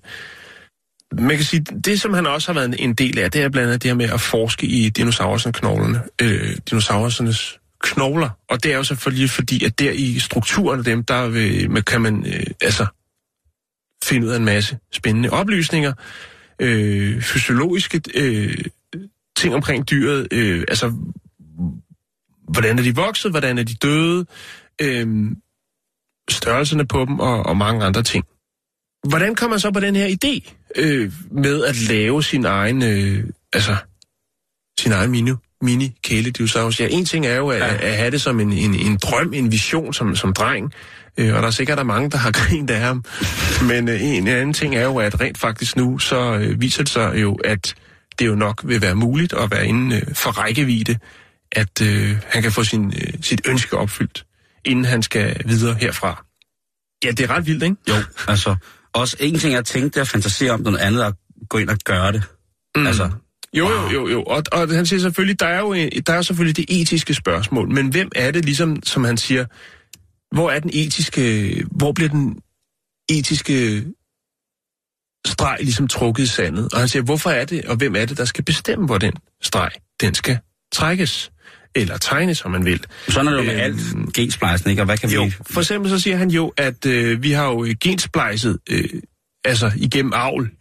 Man 1.19 1.35
kan 1.35 1.45
sige, 1.45 1.65
det 1.85 2.01
som 2.01 2.13
han 2.13 2.25
også 2.27 2.53
har 2.53 2.59
været 2.59 2.75
en- 2.79 2.93
del 2.93 3.19
af, 3.19 3.31
det 3.31 3.41
er 3.41 3.49
blandt 3.49 3.67
andet 3.67 3.83
det 3.83 3.89
her 3.89 3.95
med 3.95 4.09
at 4.09 4.21
forske 4.21 4.67
i 4.67 4.89
dinosaurernes 4.89 5.47
knoglerne. 5.53 6.01
Øh, 6.21 6.55
dinosaurernes 6.69 7.57
knogler. 7.83 8.29
Og 8.49 8.63
det 8.63 8.71
er 8.73 8.77
jo 8.77 8.83
selvfølgelig 8.83 9.29
fordi, 9.29 9.63
at 9.65 9.79
der 9.79 9.91
i 9.91 10.19
strukturen 10.19 10.79
af 10.79 10.85
dem, 10.85 11.03
der 11.03 11.29
man- 11.69 11.83
kan 11.83 12.01
man 12.01 12.25
øh, 12.27 12.43
altså 12.61 12.85
finde 14.03 14.27
ud 14.27 14.31
af 14.31 14.37
en 14.37 14.45
masse 14.45 14.79
spændende 14.91 15.29
oplysninger. 15.29 15.93
Øh, 16.59 17.21
fysiologiske 17.21 18.01
øh, 18.15 18.57
ting 19.35 19.55
omkring 19.55 19.89
dyret. 19.89 20.27
Øh, 20.31 20.65
altså, 20.67 20.93
hvordan 22.47 22.79
er 22.79 22.83
de 22.83 22.95
vokset? 22.95 23.31
Hvordan 23.31 23.57
er 23.57 23.63
de 23.63 23.75
døde? 23.75 24.25
Øh, 24.81 25.31
størrelserne 26.29 26.87
på 26.87 27.05
dem 27.05 27.19
og, 27.19 27.45
og 27.45 27.57
mange 27.57 27.85
andre 27.85 28.03
ting. 28.03 28.25
Hvordan 29.09 29.35
kommer 29.35 29.53
man 29.53 29.59
så 29.59 29.71
på 29.71 29.79
den 29.79 29.95
her 29.95 30.07
idé 30.07 30.53
øh, 30.75 31.13
med 31.31 31.63
at 31.63 31.81
lave 31.89 32.23
sin 32.23 32.45
egen, 32.45 32.83
øh, 32.83 33.29
altså, 33.53 33.75
sin 34.79 34.91
egen 34.91 35.11
mini, 35.11 35.31
mini 35.61 35.97
kæledinosaurus? 36.03 36.79
Ja, 36.79 36.87
en 36.91 37.05
ting 37.05 37.25
er 37.25 37.35
jo 37.35 37.49
at, 37.49 37.59
ja. 37.59 37.73
at 37.73 37.95
have 37.95 38.11
det 38.11 38.21
som 38.21 38.39
en, 38.39 38.53
en, 38.53 38.75
en 38.75 38.97
drøm, 38.97 39.33
en 39.33 39.51
vision 39.51 39.93
som, 39.93 40.15
som 40.15 40.33
dreng, 40.33 40.73
øh, 41.17 41.35
og 41.35 41.41
der 41.41 41.47
er 41.47 41.51
sikkert 41.51 41.77
der 41.77 41.83
er 41.83 41.87
mange, 41.87 42.09
der 42.09 42.17
har 42.17 42.31
grint 42.41 42.69
af 42.69 42.79
ham. 42.79 43.03
Men 43.67 43.89
øh, 43.89 44.01
en 44.01 44.27
anden 44.27 44.53
ting 44.53 44.75
er 44.75 44.83
jo, 44.83 44.97
at 44.97 45.21
rent 45.21 45.37
faktisk 45.37 45.75
nu, 45.75 45.97
så 45.97 46.33
øh, 46.33 46.61
viser 46.61 46.83
det 46.83 46.91
sig 46.91 47.21
jo, 47.21 47.35
at 47.35 47.75
det 48.19 48.27
jo 48.27 48.35
nok 48.35 48.61
vil 48.65 48.81
være 48.81 48.95
muligt 48.95 49.33
at 49.33 49.51
være 49.51 49.67
inden 49.67 49.91
øh, 49.91 50.15
for 50.15 50.31
rækkevidde, 50.31 50.97
at 51.51 51.81
øh, 51.81 52.17
han 52.27 52.41
kan 52.41 52.51
få 52.51 52.63
sin, 52.63 52.85
øh, 52.85 53.13
sit 53.21 53.41
ønske 53.47 53.77
opfyldt, 53.77 54.25
inden 54.65 54.85
han 54.85 55.03
skal 55.03 55.41
videre 55.45 55.75
herfra. 55.75 56.25
Ja, 57.03 57.11
det 57.11 57.19
er 57.19 57.29
ret 57.29 57.45
vildt, 57.45 57.63
ikke? 57.63 57.75
Jo, 57.89 57.93
altså, 58.27 58.55
også 58.93 59.17
en 59.19 59.39
ting 59.39 59.53
er 59.53 59.59
at 59.59 59.65
tænke 59.65 59.89
det 59.89 59.97
og 59.97 60.07
fantasere 60.07 60.51
om 60.51 60.61
noget 60.61 60.77
andet 60.77 61.03
er 61.03 61.07
at 61.07 61.13
gå 61.49 61.57
ind 61.57 61.69
og 61.69 61.77
gøre 61.85 62.11
det. 62.11 62.23
Mm. 62.75 62.87
Altså, 62.87 63.09
Jo, 63.53 63.69
jo, 63.69 63.89
jo, 63.91 64.07
jo. 64.07 64.23
Og, 64.23 64.43
og 64.51 64.69
han 64.69 64.85
siger 64.85 64.99
selvfølgelig, 64.99 65.39
der 65.39 65.45
er 65.45 65.59
jo 65.59 65.73
en, 65.73 65.89
der 65.89 66.13
er 66.13 66.21
selvfølgelig 66.21 66.57
det 66.57 66.81
etiske 66.81 67.13
spørgsmål, 67.13 67.69
men 67.73 67.87
hvem 67.87 68.11
er 68.15 68.31
det 68.31 68.45
ligesom, 68.45 68.83
som 68.83 69.03
han 69.03 69.17
siger, 69.17 69.45
hvor 70.35 70.51
er 70.51 70.59
den 70.59 70.71
etiske, 70.73 71.65
hvor 71.71 71.91
bliver 71.91 72.09
den 72.09 72.39
etiske 73.09 73.85
streg 75.27 75.57
ligesom 75.61 75.87
trukket 75.87 76.23
i 76.23 76.27
sandet? 76.27 76.73
Og 76.73 76.79
han 76.79 76.87
siger, 76.87 77.03
hvorfor 77.03 77.29
er 77.29 77.45
det, 77.45 77.65
og 77.65 77.75
hvem 77.75 77.95
er 77.95 78.05
det, 78.05 78.17
der 78.17 78.25
skal 78.25 78.43
bestemme, 78.43 78.85
hvor 78.85 78.97
den 78.97 79.13
streg, 79.41 79.71
den 80.01 80.13
skal 80.13 80.37
trækkes? 80.73 81.31
Eller 81.75 81.97
tegnes, 81.97 82.45
om 82.45 82.51
man 82.51 82.65
vil. 82.65 82.83
sådan 83.09 83.27
er 83.27 83.31
det 83.31 83.39
jo 83.39 83.43
med 83.43 83.53
Øhm, 83.53 83.61
alt 83.61 84.13
gensplejsen, 84.13 84.69
ikke? 84.69 84.81
Og 84.81 84.85
hvad 84.85 84.97
kan 84.97 85.09
Jo, 85.09 85.23
vi... 85.23 85.31
for 85.41 85.61
eksempel 85.61 85.89
så 85.91 85.99
siger 85.99 86.17
han 86.17 86.29
jo, 86.29 86.53
at 86.57 86.85
øh, 86.85 87.23
vi 87.23 87.31
har 87.31 87.45
jo 87.45 87.65
øh, 87.65 87.75
gensplejset, 87.81 88.59
øh, 88.69 88.89
altså 89.45 89.71
igennem 89.75 90.13
avl, 90.15 90.51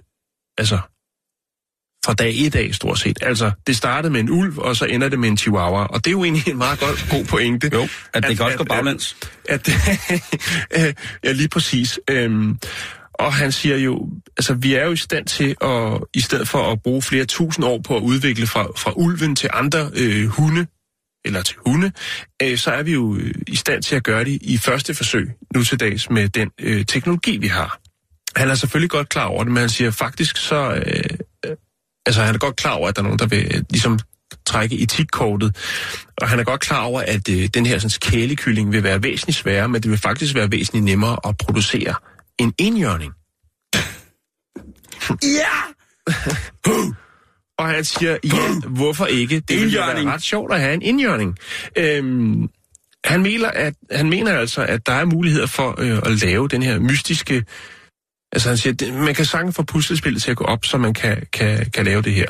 altså 0.58 0.78
fra 2.04 2.14
dag 2.14 2.34
i 2.34 2.48
dag 2.48 2.74
stort 2.74 2.98
set. 2.98 3.18
Altså, 3.22 3.50
det 3.66 3.76
startede 3.76 4.12
med 4.12 4.20
en 4.20 4.30
ulv, 4.30 4.58
og 4.58 4.76
så 4.76 4.84
ender 4.84 5.08
det 5.08 5.18
med 5.18 5.28
en 5.28 5.36
chihuahua. 5.36 5.84
Og 5.84 6.04
det 6.04 6.06
er 6.06 6.12
jo 6.12 6.24
egentlig 6.24 6.48
en 6.48 6.58
meget 6.58 6.80
godt, 6.80 7.06
god 7.10 7.24
pointe. 7.24 7.70
Jo, 7.72 7.88
at 8.14 8.22
det 8.22 8.36
kan 8.36 8.46
også 8.46 8.58
gå 8.58 8.64
baglæns. 8.64 9.16
At, 9.48 9.68
at, 10.70 10.96
ja, 11.24 11.32
lige 11.32 11.48
præcis. 11.48 12.00
Øhm, 12.10 12.58
og 13.14 13.32
han 13.32 13.52
siger 13.52 13.76
jo, 13.76 14.08
altså 14.36 14.54
vi 14.54 14.74
er 14.74 14.84
jo 14.84 14.92
i 14.92 14.96
stand 14.96 15.26
til 15.26 15.56
at, 15.60 15.98
i 16.14 16.20
stedet 16.20 16.48
for 16.48 16.72
at 16.72 16.82
bruge 16.82 17.02
flere 17.02 17.24
tusind 17.24 17.64
år 17.64 17.80
på 17.84 17.96
at 17.96 18.02
udvikle 18.02 18.46
fra, 18.46 18.62
fra 18.76 18.92
ulven 18.96 19.36
til 19.36 19.50
andre 19.52 19.90
øh, 19.94 20.26
hunde, 20.26 20.66
eller 21.24 21.42
til 21.42 21.56
hunde, 21.66 21.92
øh, 22.42 22.58
så 22.58 22.70
er 22.70 22.82
vi 22.82 22.92
jo 22.92 23.16
øh, 23.16 23.34
i 23.46 23.56
stand 23.56 23.82
til 23.82 23.96
at 23.96 24.04
gøre 24.04 24.24
det 24.24 24.38
i 24.42 24.58
første 24.58 24.94
forsøg 24.94 25.30
nu 25.54 25.64
til 25.64 25.80
dags 25.80 26.10
med 26.10 26.28
den 26.28 26.50
øh, 26.60 26.86
teknologi, 26.86 27.36
vi 27.36 27.46
har. 27.46 27.80
Han 28.36 28.50
er 28.50 28.54
selvfølgelig 28.54 28.90
godt 28.90 29.08
klar 29.08 29.24
over 29.24 29.44
det, 29.44 29.52
men 29.52 29.60
han 29.60 29.68
siger 29.68 29.90
faktisk 29.90 30.36
så... 30.36 30.82
Øh, 30.86 31.18
altså 32.06 32.22
han 32.22 32.34
er 32.34 32.38
godt 32.38 32.56
klar 32.56 32.72
over, 32.72 32.88
at 32.88 32.96
der 32.96 33.02
er 33.02 33.04
nogen, 33.04 33.18
der 33.18 33.26
vil 33.26 33.46
øh, 33.54 33.62
ligesom 33.70 33.98
trække 34.46 34.78
etikkortet. 34.78 35.56
Og 36.20 36.28
han 36.28 36.38
er 36.38 36.44
godt 36.44 36.60
klar 36.60 36.82
over, 36.82 37.00
at 37.00 37.28
øh, 37.28 37.48
den 37.54 37.66
her 37.66 37.78
sådan, 37.78 38.10
kælekylling 38.12 38.72
vil 38.72 38.82
være 38.82 39.02
væsentligt 39.02 39.38
sværere, 39.38 39.68
men 39.68 39.82
det 39.82 39.90
vil 39.90 39.98
faktisk 39.98 40.34
være 40.34 40.52
væsentligt 40.52 40.84
nemmere 40.84 41.16
at 41.24 41.36
producere 41.36 41.94
en 42.38 42.54
enhjørning. 42.58 43.12
Ja! 45.22 45.56
Og 47.58 47.68
han 47.68 47.84
siger, 47.84 48.16
ja, 48.24 48.68
hvorfor 48.68 49.06
ikke? 49.06 49.40
Det 49.40 49.54
jo 49.54 49.60
være 49.60 49.64
Indjørning. 49.64 50.10
ret 50.10 50.22
sjovt 50.22 50.52
at 50.52 50.60
have 50.60 50.74
en 50.74 50.82
indjørning. 50.82 51.38
Øhm, 51.76 52.48
han, 53.04 53.22
mener, 53.22 53.48
at, 53.48 53.74
han 53.90 54.10
mener 54.10 54.38
altså, 54.38 54.62
at 54.64 54.86
der 54.86 54.92
er 54.92 55.04
muligheder 55.04 55.46
for 55.46 55.74
øh, 55.78 55.98
at 55.98 56.22
lave 56.22 56.48
den 56.48 56.62
her 56.62 56.78
mystiske... 56.78 57.44
Altså 58.32 58.48
han 58.48 58.58
siger, 58.58 58.72
det, 58.72 58.94
man 58.94 59.14
kan 59.14 59.24
sagtens 59.24 59.56
få 59.56 59.62
puslespillet 59.62 60.22
til 60.22 60.30
at 60.30 60.36
gå 60.36 60.44
op, 60.44 60.64
så 60.64 60.78
man 60.78 60.94
kan, 60.94 61.22
kan, 61.32 61.70
kan 61.70 61.84
lave 61.84 62.02
det 62.02 62.14
her. 62.14 62.26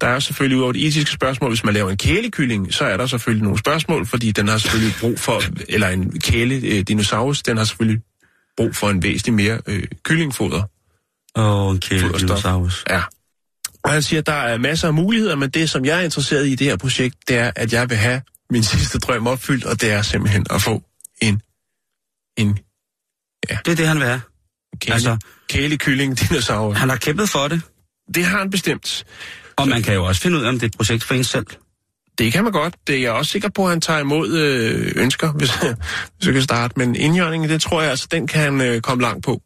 Der 0.00 0.06
er 0.06 0.18
selvfølgelig 0.18 0.56
udover 0.58 0.72
det 0.72 0.86
etiske 0.86 1.10
spørgsmål, 1.10 1.50
hvis 1.50 1.64
man 1.64 1.74
laver 1.74 1.90
en 1.90 1.96
kælekylling, 1.96 2.74
så 2.74 2.84
er 2.84 2.96
der 2.96 3.06
selvfølgelig 3.06 3.42
nogle 3.44 3.58
spørgsmål, 3.58 4.06
fordi 4.06 4.30
den 4.32 4.48
har 4.48 4.58
selvfølgelig 4.58 4.94
brug 5.00 5.18
for, 5.18 5.42
eller 5.68 5.88
en 5.88 6.20
kæle 6.20 6.54
øh, 6.54 6.80
dinosaurus, 6.82 7.42
den 7.42 7.56
har 7.56 7.64
selvfølgelig 7.64 8.02
brug 8.56 8.76
for 8.76 8.90
en 8.90 9.02
væsentlig 9.02 9.34
mere 9.34 9.60
øh, 9.66 9.84
kyllingfoder. 10.04 10.62
Åh, 11.36 11.66
oh, 11.66 11.74
en 11.74 11.80
kæle 11.80 12.00
Fuld 12.00 12.14
af 12.14 12.20
stof. 12.20 12.28
dinosaurus. 12.30 12.84
Ja. 12.90 13.02
Og 13.84 13.92
han 13.92 14.02
siger, 14.02 14.22
der 14.22 14.32
er 14.32 14.58
masser 14.58 14.88
af 14.88 14.94
muligheder, 14.94 15.36
men 15.36 15.50
det, 15.50 15.70
som 15.70 15.84
jeg 15.84 15.98
er 15.98 16.02
interesseret 16.02 16.46
i 16.46 16.52
i 16.52 16.54
det 16.54 16.66
her 16.66 16.76
projekt, 16.76 17.16
det 17.28 17.36
er, 17.38 17.50
at 17.56 17.72
jeg 17.72 17.90
vil 17.90 17.96
have 17.98 18.20
min 18.50 18.62
sidste 18.74 18.98
drøm 18.98 19.26
opfyldt, 19.26 19.64
og 19.64 19.80
det 19.80 19.90
er 19.90 20.02
simpelthen 20.02 20.46
at 20.50 20.62
få 20.62 20.82
en, 21.22 21.40
en 22.36 22.58
Det 23.48 23.68
er 23.68 23.74
det, 23.76 23.86
han 23.88 23.96
vil 23.98 24.06
have. 24.06 24.20
kæle, 24.80 24.94
Altså- 24.94 25.16
altså, 25.50 25.58
kælekylling 25.58 26.20
dinosaur. 26.20 26.72
Han 26.72 26.88
har 26.88 26.96
kæmpet 26.96 27.28
for 27.28 27.48
det, 27.48 27.60
Det 28.14 28.24
har 28.24 28.38
han 28.38 28.50
bestemt. 28.50 29.04
og 29.56 29.68
man 29.68 29.82
kan 29.82 29.94
jo 29.94 30.04
også 30.04 30.20
finde 30.20 30.38
ud 30.38 30.42
af, 30.44 30.48
om 30.48 30.54
det 30.54 30.62
er 30.62 30.66
et 30.66 30.76
projekt 30.76 31.04
for 31.04 31.14
en 31.14 31.24
selv. 31.24 31.46
Det 32.18 32.32
kan 32.32 32.44
man 32.44 32.52
godt. 32.52 32.74
Det 32.86 32.96
er 32.96 33.00
jeg 33.00 33.12
også 33.12 33.32
sikker 33.32 33.48
på, 33.48 33.64
at 33.64 33.70
han 33.70 33.80
tager 33.80 34.00
imod 34.00 34.32
øh, 34.38 34.92
ønsker, 34.96 35.32
hvis, 35.32 35.50
hvis 36.16 36.26
jeg 36.26 36.32
kan 36.32 36.42
starte. 36.42 36.74
Men 36.76 36.96
indjørningen, 36.96 37.50
det 37.50 37.60
tror 37.60 37.82
jeg, 37.82 37.90
altså, 37.90 38.08
den 38.10 38.26
kan 38.26 38.40
han 38.40 38.60
øh, 38.60 38.80
komme 38.80 39.02
langt 39.02 39.24
på. 39.24 39.40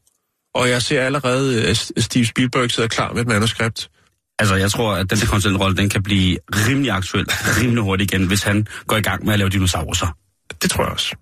Og 0.54 0.68
jeg 0.68 0.82
ser 0.82 1.02
allerede, 1.02 1.64
at 1.68 1.76
Steve 1.98 2.26
Spielberg 2.26 2.70
sidder 2.70 2.88
klar 2.88 3.12
med 3.12 3.20
et 3.20 3.28
manuskript. 3.28 3.90
Altså, 4.38 4.54
jeg 4.54 4.70
tror, 4.70 4.92
at 4.94 5.10
den 5.10 5.18
der 5.18 5.26
konsulentrolle, 5.26 5.76
den 5.76 5.88
kan 5.88 6.02
blive 6.02 6.38
rimelig 6.68 6.90
aktuel, 6.90 7.26
rimelig 7.60 7.82
hurtigt 7.82 8.12
igen, 8.12 8.26
hvis 8.26 8.42
han 8.42 8.66
går 8.86 8.96
i 8.96 9.02
gang 9.02 9.24
med 9.24 9.32
at 9.32 9.38
lave 9.38 9.48
dinosaurer. 9.50 10.16
Det 10.62 10.70
tror 10.70 10.84
jeg 10.84 10.92
også. 10.92 11.16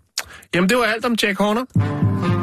Jamen, 0.55 0.69
det 0.69 0.79
var 0.79 0.85
alt 0.85 1.05
om 1.05 1.17
Jack 1.23 1.39
Horner. 1.39 2.38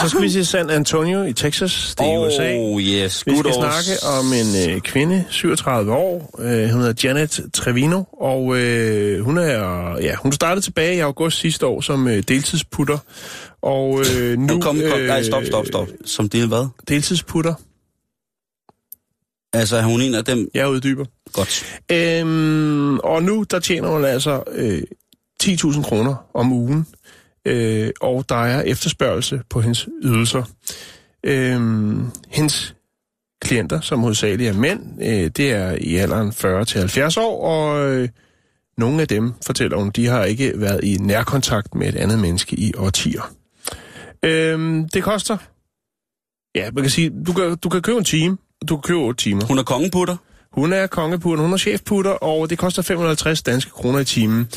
Så 0.00 0.08
skal 0.08 0.22
vi 0.22 0.30
til 0.30 0.46
San 0.46 0.70
Antonio 0.70 1.22
i 1.22 1.32
Texas, 1.32 1.94
det 1.98 2.06
er 2.06 2.12
i 2.12 2.26
USA. 2.26 2.56
Oh, 2.58 2.80
yes. 2.80 3.26
Vi 3.26 3.38
skal 3.38 3.54
snakke 3.54 3.90
om 4.18 4.32
en 4.32 4.70
øh, 4.70 4.80
kvinde, 4.80 5.24
37 5.30 5.92
år. 5.92 6.34
Øh, 6.38 6.70
hun 6.70 6.80
hedder 6.80 6.94
Janet 7.04 7.40
Trevino, 7.54 8.02
og 8.20 8.58
øh, 8.58 9.24
hun 9.24 9.38
er 9.38 9.96
ja, 10.00 10.14
hun 10.14 10.32
startede 10.32 10.64
tilbage 10.64 10.96
i 10.96 10.98
august 10.98 11.38
sidste 11.38 11.66
år 11.66 11.80
som 11.80 12.08
øh, 12.08 12.22
deltidsputter. 12.28 12.98
Og 13.62 14.00
øh, 14.00 14.38
nu... 14.38 14.60
Kom, 14.60 14.80
kom, 14.90 15.00
nej, 15.00 15.22
stop, 15.22 15.44
stop, 15.44 15.66
stop. 15.66 15.88
Som 16.04 16.28
del 16.28 16.46
hvad? 16.46 16.66
Deltidsputter. 16.88 17.54
Altså, 19.52 19.76
er 19.76 19.82
hun 19.82 20.00
en 20.00 20.14
af 20.14 20.24
dem? 20.24 20.48
Jeg 20.54 20.68
uddyber. 20.68 21.04
Godt. 21.32 21.80
Øhm, 21.92 22.98
og 22.98 23.22
nu, 23.22 23.44
der 23.50 23.58
tjener 23.60 23.88
hun 23.88 24.04
altså 24.04 24.42
øh, 24.52 24.82
10.000 25.42 25.82
kroner 25.82 26.14
om 26.34 26.52
ugen, 26.52 26.86
øh, 27.48 27.90
og 28.00 28.24
der 28.28 28.44
er 28.44 28.62
efterspørgelse 28.62 29.40
på 29.50 29.60
hendes 29.60 29.88
ydelser. 30.02 30.42
Øh, 31.24 31.60
hendes 32.28 32.74
klienter, 33.42 33.80
som 33.80 34.00
hovedsageligt 34.00 34.50
er 34.50 34.54
mænd. 34.54 35.02
Øh, 35.02 35.30
det 35.36 35.52
er 35.52 35.72
i 35.80 35.96
alderen 35.96 36.28
40-70 36.28 37.20
år, 37.20 37.44
og 37.44 37.90
øh, 37.90 38.08
nogle 38.78 39.02
af 39.02 39.08
dem, 39.08 39.32
fortæller 39.46 39.76
hun, 39.76 39.90
de 39.90 40.06
har 40.06 40.24
ikke 40.24 40.52
været 40.56 40.84
i 40.84 40.96
nærkontakt 40.96 41.74
med 41.74 41.88
et 41.88 41.96
andet 41.96 42.18
menneske 42.18 42.56
i 42.56 42.72
årtier. 42.76 43.32
Øh, 44.22 44.84
det 44.94 45.02
koster, 45.02 45.36
ja, 46.54 46.70
man 46.70 46.84
kan 46.84 46.90
sige, 46.90 47.12
du 47.26 47.32
kan, 47.32 47.56
du 47.56 47.68
kan 47.68 47.82
købe 47.82 47.98
en 47.98 48.04
time, 48.04 48.38
du 48.68 48.76
kan 48.76 48.82
købe 48.82 49.00
8 49.00 49.22
timer. 49.22 49.44
Hun 49.44 49.58
er 49.58 49.62
kongen 49.62 49.90
på 49.90 50.04
dig? 50.04 50.16
Hun 50.58 50.72
er 50.72 50.86
kongeputter, 50.86 51.44
hun 51.44 51.52
er 51.52 51.56
chefputter, 51.56 52.10
og 52.10 52.50
det 52.50 52.58
koster 52.58 52.82
550 52.82 53.42
danske 53.42 53.70
kroner 53.70 53.98
i 53.98 54.04
timen. 54.04 54.48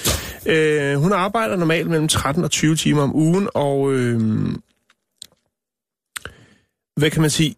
Øh, 0.45 0.95
hun 0.95 1.13
arbejder 1.13 1.55
normalt 1.55 1.89
mellem 1.89 2.07
13 2.07 2.43
og 2.43 2.51
20 2.51 2.75
timer 2.75 3.01
om 3.01 3.15
ugen, 3.15 3.49
og 3.53 3.93
øh, 3.93 4.19
hvad 6.95 7.09
kan 7.11 7.21
man 7.21 7.29
sige? 7.29 7.55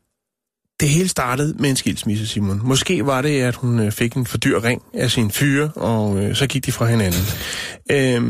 Det 0.80 0.90
hele 0.90 1.08
startede 1.08 1.56
med 1.60 1.70
en 1.70 1.76
skilsmisse, 1.76 2.28
Simon. 2.28 2.68
Måske 2.68 3.06
var 3.06 3.22
det, 3.22 3.42
at 3.42 3.56
hun 3.56 3.80
øh, 3.80 3.92
fik 3.92 4.14
en 4.14 4.26
for 4.26 4.38
dyr 4.38 4.64
ring 4.64 4.84
af 4.94 5.12
sin 5.12 5.32
fyre, 5.32 5.72
og 5.76 6.18
øh, 6.18 6.36
så 6.36 6.48
gik 6.48 6.66
de 6.66 6.72
fra 6.72 6.86
hinanden. 6.86 7.22
Øh, 7.92 8.22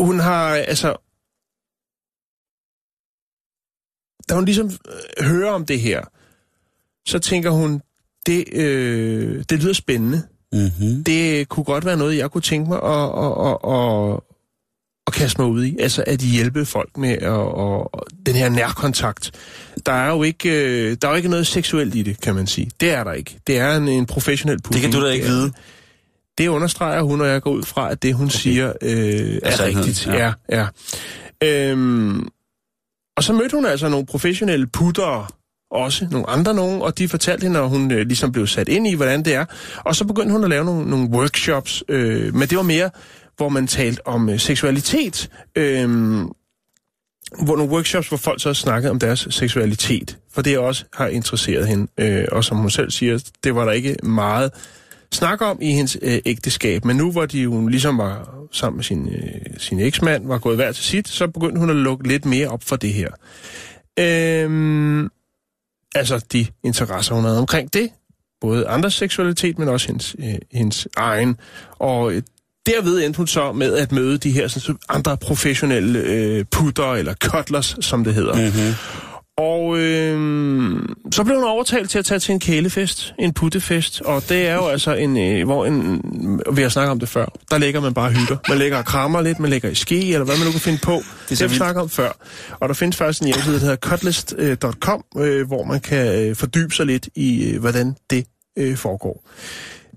hun 0.00 0.20
har, 0.20 0.48
altså... 0.54 0.96
Da 4.28 4.34
hun 4.34 4.44
ligesom 4.44 4.66
øh, 4.66 5.26
hører 5.26 5.52
om 5.52 5.66
det 5.66 5.80
her, 5.80 6.02
så 7.06 7.18
tænker 7.18 7.50
hun, 7.50 7.82
det, 8.26 8.44
øh, 8.52 9.44
det 9.50 9.62
lyder 9.62 9.72
spændende. 9.72 10.22
Mm-hmm. 10.52 11.04
Det 11.04 11.48
kunne 11.48 11.64
godt 11.64 11.84
være 11.84 11.96
noget, 11.96 12.16
jeg 12.16 12.30
kunne 12.30 12.42
tænke 12.42 12.68
mig 12.68 12.78
at, 12.82 13.08
at, 13.24 13.32
at, 13.46 13.58
at, 13.74 14.20
at 15.06 15.12
kaste 15.12 15.40
mig 15.40 15.50
ud 15.50 15.64
i. 15.64 15.76
Altså 15.80 16.04
at 16.06 16.18
hjælpe 16.20 16.64
folk 16.64 16.96
med 16.96 17.10
at, 17.10 17.20
at, 17.22 18.26
den 18.26 18.34
her 18.34 18.48
nærkontakt. 18.48 19.30
Der 19.86 19.92
er 19.92 20.10
jo 20.10 20.22
ikke, 20.22 20.50
øh, 20.50 20.96
der 21.02 21.08
er 21.08 21.12
jo 21.12 21.16
ikke 21.16 21.28
noget 21.28 21.46
seksuelt 21.46 21.94
i 21.94 22.02
det, 22.02 22.20
kan 22.20 22.34
man 22.34 22.46
sige. 22.46 22.70
Det 22.80 22.90
er 22.90 23.04
der 23.04 23.12
ikke. 23.12 23.38
Det 23.46 23.58
er 23.58 23.76
en, 23.76 23.88
en 23.88 24.06
professionel 24.06 24.58
Det 24.58 24.80
kan 24.80 24.92
du 24.92 25.06
da 25.06 25.10
ikke 25.10 25.26
vide. 25.26 25.52
Det 26.38 26.48
understreger 26.48 27.02
hun, 27.02 27.20
og 27.20 27.26
jeg 27.26 27.42
går 27.42 27.50
ud 27.50 27.62
fra, 27.62 27.90
at 27.90 28.02
det, 28.02 28.14
hun 28.14 28.26
okay. 28.26 28.36
siger, 28.36 28.72
øh, 28.82 29.38
er 29.42 29.56
sandheden, 29.56 29.78
rigtigt. 29.78 30.06
ja. 30.06 30.32
Ja, 30.50 30.66
ja. 31.42 31.70
Øhm, 31.70 32.28
og 33.16 33.24
så 33.24 33.32
mødte 33.32 33.56
hun 33.56 33.66
altså 33.66 33.88
nogle 33.88 34.06
professionelle 34.06 34.66
puttere, 34.66 35.26
også 35.74 36.06
nogle 36.10 36.30
andre 36.30 36.54
nogen, 36.54 36.82
og 36.82 36.98
de 36.98 37.08
fortalte 37.08 37.42
hende, 37.42 37.58
når 37.58 37.66
hun 37.66 37.92
øh, 37.92 38.06
ligesom 38.06 38.32
blev 38.32 38.46
sat 38.46 38.68
ind 38.68 38.86
i, 38.86 38.94
hvordan 38.94 39.24
det 39.24 39.34
er. 39.34 39.44
Og 39.84 39.96
så 39.96 40.04
begyndte 40.04 40.32
hun 40.32 40.44
at 40.44 40.50
lave 40.50 40.64
nogle, 40.64 40.90
nogle 40.90 41.08
workshops, 41.10 41.84
øh, 41.88 42.34
men 42.34 42.48
det 42.48 42.56
var 42.56 42.62
mere, 42.62 42.90
hvor 43.36 43.48
man 43.48 43.66
talte 43.66 44.06
om 44.06 44.28
øh, 44.28 44.38
seksualitet. 44.38 45.30
Øh, 45.56 45.88
hvor 47.44 47.56
nogle 47.56 47.72
workshops, 47.72 48.08
hvor 48.08 48.16
folk 48.16 48.42
så 48.42 48.54
snakkede 48.54 48.90
om 48.90 48.98
deres 48.98 49.28
seksualitet. 49.30 50.18
For 50.32 50.42
det 50.42 50.58
også 50.58 50.84
har 50.92 51.06
interesseret 51.06 51.68
hende. 51.68 51.86
Øh, 51.98 52.24
og 52.32 52.44
som 52.44 52.56
hun 52.56 52.70
selv 52.70 52.90
siger, 52.90 53.30
det 53.44 53.54
var 53.54 53.64
der 53.64 53.72
ikke 53.72 53.96
meget 54.02 54.50
snak 55.12 55.42
om 55.42 55.58
i 55.62 55.72
hendes 55.72 55.98
øh, 56.02 56.18
ægteskab. 56.26 56.84
Men 56.84 56.96
nu 56.96 57.12
hvor 57.12 57.26
de 57.26 57.40
jo 57.42 57.66
ligesom 57.66 57.98
var 57.98 58.34
sammen 58.52 58.76
med 58.76 58.84
sin, 58.84 59.08
øh, 59.08 59.58
sin 59.58 59.80
eksmand, 59.80 60.26
var 60.26 60.38
gået 60.38 60.56
hver 60.56 60.72
til 60.72 60.84
sit, 60.84 61.08
så 61.08 61.26
begyndte 61.26 61.58
hun 61.58 61.70
at 61.70 61.76
lukke 61.76 62.08
lidt 62.08 62.24
mere 62.24 62.48
op 62.48 62.62
for 62.62 62.76
det 62.76 62.92
her. 62.92 63.08
Øhm, 63.98 65.08
altså 65.94 66.24
de 66.32 66.46
interesser, 66.64 67.14
hun 67.14 67.24
havde 67.24 67.38
omkring 67.38 67.72
det. 67.72 67.90
Både 68.40 68.68
andres 68.68 68.94
seksualitet, 68.94 69.58
men 69.58 69.68
også 69.68 69.86
hendes, 69.86 70.16
øh, 70.18 70.34
hendes 70.52 70.88
egen. 70.96 71.36
Og 71.78 72.12
øh, 72.12 72.22
derved 72.66 73.04
endte 73.04 73.16
hun 73.16 73.26
så 73.26 73.52
med 73.52 73.76
at 73.76 73.92
møde 73.92 74.18
de 74.18 74.30
her 74.32 74.48
sådan, 74.48 74.78
andre 74.88 75.16
professionelle 75.16 75.98
øh, 75.98 76.44
putter, 76.50 76.92
eller 76.92 77.14
cutlers, 77.14 77.76
som 77.80 78.04
det 78.04 78.14
hedder. 78.14 78.34
Mm-hmm. 78.34 78.74
Og 79.36 79.78
øh, 79.78 80.80
så 81.12 81.24
blev 81.24 81.36
hun 81.36 81.44
overtalt 81.44 81.90
til 81.90 81.98
at 81.98 82.04
tage 82.04 82.18
til 82.18 82.32
en 82.32 82.40
kælefest, 82.40 83.14
en 83.18 83.32
puttefest, 83.32 84.00
og 84.00 84.28
det 84.28 84.46
er 84.46 84.54
jo 84.54 84.66
altså 84.66 84.94
en, 84.94 85.16
øh, 85.16 85.46
hvor 85.46 85.66
en, 85.66 86.02
vi 86.52 86.62
har 86.62 86.68
snakket 86.68 86.90
om 86.90 87.00
det 87.00 87.08
før, 87.08 87.26
der 87.50 87.58
ligger 87.58 87.80
man 87.80 87.94
bare 87.94 88.10
hygger. 88.10 88.36
Man 88.48 88.58
ligger 88.58 88.78
og 88.78 88.84
krammer 88.84 89.20
lidt, 89.20 89.38
man 89.38 89.50
ligger 89.50 89.68
i 89.68 89.74
ski, 89.74 90.12
eller 90.12 90.24
hvad 90.24 90.36
man 90.38 90.46
nu 90.46 90.50
kan 90.50 90.60
finde 90.60 90.78
på. 90.82 90.92
Det, 90.92 91.30
det 91.30 91.40
har 91.40 91.48
vi 91.48 91.54
snakket 91.54 91.82
om 91.82 91.88
før. 91.88 92.12
Og 92.50 92.68
der 92.68 92.74
findes 92.74 92.96
faktisk 92.96 93.20
en 93.20 93.26
hjemmeside, 93.26 93.54
der 93.54 93.60
hedder 93.60 93.76
cutlist.com, 93.76 95.04
øh, 95.18 95.46
hvor 95.46 95.64
man 95.64 95.80
kan 95.80 96.22
øh, 96.22 96.36
fordybe 96.36 96.74
sig 96.74 96.86
lidt 96.86 97.08
i, 97.14 97.44
øh, 97.44 97.60
hvordan 97.60 97.96
det 98.10 98.26
øh, 98.58 98.76
foregår. 98.76 99.28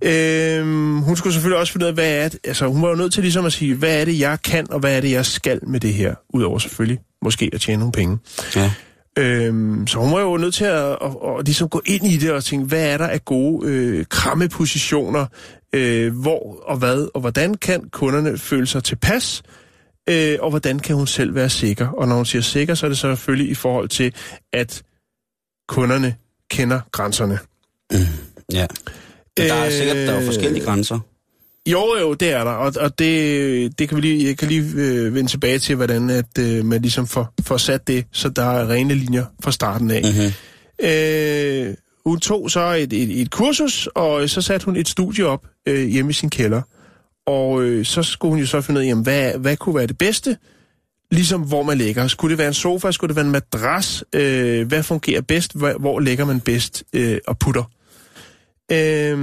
Øhm, 0.01 0.99
hun 0.99 1.15
skulle 1.15 1.33
selvfølgelig 1.33 1.59
også 1.59 1.73
finde 1.73 1.85
ud 1.85 1.88
af, 1.88 1.93
hvad 1.93 2.17
er 2.17 2.29
det, 2.29 2.39
altså 2.43 2.67
hun 2.67 2.81
var 2.81 2.89
jo 2.89 2.95
nødt 2.95 3.13
til 3.13 3.23
ligesom 3.23 3.45
at 3.45 3.53
sige, 3.53 3.75
hvad 3.75 4.01
er 4.01 4.05
det, 4.05 4.19
jeg 4.19 4.41
kan, 4.41 4.71
og 4.71 4.79
hvad 4.79 4.97
er 4.97 5.01
det, 5.01 5.11
jeg 5.11 5.25
skal 5.25 5.59
med 5.67 5.79
det 5.79 5.93
her, 5.93 6.15
udover 6.29 6.59
selvfølgelig 6.59 6.99
måske 7.21 7.49
at 7.53 7.61
tjene 7.61 7.79
nogle 7.79 7.91
penge. 7.91 8.17
Ja. 8.55 8.71
Øhm, 9.18 9.88
så 9.88 9.99
hun 9.99 10.13
var 10.13 10.22
jo 10.22 10.38
nødt 10.38 10.53
til 10.53 10.65
at, 10.65 10.74
at, 10.74 10.97
at, 11.01 11.39
at 11.39 11.45
ligesom 11.45 11.70
gå 11.70 11.82
ind 11.86 12.07
i 12.07 12.18
det 12.18 12.32
og 12.32 12.43
tænke, 12.43 12.65
hvad 12.65 12.93
er 12.93 12.97
der 12.97 13.07
af 13.07 13.26
gode 13.26 13.68
øh, 13.68 14.05
krammepositioner, 14.09 15.26
øh, 15.74 16.22
hvor 16.22 16.63
og 16.63 16.78
hvad 16.78 17.07
og 17.13 17.22
hvordan 17.22 17.53
kan 17.53 17.89
kunderne 17.89 18.38
føle 18.38 18.68
sig 18.68 18.84
tilpas, 18.84 19.43
øh, 20.09 20.38
og 20.39 20.49
hvordan 20.49 20.80
kan 20.80 20.95
hun 20.95 21.07
selv 21.07 21.36
være 21.36 21.49
sikker. 21.49 21.88
Og 21.88 22.07
når 22.07 22.15
hun 22.15 22.26
siger 22.26 22.41
sikker, 22.41 22.76
så 22.76 22.86
er 22.86 22.89
det 22.89 22.97
så 22.97 23.15
selvfølgelig 23.15 23.51
i 23.51 23.53
forhold 23.53 23.89
til, 23.89 24.13
at 24.53 24.84
kunderne 25.68 26.15
kender 26.49 26.80
grænserne. 26.91 27.39
ja. 28.51 28.68
Men 29.38 29.47
der 29.47 29.53
er 29.53 29.70
sikkert 29.70 29.95
der 29.97 30.11
er 30.11 30.13
jo 30.13 30.20
Øh, 30.20 30.26
forskellige 30.26 30.65
grænser. 30.65 30.99
Jo, 31.72 31.95
jo, 32.01 32.13
det 32.13 32.32
er 32.32 32.43
der, 32.43 32.51
og, 32.51 32.74
og 32.80 32.99
det, 32.99 33.80
det 33.80 33.89
kan 33.89 33.95
vi 33.95 34.01
lige, 34.01 34.28
jeg 34.28 34.38
kan 34.38 34.47
lige 34.47 34.63
øh, 34.76 35.15
vende 35.15 35.30
tilbage 35.30 35.59
til, 35.59 35.76
hvordan 35.76 36.09
at, 36.09 36.38
øh, 36.39 36.65
man 36.65 36.82
ligesom 36.82 37.07
får, 37.07 37.34
får 37.41 37.57
sat 37.57 37.88
det, 37.88 38.05
så 38.11 38.30
der 38.30 38.43
er 38.43 38.70
rene 38.70 38.93
linjer 38.93 39.26
fra 39.43 39.51
starten 39.51 39.91
af. 39.91 40.01
Mm-hmm. 40.03 40.34
Øh, 40.89 41.76
hun 42.05 42.20
tog 42.20 42.51
så 42.51 42.74
et, 42.74 42.93
et, 42.93 43.22
et 43.22 43.32
kursus, 43.32 43.88
og 43.95 44.30
så 44.30 44.41
satte 44.41 44.65
hun 44.65 44.76
et 44.76 44.88
studie 44.88 45.26
op 45.26 45.47
øh, 45.65 45.88
hjemme 45.88 46.09
i 46.09 46.13
sin 46.13 46.30
kælder. 46.30 46.61
Og 47.26 47.63
øh, 47.63 47.86
så 47.86 48.03
skulle 48.03 48.30
hun 48.30 48.39
jo 48.39 48.45
så 48.45 48.61
finde 48.61 48.80
ud 48.80 48.86
af, 48.86 48.89
jamen, 48.89 49.03
hvad, 49.03 49.34
hvad 49.34 49.57
kunne 49.57 49.76
være 49.76 49.88
det 49.88 49.97
bedste? 49.97 50.38
Ligesom 51.11 51.41
hvor 51.41 51.63
man 51.63 51.78
ligger. 51.78 52.07
Skulle 52.07 52.32
det 52.32 52.38
være 52.38 52.47
en 52.47 52.53
sofa? 52.53 52.91
Skulle 52.91 53.09
det 53.09 53.15
være 53.15 53.26
en 53.26 53.32
madras? 53.32 54.03
Øh, 54.13 54.68
hvad 54.68 54.84
fungerer 54.84 55.22
bedst? 55.22 55.57
Hvor, 55.57 55.74
hvor 55.80 55.99
ligger 55.99 56.26
man 56.26 56.39
bedst 56.39 56.84
øh, 56.93 57.18
og 57.28 57.39
putter? 57.39 57.63
Øh, 58.72 59.18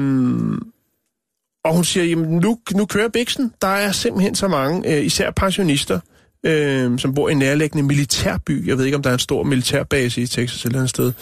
og 1.65 1.75
hun 1.75 1.85
siger, 1.85 2.05
jamen 2.05 2.39
nu, 2.39 2.59
nu 2.75 2.87
kører 2.87 3.09
Bixen. 3.09 3.53
Der 3.63 3.69
er 3.69 3.93
simpelthen 3.93 4.35
så 4.35 4.49
mange, 4.49 4.97
øh, 4.97 5.05
især 5.05 5.31
pensionister, 5.31 6.01
øh, 6.47 6.99
som 6.99 7.15
bor 7.15 7.29
i 7.29 7.33
en 7.33 7.39
nærliggende 7.39 7.83
militærby. 7.83 8.69
Jeg 8.69 8.79
ved 8.79 8.85
ikke, 8.85 8.97
om 8.97 9.03
der 9.03 9.11
er 9.11 9.15
en 9.15 9.19
stor 9.19 9.43
militærbase 9.43 10.23
i 10.23 10.27
Texas 10.27 10.65
eller 10.65 10.83
et 10.83 10.91
sted. 10.91 11.13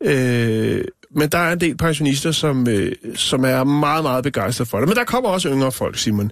Øh, 0.00 0.84
men 1.16 1.28
der 1.28 1.38
er 1.38 1.52
en 1.52 1.60
del 1.60 1.76
pensionister, 1.76 2.32
som, 2.32 2.68
øh, 2.68 2.92
som 3.14 3.44
er 3.44 3.64
meget, 3.64 4.02
meget 4.02 4.24
begejstrede 4.24 4.68
for 4.68 4.78
det. 4.78 4.88
Men 4.88 4.96
der 4.96 5.04
kommer 5.04 5.30
også 5.30 5.48
yngre 5.48 5.72
folk, 5.72 5.98
Simon. 5.98 6.30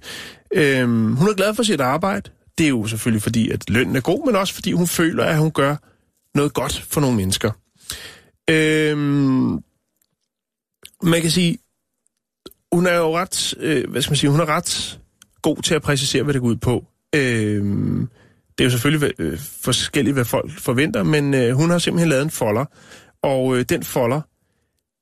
Øh, 0.54 0.86
hun 0.88 1.28
er 1.28 1.34
glad 1.34 1.54
for 1.54 1.62
sit 1.62 1.80
arbejde. 1.80 2.30
Det 2.58 2.64
er 2.64 2.68
jo 2.68 2.86
selvfølgelig 2.86 3.22
fordi, 3.22 3.50
at 3.50 3.70
lønnen 3.70 3.96
er 3.96 4.00
god, 4.00 4.26
men 4.26 4.36
også 4.36 4.54
fordi 4.54 4.72
hun 4.72 4.86
føler, 4.86 5.24
at 5.24 5.38
hun 5.38 5.50
gør 5.50 5.76
noget 6.34 6.54
godt 6.54 6.86
for 6.90 7.00
nogle 7.00 7.16
mennesker. 7.16 7.50
Øh, 8.50 8.98
man 11.02 11.20
kan 11.20 11.30
sige, 11.30 11.58
hun 12.72 12.86
er 12.86 12.96
jo 12.96 13.16
ret, 13.16 13.54
øh, 13.58 13.90
hvad 13.90 14.02
skal 14.02 14.10
man 14.10 14.16
sige, 14.16 14.30
hun 14.30 14.40
er 14.40 14.48
ret 14.48 15.00
god 15.42 15.56
til 15.62 15.74
at 15.74 15.82
præcisere, 15.82 16.22
hvad 16.22 16.34
det 16.34 16.42
går 16.42 16.48
ud 16.48 16.56
på. 16.56 16.84
Øh, 17.14 17.64
det 18.58 18.60
er 18.60 18.64
jo 18.64 18.70
selvfølgelig 18.70 19.12
øh, 19.18 19.38
forskelligt, 19.62 20.14
hvad 20.14 20.24
folk 20.24 20.50
forventer, 20.58 21.02
men 21.02 21.34
øh, 21.34 21.54
hun 21.54 21.70
har 21.70 21.78
simpelthen 21.78 22.08
lavet 22.08 22.22
en 22.22 22.30
folder, 22.30 22.64
og 23.22 23.56
øh, 23.56 23.64
den 23.68 23.82
folder, 23.82 24.20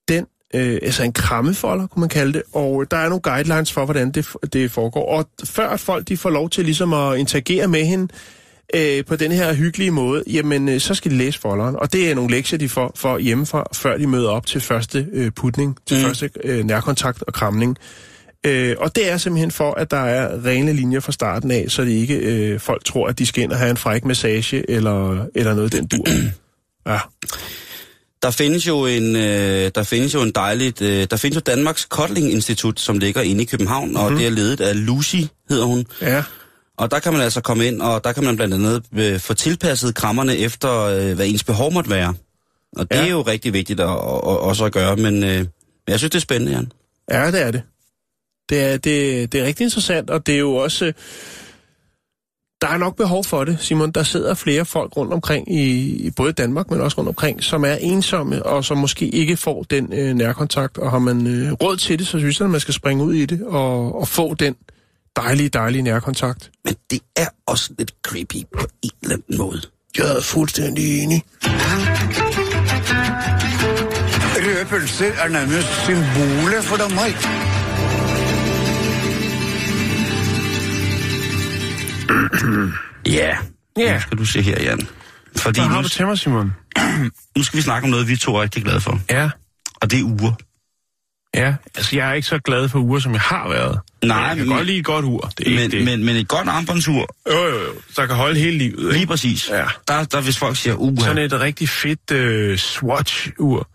den, 0.09 0.27
øh, 0.55 0.79
altså 0.83 1.03
en 1.03 1.13
krammefolder, 1.13 1.87
kunne 1.87 2.01
man 2.01 2.09
kalde 2.09 2.33
det, 2.33 2.43
og 2.53 2.83
øh, 2.83 2.87
der 2.91 2.97
er 2.97 3.09
nogle 3.09 3.23
guidelines 3.23 3.73
for, 3.73 3.85
hvordan 3.85 4.11
det, 4.11 4.27
det 4.53 4.71
foregår. 4.71 5.19
Og 5.19 5.29
før 5.45 5.69
at 5.69 5.81
folk 5.81 6.09
de 6.09 6.17
får 6.17 6.31
lov 6.31 6.51
til 6.51 6.65
ligesom 6.65 6.93
at 6.93 7.19
interagere 7.19 7.69
med 7.69 7.85
hende 7.85 8.05
øh, 8.05 8.40
på 9.07 9.17
den 9.17 9.33
her 9.33 9.55
hyggelige 9.55 9.91
måde, 9.91 10.23
jamen 10.27 10.69
øh, 10.69 10.81
så 10.81 10.95
skal 10.95 11.11
de 11.11 11.17
læse 11.17 11.39
folderen. 11.41 11.77
Og 11.77 11.93
det 11.93 12.11
er 12.11 12.15
nogle 12.15 12.31
lektier, 12.35 12.59
de 12.59 12.69
får, 12.69 12.93
får 12.97 13.19
hjemmefra, 13.19 13.65
før 13.75 13.97
de 13.97 14.07
møder 14.07 14.29
op 14.31 14.47
til 14.47 14.61
første 14.61 15.07
øh, 15.13 15.31
putning, 15.37 15.77
til 15.87 15.97
Mm. 15.97 16.03
første 16.03 16.31
øh, 16.45 16.65
nærkontakt 16.65 17.23
og 17.23 17.33
kramning. 17.33 17.77
Øh, 18.47 18.77
og 18.79 18.97
det 18.97 19.11
er 19.11 19.17
simpelthen 19.17 19.51
for, 19.51 19.75
at 19.75 19.91
der 19.91 19.97
er 19.97 20.45
rene 20.47 20.73
linjer 20.73 21.01
fra 21.01 21.13
starten 21.13 21.51
af, 21.51 21.65
så 21.69 21.83
det 21.85 21.91
ikke 21.91 22.15
øh, 22.17 22.61
folk 22.61 22.85
tror, 22.85 23.07
at 23.07 23.19
de 23.19 23.27
skal 23.27 23.43
ind 23.43 23.53
og 23.53 23.59
have 23.59 23.71
en 23.71 23.77
fræk 23.77 24.05
massage 24.05 24.71
eller, 24.71 25.27
eller 25.35 25.55
noget 25.55 25.73
den 25.73 25.87
dur. 25.87 26.05
Ja. 26.87 26.99
Der 28.23 28.31
findes 28.31 28.67
jo 28.67 28.87
en, 28.87 29.17
øh, 29.17 29.71
der 29.75 29.83
findes 29.83 30.15
jo 30.15 30.23
en 30.23 30.31
dejligt, 30.35 30.83
øh, 30.83 31.07
der 31.11 31.17
findes 31.17 31.37
jo 31.37 31.41
Danmarks 31.41 31.85
Kotling 31.85 32.33
Institut, 32.33 32.81
som 32.81 32.99
ligger 32.99 33.21
inde 33.23 33.43
i 33.43 33.45
København, 33.45 33.89
mm-hmm. 33.89 34.05
og 34.05 34.11
det 34.11 34.27
er 34.27 34.31
ledet 34.31 34.61
af 34.61 34.87
Lucy, 34.87 35.17
hedder 35.51 35.65
hun. 35.65 35.87
ja. 36.03 36.23
Og 36.81 36.91
der 36.91 36.99
kan 36.99 37.13
man 37.13 37.23
altså 37.23 37.41
komme 37.41 37.67
ind, 37.67 37.81
og 37.83 38.05
der 38.05 38.13
kan 38.13 38.25
man 38.25 38.37
blandt 38.37 38.55
andet 38.55 38.83
øh, 38.97 39.19
få 39.21 39.35
tilpasset 39.35 39.95
krammerne 39.95 40.37
efter, 40.37 40.73
øh, 40.83 41.15
hvad 41.17 41.27
ens 41.27 41.45
behov 41.45 41.73
måtte 41.73 41.91
være. 41.91 42.15
Og 42.77 42.91
det 42.91 42.97
Ja. 42.97 43.07
er 43.07 43.11
jo 43.11 43.23
rigtig 43.23 43.53
vigtigt 43.53 43.81
at, 43.81 43.89
at, 43.89 43.95
at, 43.95 44.39
også 44.41 44.65
at 44.65 44.73
gøre, 44.73 44.97
men 44.97 45.25
øh, 45.25 45.47
jeg 45.89 45.99
synes, 45.99 46.11
det 46.11 46.15
er 46.15 46.21
spændende, 46.21 46.53
Jan. 46.53 46.73
Ja, 47.11 47.27
det 47.31 47.43
er 47.43 47.51
det. 47.51 47.63
Det 48.51 48.61
er, 48.63 48.77
det, 48.77 49.33
det 49.33 49.41
er 49.41 49.45
rigtig 49.45 49.65
interessant, 49.65 50.11
og 50.11 50.27
det 50.27 50.35
er 50.35 50.39
jo 50.39 50.55
også... 50.55 50.85
øh, 50.87 50.93
der 52.61 52.69
er 52.69 52.77
nok 52.79 52.97
behov 52.97 53.25
for 53.25 53.45
det, 53.45 53.57
Simon. 53.61 53.91
Der 53.91 54.03
sidder 54.03 54.35
flere 54.35 54.65
folk 54.65 54.97
rundt 54.97 55.13
omkring 55.13 55.53
i, 55.55 55.81
i 56.07 56.11
både 56.11 56.33
Danmark, 56.33 56.71
men 56.71 56.81
også 56.81 56.99
rundt 56.99 57.09
omkring, 57.09 57.45
som 57.45 57.65
er 57.65 57.75
ensomme, 57.75 58.43
og 58.47 58.65
som 58.65 58.79
måske 58.79 59.09
ikke 59.09 59.37
får 59.37 59.63
den 59.63 59.93
øh, 59.93 60.15
nærkontakt. 60.15 60.79
Og 60.79 60.91
har 60.91 60.99
man 60.99 61.27
øh, 61.27 61.53
råd 61.53 61.77
til 61.77 61.99
det, 61.99 62.07
så 62.07 62.19
synes 62.19 62.41
jeg, 62.41 62.45
at 62.45 62.51
man 62.51 62.61
skal 62.61 62.75
springe 62.75 63.05
ud 63.05 63.15
i 63.15 63.27
det 63.27 63.43
og, 63.47 64.01
og 64.01 64.09
få 64.09 64.35
den 64.35 64.57
dejlige, 65.23 65.49
dejlige 65.49 65.83
nærkontakt. 65.83 66.51
Men 66.65 66.75
det 66.91 67.01
er 67.17 67.27
også 67.47 67.71
lidt 67.79 67.93
creepy 68.07 68.37
på 68.59 68.67
en 68.83 68.91
eller 69.03 69.15
anden 69.17 69.39
måde. 69.39 69.63
Jeg 69.99 70.17
er 70.17 70.21
fuldstændig 70.21 71.03
enig. 71.03 71.23
Røde 74.47 74.65
pølser 74.69 75.13
er 75.13 75.29
nærmest 75.29 75.69
symbolet 75.85 76.65
for 76.65 76.77
Danmark. 76.77 77.15
Ja, 83.07 83.37
Ja. 83.79 83.95
nu 83.95 84.01
skal 84.01 84.19
du 84.19 84.25
se 84.25 84.43
her, 84.43 84.63
Jan. 84.63 84.89
Fordi 85.37 85.61
Hvad 85.61 85.69
har 85.69 85.77
nu, 85.77 85.83
du 85.83 85.89
til 85.89 86.07
mig, 86.07 86.19
Simon? 86.19 86.53
nu 87.37 87.43
skal 87.43 87.57
vi 87.57 87.63
snakke 87.63 87.85
om 87.85 87.91
noget, 87.91 88.09
vi 88.09 88.17
to 88.17 88.37
er 88.37 88.43
rigtig 88.43 88.63
glade 88.65 88.81
for. 88.81 89.01
Ja, 89.11 89.31
Og 89.81 89.91
det 89.91 89.99
er 90.01 90.05
uger. 90.05 90.33
Ja. 91.35 91.55
Altså, 91.75 91.97
jeg 91.97 92.11
er 92.11 92.13
ikke 92.15 92.29
så 92.29 92.39
glad 92.39 92.69
for 92.69 92.79
uger, 92.79 93.01
som 93.01 93.13
jeg 93.13 93.21
har 93.21 93.49
været. 93.49 93.79
Nej, 94.05 94.17
Men 94.21 94.29
jeg 94.29 94.37
kan 94.37 94.47
men- 94.47 94.57
godt 94.57 94.67
lide 94.67 94.79
et 94.79 94.85
godt 94.85 95.05
ur. 95.05 95.21
Det 95.39 95.47
er 95.47 95.51
ikke 95.51 95.63
Men, 95.63 95.71
det. 95.71 95.85
men, 95.85 96.05
men 96.05 96.17
et 96.17 96.29
godt 96.29 96.49
armbåndsur, 96.49 97.15
Jo, 97.31 97.37
jo, 97.47 97.59
jo. 97.61 97.73
Så 97.95 98.07
kan 98.07 98.17
holde 98.17 98.41
hele 98.41 98.59
livet. 98.59 98.79
lige 98.85 98.95
Ikke? 98.95 99.07
præcis. 99.07 99.49
Ja. 99.51 99.65
Der, 99.89 100.05
der 100.05 100.21
hvis 100.21 100.39
folk 100.39 100.57
siger, 100.57 100.75
uha, 100.75 101.05
Sådan 101.05 101.25
et 101.25 101.33
rigtig 101.41 101.69
fedt 101.69 102.11
øh, 102.11 102.59
Swatch-ur. 102.59 103.69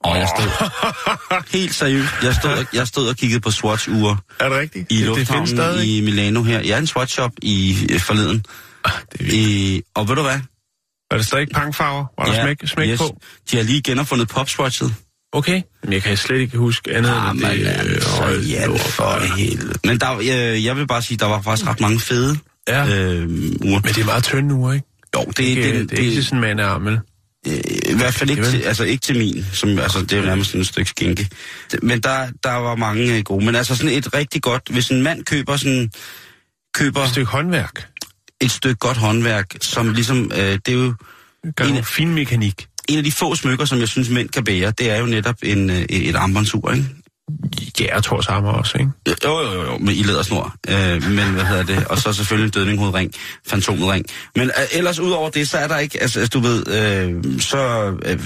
og 0.00 0.16
jeg 0.18 0.28
stod, 0.36 0.70
helt 1.58 1.74
seriøst, 1.74 2.10
jeg 2.22 2.34
stod, 2.34 2.64
jeg 2.72 2.86
stod 2.86 3.08
og 3.08 3.16
kiggede 3.16 3.40
på 3.40 3.50
Swatch-ure 3.50 4.16
Er 4.40 4.48
det 4.48 4.58
rigtigt? 4.58 4.86
i 4.92 4.96
det, 4.96 5.06
det 5.06 5.16
lufthavnen 5.16 5.46
stadig. 5.46 5.96
i 5.96 6.00
Milano 6.00 6.42
her. 6.42 6.60
Jeg 6.60 6.70
er 6.70 6.78
en 6.78 6.86
Swatch-shop 6.86 7.30
i 7.42 7.76
øh, 7.90 8.00
forleden. 8.00 8.44
Ah, 8.84 8.92
det 9.12 9.20
er. 9.20 9.30
I, 9.32 9.82
og 9.94 10.08
ved 10.08 10.16
du 10.16 10.22
hvad? 10.22 10.40
Er 11.10 11.16
det 11.16 11.26
stadig 11.26 11.48
pangfarver? 11.54 12.04
Var 12.18 12.24
der 12.24 12.32
ja, 12.34 12.42
smæk, 12.42 12.56
smæk 12.64 12.88
yes. 12.88 12.98
på? 13.00 13.20
De 13.50 13.56
har 13.56 13.64
lige 13.64 13.82
genopfundet 13.82 14.28
popswatchet. 14.28 14.94
Okay. 15.36 15.62
Men 15.84 15.92
jeg 15.92 16.02
kan 16.02 16.16
slet 16.16 16.38
ikke 16.40 16.56
huske 16.58 16.94
andet 16.96 17.10
Ah, 17.10 17.30
end, 17.30 17.40
det... 17.40 17.66
altså, 17.66 18.08
hold 18.10 18.40
ja, 18.44 18.66
for 18.68 19.36
helvede. 19.36 19.74
Men 19.84 19.98
der, 20.00 20.20
jeg, 20.20 20.64
jeg 20.64 20.76
vil 20.76 20.86
bare 20.86 21.02
sige, 21.02 21.18
der 21.18 21.26
var 21.26 21.42
faktisk 21.42 21.68
ret 21.68 21.80
mange 21.80 22.00
fede 22.00 22.38
Ja. 22.68 22.86
øh, 22.86 23.22
uger. 23.64 23.80
Men 23.80 23.82
det 23.82 23.98
er 23.98 24.04
meget 24.04 24.24
tynde 24.24 24.54
uger, 24.54 24.72
ikke? 24.72 24.86
Jo, 25.16 25.24
det, 25.24 25.36
Det, 25.36 25.56
det, 25.56 25.74
det, 25.74 25.90
det 25.90 25.98
er 25.98 26.02
ikke 26.02 26.22
sådan 26.22 26.36
en 26.38 26.40
mandearmel. 26.40 27.00
Øh, 27.46 27.52
I 27.90 27.94
hvert 27.96 28.14
fald 28.14 28.30
ikke 28.30 28.44
til, 28.44 28.60
altså 28.60 28.84
ikke 28.84 29.02
til 29.02 29.18
min, 29.18 29.44
som, 29.52 29.78
altså 29.78 30.00
det 30.02 30.12
er 30.18 30.22
nærmest 30.22 30.50
sådan 30.50 30.60
et 30.60 30.66
stykke 30.66 30.90
skinke. 30.90 31.28
Men 31.82 32.00
der, 32.00 32.28
der 32.44 32.52
var 32.52 32.74
mange 32.74 33.16
øh, 33.16 33.22
gode. 33.22 33.44
Men 33.44 33.54
altså 33.54 33.76
sådan 33.76 33.92
et 33.92 34.14
rigtig 34.14 34.42
godt, 34.42 34.62
hvis 34.70 34.88
en 34.90 35.02
mand 35.02 35.24
køber 35.24 35.56
sådan, 35.56 35.90
køber 36.74 37.00
Et 37.02 37.10
stykke 37.10 37.30
håndværk. 37.30 37.88
et 38.40 38.50
stykke 38.50 38.76
godt 38.78 38.96
håndværk, 38.96 39.46
som 39.60 39.92
ligesom, 39.94 40.32
øh, 40.34 40.38
det 40.38 40.68
er 40.68 40.72
jo 40.72 40.94
Gør 41.56 41.64
En- 41.64 41.76
en 41.76 41.84
fin 41.84 42.14
mekanik. 42.14 42.66
En 42.88 42.98
af 42.98 43.04
de 43.04 43.12
få 43.12 43.34
smykker, 43.34 43.64
som 43.64 43.78
jeg 43.78 43.88
synes 43.88 44.08
mænd 44.10 44.28
kan 44.28 44.44
bære, 44.44 44.70
det 44.70 44.90
er 44.90 44.96
jo 44.98 45.06
netop 45.06 45.34
en, 45.42 45.70
øh, 45.70 45.76
et, 45.90 46.16
armbåndsur, 46.16 46.72
ikke? 46.72 46.84
Ja, 47.80 47.94
jeg 47.94 48.02
tror 48.04 48.20
samme 48.20 48.48
også, 48.48 48.78
ikke? 48.78 48.90
Jo, 49.24 49.40
jo, 49.40 49.52
jo, 49.52 49.62
jo, 49.64 49.78
med 49.78 49.94
i 49.96 50.02
lædersnor. 50.02 50.54
Øh, 50.68 51.02
men 51.10 51.30
hvad 51.30 51.44
hedder 51.44 51.62
det? 51.62 51.84
Og 51.86 51.98
så 51.98 52.12
selvfølgelig 52.12 52.44
en 52.46 52.50
dødninghovedring, 52.50 53.12
fantomring. 53.46 54.04
Men 54.36 54.44
øh, 54.48 54.78
ellers 54.78 54.98
udover 55.00 55.30
det, 55.30 55.48
så 55.48 55.58
er 55.58 55.68
der 55.68 55.78
ikke, 55.78 56.02
altså, 56.02 56.20
altså 56.20 56.30
du 56.38 56.40
ved, 56.40 56.66
øh, 56.68 57.40
så... 57.40 57.58
Øh, 58.04 58.18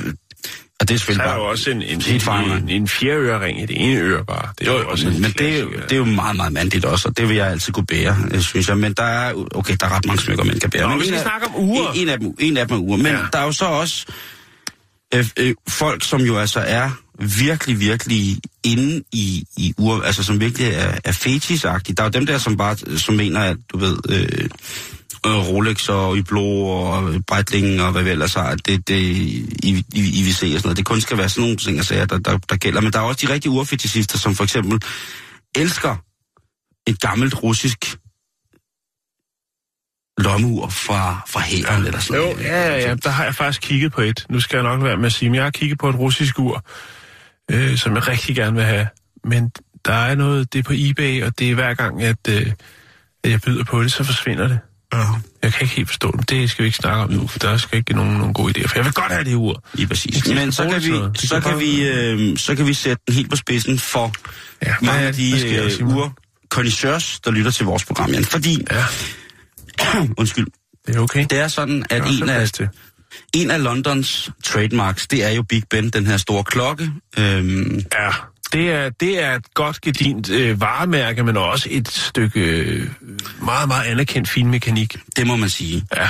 og 0.80 0.88
det 0.88 0.94
er 0.94 0.98
Så 0.98 1.04
selvfølgelig 1.04 1.22
er 1.22 1.28
der 1.28 1.34
bare... 1.34 1.42
jo 1.44 1.50
også 1.50 1.70
en, 1.70 1.82
en, 1.82 2.02
en, 2.08 2.52
en, 2.62 2.68
en 2.68 2.88
fjerørering 2.88 3.62
i 3.62 3.66
det 3.66 3.76
ene 3.84 4.00
øre 4.00 4.24
bare. 4.24 4.48
Det 4.58 4.68
er 4.68 4.72
Jo, 4.72 4.78
jo 4.78 4.88
også 4.88 5.06
men, 5.06 5.14
en 5.16 5.22
men 5.22 5.30
det, 5.38 5.54
er 5.56 5.60
jo- 5.60 5.70
det 5.82 5.92
er 5.92 5.96
jo 5.96 6.04
meget, 6.04 6.36
meget 6.36 6.52
mandligt 6.52 6.84
også, 6.84 7.08
og 7.08 7.16
det 7.16 7.28
vil 7.28 7.36
jeg 7.36 7.46
altid 7.50 7.72
kunne 7.72 7.86
bære, 7.86 8.16
øh, 8.34 8.40
synes 8.40 8.68
jeg. 8.68 8.78
Men 8.78 8.92
der 8.92 9.02
er, 9.02 9.32
okay, 9.54 9.76
der 9.80 9.86
er 9.86 9.96
ret 9.96 10.06
mange 10.06 10.22
smykker, 10.22 10.44
man 10.44 10.58
kan 10.60 10.70
bære. 10.70 10.82
Nå, 10.82 10.88
men 10.88 10.98
vi 10.98 11.02
en 11.02 11.06
skal 11.08 11.16
af- 11.18 11.22
snakke 11.22 11.46
om 11.46 11.52
uger. 11.56 11.90
En, 11.92 12.00
en, 12.02 12.08
af 12.08 12.18
dem, 12.18 12.34
en 12.38 12.56
af 12.56 12.68
dem 12.68 12.76
er 12.76 12.80
uger. 12.80 12.96
Men 12.96 13.06
ja. 13.12 13.18
der 13.32 13.38
er 13.38 13.44
jo 13.44 13.52
så 13.52 13.64
også 13.64 14.06
øh, 15.14 15.26
øh, 15.36 15.54
folk, 15.68 16.04
som 16.04 16.20
jo 16.20 16.38
altså 16.38 16.60
er 16.60 16.90
virkelig, 17.18 17.80
virkelig 17.80 18.38
inde 18.64 19.02
i, 19.12 19.44
i 19.56 19.74
ur, 19.78 20.02
altså 20.02 20.24
som 20.24 20.40
virkelig 20.40 20.68
er, 20.68 20.98
er 21.04 21.12
fetisagtige. 21.12 21.96
Der 21.96 22.02
er 22.02 22.06
jo 22.06 22.10
dem 22.10 22.26
der, 22.26 22.38
som 22.38 22.56
bare 22.56 22.98
som 22.98 23.14
mener, 23.14 23.40
at 23.40 23.56
du 23.72 23.78
ved, 23.78 23.98
øh, 24.08 24.48
øh 25.26 25.48
Rolex 25.48 25.88
og 25.88 26.16
Hublot 26.16 26.42
og 26.42 27.14
øh, 27.14 27.20
Breitling 27.26 27.82
og 27.82 27.92
hvad 27.92 28.02
vi 28.02 28.10
ellers 28.10 28.34
har, 28.34 28.44
at 28.44 28.66
det, 28.66 28.88
det 28.88 28.94
i, 28.94 29.46
i, 29.62 29.84
IWC 29.94 30.28
og 30.28 30.36
sådan 30.38 30.60
noget, 30.64 30.76
det 30.76 30.86
kun 30.86 31.00
skal 31.00 31.18
være 31.18 31.28
sådan 31.28 31.42
nogle 31.42 31.56
ting, 31.56 31.76
jeg 31.76 32.10
der, 32.10 32.18
der, 32.18 32.38
der 32.38 32.56
gælder. 32.56 32.80
Men 32.80 32.92
der 32.92 32.98
er 32.98 33.02
også 33.02 33.26
de 33.26 33.32
rigtige 33.32 33.52
urfetisister, 33.52 34.18
som 34.18 34.34
for 34.34 34.44
eksempel 34.44 34.82
elsker 35.54 35.96
et 36.86 37.00
gammelt 37.00 37.42
russisk 37.42 37.96
lommeur 40.22 40.68
fra, 40.68 41.22
fra 41.28 41.40
hæren 41.40 41.86
eller 41.86 42.00
sådan 42.00 42.16
Jo, 42.22 42.28
noget. 42.32 42.44
ja, 42.44 42.68
ja, 42.68 42.88
ja, 42.88 42.94
der 42.94 43.10
har 43.10 43.24
jeg 43.24 43.34
faktisk 43.34 43.60
kigget 43.62 43.92
på 43.92 44.00
et. 44.00 44.26
Nu 44.30 44.40
skal 44.40 44.56
jeg 44.56 44.64
nok 44.64 44.82
være 44.82 44.96
med 44.96 45.06
at 45.06 45.12
sige, 45.12 45.28
men 45.28 45.34
jeg 45.34 45.44
har 45.44 45.50
kigget 45.50 45.78
på 45.78 45.88
et 45.88 45.94
russisk 45.96 46.38
ur, 46.38 46.64
øh, 47.50 47.76
som 47.76 47.94
jeg 47.94 48.08
rigtig 48.08 48.36
gerne 48.36 48.56
vil 48.56 48.64
have. 48.64 48.86
Men 49.24 49.50
der 49.84 49.92
er 49.94 50.14
noget, 50.14 50.52
det 50.52 50.58
er 50.58 50.62
på 50.62 50.72
eBay, 50.76 51.22
og 51.24 51.38
det 51.38 51.50
er 51.50 51.54
hver 51.54 51.74
gang, 51.74 52.02
at, 52.02 52.16
øh, 52.28 52.52
at 53.24 53.30
jeg 53.30 53.40
byder 53.40 53.64
på 53.64 53.82
det, 53.82 53.92
så 53.92 54.04
forsvinder 54.04 54.48
det. 54.48 54.58
Ja. 54.92 54.98
Jeg 55.42 55.52
kan 55.52 55.62
ikke 55.62 55.74
helt 55.74 55.88
forstå 55.88 56.06
det, 56.10 56.16
men 56.16 56.24
det 56.40 56.50
skal 56.50 56.62
vi 56.62 56.66
ikke 56.66 56.76
snakke 56.78 57.02
om 57.02 57.10
nu, 57.10 57.26
for 57.26 57.38
der 57.38 57.56
skal 57.56 57.78
ikke 57.78 57.92
nogen, 57.94 58.16
nogen 58.18 58.34
gode 58.34 58.60
idéer. 58.60 58.66
For 58.68 58.78
jeg 58.78 58.84
vil 58.84 58.92
godt 58.92 59.12
have 59.12 59.24
det 59.24 59.34
ur. 59.34 59.62
Lige 59.74 59.86
præcis. 59.86 60.16
Skal 60.16 60.34
Men 60.34 60.52
så 60.52 60.62
kan 60.68 60.82
vi, 60.82 60.92
så 61.26 61.34
kan 61.40 61.42
bare- 61.42 61.58
vi, 61.58 61.82
øh, 61.88 62.38
så 62.38 62.54
kan 62.54 62.66
vi 62.66 62.74
sætte 62.74 63.02
den 63.06 63.14
helt 63.14 63.30
på 63.30 63.36
spidsen 63.36 63.78
for 63.78 64.12
Ja, 64.66 64.74
mange 64.82 65.00
af 65.06 65.14
de 65.14 65.32
øh, 65.56 66.10
connoisseurs, 66.48 67.20
der 67.20 67.30
lytter 67.30 67.50
til 67.50 67.66
vores 67.66 67.84
program, 67.84 68.10
Jan. 68.10 68.24
Fordi, 68.24 68.64
Ja, 68.70 68.84
undskyld, 70.18 70.46
det 70.86 70.96
er 70.96 71.00
okay. 71.00 71.26
det 71.30 71.38
er 71.38 71.48
sådan, 71.48 71.84
at 71.90 72.02
er 72.02 72.06
en 72.22 72.28
af, 72.28 72.48
til. 72.48 72.68
en 73.34 73.50
af 73.50 73.62
Londons 73.62 74.30
trademarks, 74.44 75.06
det 75.08 75.24
er 75.24 75.30
jo 75.30 75.42
Big 75.42 75.62
Ben, 75.70 75.90
den 75.90 76.06
her 76.06 76.16
store 76.16 76.44
klokke. 76.44 76.90
Øhm, 77.18 77.80
Ja, 77.92 78.10
det 78.52 78.70
er, 78.70 78.90
det 78.90 79.22
er 79.22 79.34
et 79.34 79.54
godt 79.54 79.80
gedint 79.80 80.30
øh, 80.30 80.60
varemærke, 80.60 81.22
men 81.24 81.36
også 81.36 81.68
et 81.70 81.88
stykke 81.88 82.40
øh, 82.40 82.90
meget, 83.42 83.68
meget 83.68 83.84
anerkendt 83.84 84.28
finmekanik. 84.28 84.96
det 85.16 85.26
må 85.26 85.36
man 85.36 85.48
sige. 85.48 85.84
Ja, 85.96 86.08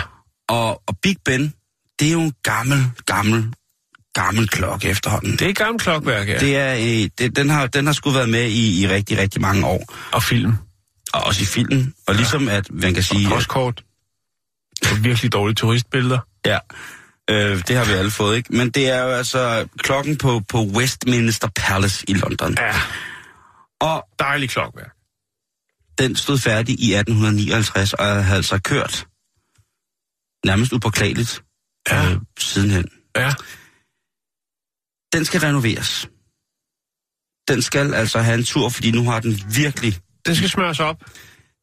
Og, 0.49 0.83
og 0.87 0.97
Big 1.03 1.17
Ben, 1.25 1.55
det 2.01 2.09
er 2.09 2.13
jo 2.13 2.21
en 2.21 2.33
gammel, 2.43 2.85
gammel, 3.07 3.55
gammel 4.15 4.49
klokke 4.49 4.89
efterhånden. 4.89 5.33
det 5.33 5.43
er 5.43 5.49
et 5.49 5.57
gammelt 5.59 5.83
klokværk, 5.83 6.29
ja. 6.29 6.39
Det 6.39 6.57
er, 6.57 6.75
øh, 6.75 7.09
det, 7.19 7.37
den, 7.37 7.51
har, 7.51 7.67
den 7.67 7.87
har 7.87 7.93
sgu 7.93 8.11
været 8.11 8.29
med 8.29 8.47
i, 8.49 8.83
i 8.83 8.89
rigtig, 8.89 9.19
rigtig 9.19 9.41
mange 9.41 9.67
år. 9.67 9.95
Og 10.13 10.23
film. 10.23 10.53
Og 11.13 11.23
også 11.25 11.43
i 11.43 11.47
filmen. 11.47 11.95
Og 12.07 12.15
ligesom 12.15 12.49
at, 12.49 12.71
man 12.71 12.95
kan 12.95 13.03
sige... 13.03 13.27
Og 13.27 13.33
at- 13.33 13.37
postkort. 13.37 13.85
Og 14.83 15.05
virkelig 15.05 15.33
dårlige 15.33 15.55
turistbilleder. 15.55 16.19
Ja, 16.47 16.59
øh, 17.31 17.67
det 17.69 17.77
har 17.77 17.85
vi 17.85 17.93
alle 17.93 18.11
fået, 18.11 18.37
ikke? 18.37 18.57
Men 18.57 18.71
det 18.71 18.89
er 18.91 19.03
jo 19.03 19.09
altså 19.11 19.69
klokken 19.79 20.19
på, 20.19 20.41
på 20.49 20.63
Westminster 20.65 21.49
Palace 21.57 22.05
i 22.11 22.15
London. 22.15 22.55
Ja, 22.59 22.75
Og 23.81 24.09
dejlig 24.19 24.51
klokværk. 24.51 24.93
den 25.99 26.17
stod 26.17 26.39
færdig 26.39 26.81
i 26.81 26.95
1859, 26.95 27.93
og 27.93 28.07
havde 28.25 28.37
altså 28.37 28.59
kørt 28.59 29.07
nærmest 30.45 30.73
upåklageligt 30.73 31.43
Ja. 31.91 32.11
øh, 32.11 32.19
sidenhen. 32.39 32.89
Ja, 33.17 33.35
Den 35.13 35.25
skal 35.25 35.41
renoveres. 35.41 36.09
Den 37.49 37.63
skal 37.63 37.95
altså 37.95 38.19
have 38.21 38.39
en 38.39 38.45
tur, 38.45 38.69
fordi 38.69 38.91
nu 38.91 39.11
har 39.11 39.21
den 39.21 39.41
virkelig... 39.55 39.99
den 40.27 40.35
skal 40.37 40.49
smøres 40.49 40.81
op. 40.81 40.97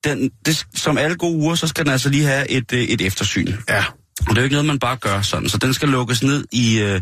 Den, 0.04 0.32
det, 0.46 0.68
som 0.76 0.98
alle 0.98 1.16
gode 1.18 1.38
uger, 1.38 1.56
så 1.56 1.68
skal 1.68 1.86
den 1.86 1.92
altså 1.92 2.10
lige 2.10 2.24
have 2.26 2.50
et, 2.50 2.74
øh, 2.74 2.80
et 2.84 3.02
eftersyn. 3.02 3.54
Ja. 3.70 3.86
Og 4.20 4.26
det 4.30 4.38
er 4.38 4.42
jo 4.42 4.44
ikke 4.44 4.54
noget, 4.54 4.66
man 4.66 4.80
bare 4.80 4.96
gør 4.98 5.22
sådan. 5.22 5.50
Så 5.50 5.58
den 5.58 5.74
skal 5.74 5.90
lukkes 5.90 6.24
ned 6.24 6.46
i, 6.52 6.80
øh, 6.80 7.02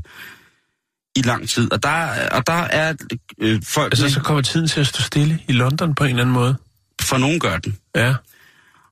i 1.15 1.21
lang 1.21 1.49
tid. 1.49 1.71
Og 1.71 1.83
der, 1.83 2.29
og 2.29 2.47
der 2.47 2.53
er 2.53 2.93
øh, 3.39 3.61
folk... 3.63 3.93
Altså, 3.93 4.09
så 4.09 4.19
kommer 4.21 4.41
tiden 4.41 4.67
til 4.67 4.79
at 4.79 4.87
stå 4.87 5.01
stille 5.01 5.39
i 5.47 5.51
London 5.51 5.95
på 5.95 6.03
en 6.03 6.09
eller 6.09 6.21
anden 6.21 6.33
måde. 6.33 6.55
For 7.01 7.17
nogen 7.17 7.39
gør 7.39 7.57
den. 7.57 7.77
Ja. 7.95 8.15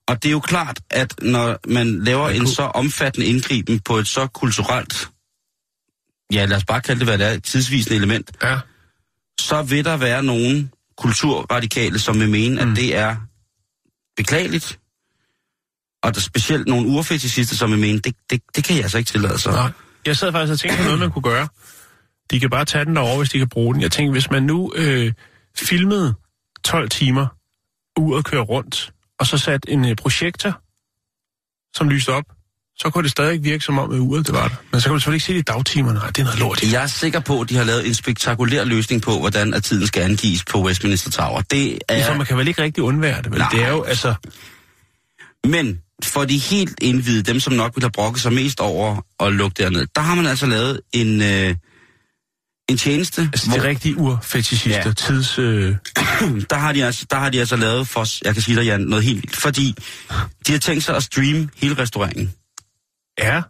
Og 0.07 0.23
det 0.23 0.29
er 0.29 0.31
jo 0.31 0.39
klart, 0.39 0.79
at 0.89 1.13
når 1.21 1.57
man 1.67 2.03
laver 2.03 2.23
Man 2.27 2.35
en 2.35 2.41
kunne- 2.41 2.53
så 2.55 2.63
omfattende 2.63 3.27
indgriben 3.27 3.79
på 3.79 3.97
et 3.97 4.07
så 4.07 4.27
kulturelt, 4.27 5.09
ja 6.33 6.45
lad 6.45 6.57
os 6.57 6.65
bare 6.65 6.81
kalde 6.81 6.99
det, 6.99 7.07
hvad 7.07 7.17
det 7.17 7.27
er, 7.27 7.31
et 7.31 7.43
tidsvisende 7.43 7.95
element, 7.95 8.31
Ja. 8.43 8.59
så 9.39 9.61
vil 9.61 9.85
der 9.85 9.97
være 9.97 10.23
nogen 10.23 10.71
kulturradikale, 10.97 11.99
som 11.99 12.19
vil 12.19 12.29
mene, 12.29 12.65
Mm. 12.65 12.71
at 12.71 12.77
det 12.77 12.95
er 12.95 13.15
beklageligt. 14.17 14.79
Og 16.03 16.13
der 16.13 16.19
er 16.19 16.21
specielt 16.21 16.67
nogle 16.67 16.87
urfetishister, 16.87 17.55
som 17.55 17.71
vil 17.71 17.79
mene, 17.79 17.99
det, 17.99 18.15
det, 18.29 18.41
det 18.55 18.63
kan 18.63 18.75
jeg 18.75 18.83
altså 18.83 18.97
ikke 18.97 19.07
tillade 19.07 19.37
sig. 19.39 19.51
Nej. 19.53 19.71
Jeg 20.05 20.17
sad 20.17 20.31
faktisk 20.31 20.51
og 20.53 20.59
tænkte 20.59 20.77
på 20.77 20.83
noget, 20.83 20.99
man 20.99 21.11
kunne 21.11 21.21
gøre. 21.23 21.47
De 22.31 22.39
kan 22.39 22.49
bare 22.49 22.65
tage 22.65 22.85
den 22.85 22.95
derover, 22.95 23.17
hvis 23.17 23.29
de 23.29 23.37
kan 23.37 23.49
bruge 23.49 23.73
den. 23.73 23.81
Jeg 23.81 23.91
tænkte, 23.91 24.11
hvis 24.11 24.29
man 24.31 24.43
nu 24.43 24.73
øh, 24.75 25.13
filmede 25.57 26.13
12 26.63 26.89
timer, 26.89 27.27
uret 27.99 28.25
kører 28.25 28.41
rundt, 28.41 28.93
og 29.19 29.27
så 29.27 29.37
satte 29.37 29.71
en 29.71 29.85
øh, 29.85 29.95
projektor, 29.95 30.61
som 31.75 31.89
lyste 31.89 32.09
op, 32.09 32.23
så 32.77 32.89
kunne 32.89 33.03
det 33.03 33.11
stadig 33.11 33.33
ikke 33.33 33.43
virke 33.43 33.63
som 33.63 33.79
om, 33.79 33.91
at 33.91 33.99
uret 33.99 34.27
det 34.27 34.35
var 34.35 34.47
der. 34.47 34.55
Men 34.71 34.81
så 34.81 34.87
kan 34.87 34.93
du 34.93 34.99
selvfølgelig 34.99 35.15
ikke 35.15 35.25
se 35.25 35.33
det 35.33 35.39
i 35.39 35.41
dagtimerne. 35.41 35.99
Nej, 35.99 36.07
det 36.07 36.19
er 36.19 36.23
noget 36.23 36.39
lort. 36.39 36.63
Jeg 36.71 36.83
er 36.83 36.87
sikker 36.87 37.19
på, 37.19 37.41
at 37.41 37.49
de 37.49 37.55
har 37.55 37.63
lavet 37.63 37.87
en 37.87 37.93
spektakulær 37.93 38.63
løsning 38.63 39.01
på, 39.01 39.19
hvordan 39.19 39.53
at 39.53 39.63
tiden 39.63 39.87
skal 39.87 40.01
angives 40.03 40.43
på 40.45 40.63
Westminster 40.63 41.11
Tower. 41.11 41.41
Det 41.41 41.79
er... 41.89 42.17
man 42.17 42.25
kan 42.25 42.37
vel 42.37 42.47
ikke 42.47 42.61
rigtig 42.61 42.83
undvære 42.83 43.21
det, 43.21 43.31
vel? 43.31 43.39
Nej. 43.39 43.49
Det 43.51 43.63
er 43.63 43.69
jo, 43.69 43.83
altså... 43.83 44.13
Men 45.47 45.79
for 46.03 46.25
de 46.25 46.37
helt 46.37 46.73
indvidede, 46.81 47.23
dem 47.23 47.39
som 47.39 47.53
nok 47.53 47.75
vil 47.75 47.83
have 47.83 47.91
brokket 47.91 48.21
sig 48.21 48.33
mest 48.33 48.59
over 48.59 49.05
at 49.19 49.33
lukke 49.33 49.63
derned, 49.63 49.87
der 49.95 50.01
har 50.01 50.15
man 50.15 50.25
altså 50.25 50.45
lavet 50.45 50.81
en, 50.93 51.21
øh, 51.21 51.55
en 52.69 52.77
tjeneste. 52.77 53.21
Altså 53.21 53.51
de 53.55 53.63
rigtige 53.63 53.97
urfetishister, 53.97 54.83
ja. 54.85 54.93
tids... 54.93 55.39
Øh, 55.39 55.75
der, 56.49 56.55
har 56.55 56.73
de 56.73 56.85
altså, 56.85 57.05
der 57.09 57.17
har 57.17 57.29
de 57.29 57.39
altså 57.39 57.55
lavet 57.55 57.87
for, 57.87 58.25
jeg 58.25 58.33
kan 58.33 58.43
sige 58.43 58.55
dig, 58.55 58.65
Jan, 58.65 58.81
noget 58.81 59.05
helt 59.05 59.21
vildt. 59.21 59.35
Fordi 59.35 59.75
de 60.47 60.51
har 60.51 60.59
tænkt 60.59 60.83
sig 60.83 60.95
at 60.95 61.03
streame 61.03 61.49
hele 61.55 61.77
restaureringen. 61.77 62.33
Ja. 63.19 63.41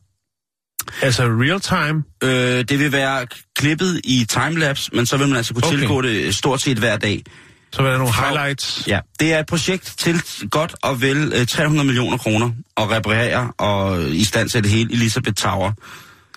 Altså 1.02 1.24
real 1.24 1.60
time. 1.60 2.04
Øh, 2.24 2.64
det 2.70 2.80
vil 2.80 2.92
være 2.92 3.28
klippet 3.56 4.02
i 4.04 4.26
timelapse, 4.30 4.90
men 4.96 5.06
så 5.06 5.18
vil 5.18 5.28
man 5.28 5.38
altså 5.38 5.54
kunne 5.54 5.68
okay. 5.68 5.78
Tilgå 5.78 6.02
det 6.02 6.36
stort 6.36 6.62
set 6.62 6.78
hver 6.78 6.98
dag. 6.98 7.24
Så 7.74 7.82
var 7.82 7.90
der 7.90 7.98
nogle 7.98 8.14
Fra- 8.14 8.26
highlights. 8.26 8.84
Ja, 8.88 9.00
det 9.20 9.34
er 9.34 9.40
et 9.40 9.46
projekt 9.46 9.94
til 9.98 10.22
godt 10.52 10.76
og 10.84 11.02
vel 11.02 11.34
øh, 11.36 11.48
300 11.48 11.86
millioner 11.86 12.18
kroner 12.18 12.52
at 12.78 12.92
reparere 12.92 13.52
og 13.58 14.02
i 14.10 14.24
stand 14.24 14.50
det 14.50 14.72
hele 14.72 14.94
Elizabeth 14.94 15.34
Tower. 15.34 15.72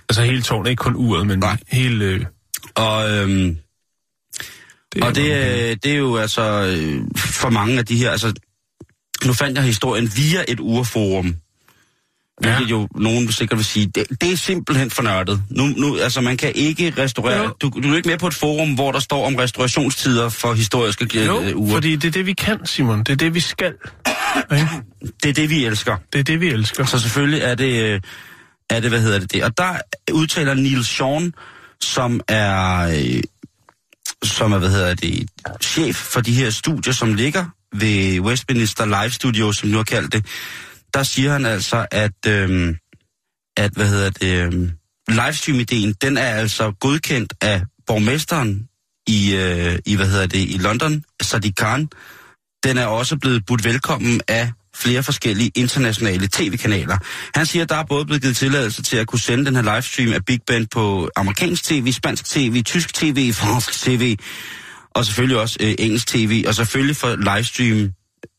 Altså 0.09 0.23
hele 0.23 0.43
tårnet, 0.43 0.71
ikke 0.71 0.81
kun 0.81 0.95
uret, 0.97 1.27
men 1.27 1.39
Nej. 1.39 1.57
hele... 1.73 2.05
Øh, 2.05 2.25
Og, 2.75 3.11
øhm, 3.11 3.57
det 4.95 5.03
og 5.03 5.15
det, 5.15 5.33
er- 5.33 5.75
det 5.75 5.93
er 5.93 5.97
jo 5.97 6.17
altså 6.17 6.43
øh, 6.43 7.03
for 7.17 7.51
mange 7.51 7.79
af 7.79 7.87
de 7.87 7.97
her, 7.97 8.11
altså 8.11 8.33
nu 9.25 9.33
fandt 9.33 9.57
jeg 9.59 9.65
historien 9.65 10.11
via 10.17 10.45
et 10.49 10.61
urforum. 10.61 11.35
Ja. 12.45 12.59
jo 12.61 12.89
nogen 12.95 13.33
sikkert 13.33 13.59
vil 13.59 13.65
sige, 13.65 13.87
det, 13.87 14.05
det 14.21 14.33
er 14.33 14.37
simpelthen 14.37 14.91
for 14.91 15.03
nørdet. 15.03 15.43
Nu, 15.51 15.67
nu, 15.67 15.97
altså 15.97 16.21
man 16.21 16.37
kan 16.37 16.53
ikke 16.55 16.95
restaurere, 16.99 17.43
Jo. 17.43 17.55
du, 17.63 17.73
du 17.83 17.93
er 17.93 17.97
ikke 17.97 18.09
med 18.09 18.19
på 18.19 18.27
et 18.27 18.35
forum, 18.35 18.75
hvor 18.75 18.93
der 18.93 19.01
står 19.01 19.27
om 19.27 19.35
restaurationstider 19.35 20.29
for 20.29 20.55
historiske 20.55 21.21
øh, 21.21 21.27
Jo, 21.27 21.55
uger. 21.55 21.75
fordi 21.75 21.97
det 21.97 22.09
er 22.09 22.13
det, 22.13 22.27
vi 22.27 22.33
kan, 22.33 22.67
Simon. 22.67 22.99
Det 22.99 23.09
er 23.13 23.17
det, 23.17 23.35
vi 23.35 23.41
skal. 23.41 23.73
Ikke? 24.53 24.69
Det 25.23 25.29
er 25.29 25.33
det, 25.33 25.51
vi 25.51 25.65
elsker. 25.65 25.97
Det 26.13 26.19
er 26.19 26.25
det, 26.25 26.41
vi 26.41 26.49
elsker. 26.49 26.85
Så 26.85 26.99
selvfølgelig 26.99 27.41
er 27.43 27.55
det, 27.55 27.83
øh, 27.83 28.01
er 28.71 28.81
det 28.81 28.91
hvad 28.91 29.01
hedder 29.01 29.19
det, 29.19 29.33
det. 29.33 29.45
Og 29.45 29.59
der 29.59 29.73
udtaler 30.13 30.55
Neil 30.55 30.85
Sean, 30.85 31.35
som 31.81 32.21
er, 32.29 32.79
øh, 32.89 33.23
som 34.25 34.53
er, 34.53 34.59
hvad 34.59 34.71
hedder 34.71 34.95
det, 34.95 35.29
chef 35.63 35.97
for 35.97 36.21
de 36.21 36.33
her 36.33 36.51
studier, 36.51 36.93
som 36.93 37.15
ligger 37.15 37.45
ved 37.75 38.21
Westminster 38.21 38.85
Live 38.85 39.11
Studio, 39.11 39.53
som 39.53 39.69
nu 39.69 39.77
har 39.77 39.85
kaldt 39.85 40.13
det. 40.13 40.25
Der 40.97 41.03
siger 41.03 41.33
han 41.33 41.47
altså, 41.47 41.87
at, 41.91 42.27
øh, 42.27 42.75
at 43.57 43.71
hvad 43.73 43.89
hedder 43.89 44.11
det, 44.11 44.55
øh, 44.55 44.71
livestream-ideen, 45.09 45.93
den 45.93 46.17
er 46.17 46.35
altså 46.35 46.73
godkendt 46.81 47.35
af 47.41 47.63
borgmesteren 47.87 48.69
i, 49.07 49.35
øh, 49.35 49.79
i 49.87 49.97
hvad 49.97 50.09
hedder 50.09 50.27
det, 50.27 50.39
i 50.39 50.59
London, 50.61 51.05
Sadiq 51.23 51.55
Khan. 51.57 51.89
Den 52.65 52.79
er 52.79 52.87
også 52.87 53.17
blevet 53.17 53.47
budt 53.47 53.65
velkommen 53.65 54.21
af 54.29 54.53
flere 54.75 55.03
forskellige 55.03 55.51
internationale 55.55 56.29
tv-kanaler. 56.33 56.99
Han 57.35 57.47
siger, 57.47 57.63
at 57.63 57.69
der 57.69 57.77
er 57.77 57.85
både 57.85 58.05
blevet 58.07 58.23
givet 58.23 58.37
tilladelse 58.37 58.83
til 58.83 58.97
at 58.97 59.07
kunne 59.07 59.21
sende 59.21 59.45
den 59.45 59.57
her 59.57 59.63
livestream 59.63 60.13
af 60.13 60.25
Big 60.25 60.41
Ben 60.47 60.67
på 60.67 61.11
amerikansk 61.17 61.65
tv, 61.65 61.93
spansk 61.93 62.25
tv, 62.25 62.63
tysk 62.63 62.95
tv, 62.95 63.33
fransk 63.33 63.73
tv, 63.85 64.17
og 64.91 65.05
selvfølgelig 65.05 65.41
også 65.41 65.57
øh, 65.61 65.75
engelsk 65.79 66.07
tv, 66.07 66.45
og 66.47 66.55
selvfølgelig 66.55 66.97
for 66.97 67.17
livestream, 67.17 67.93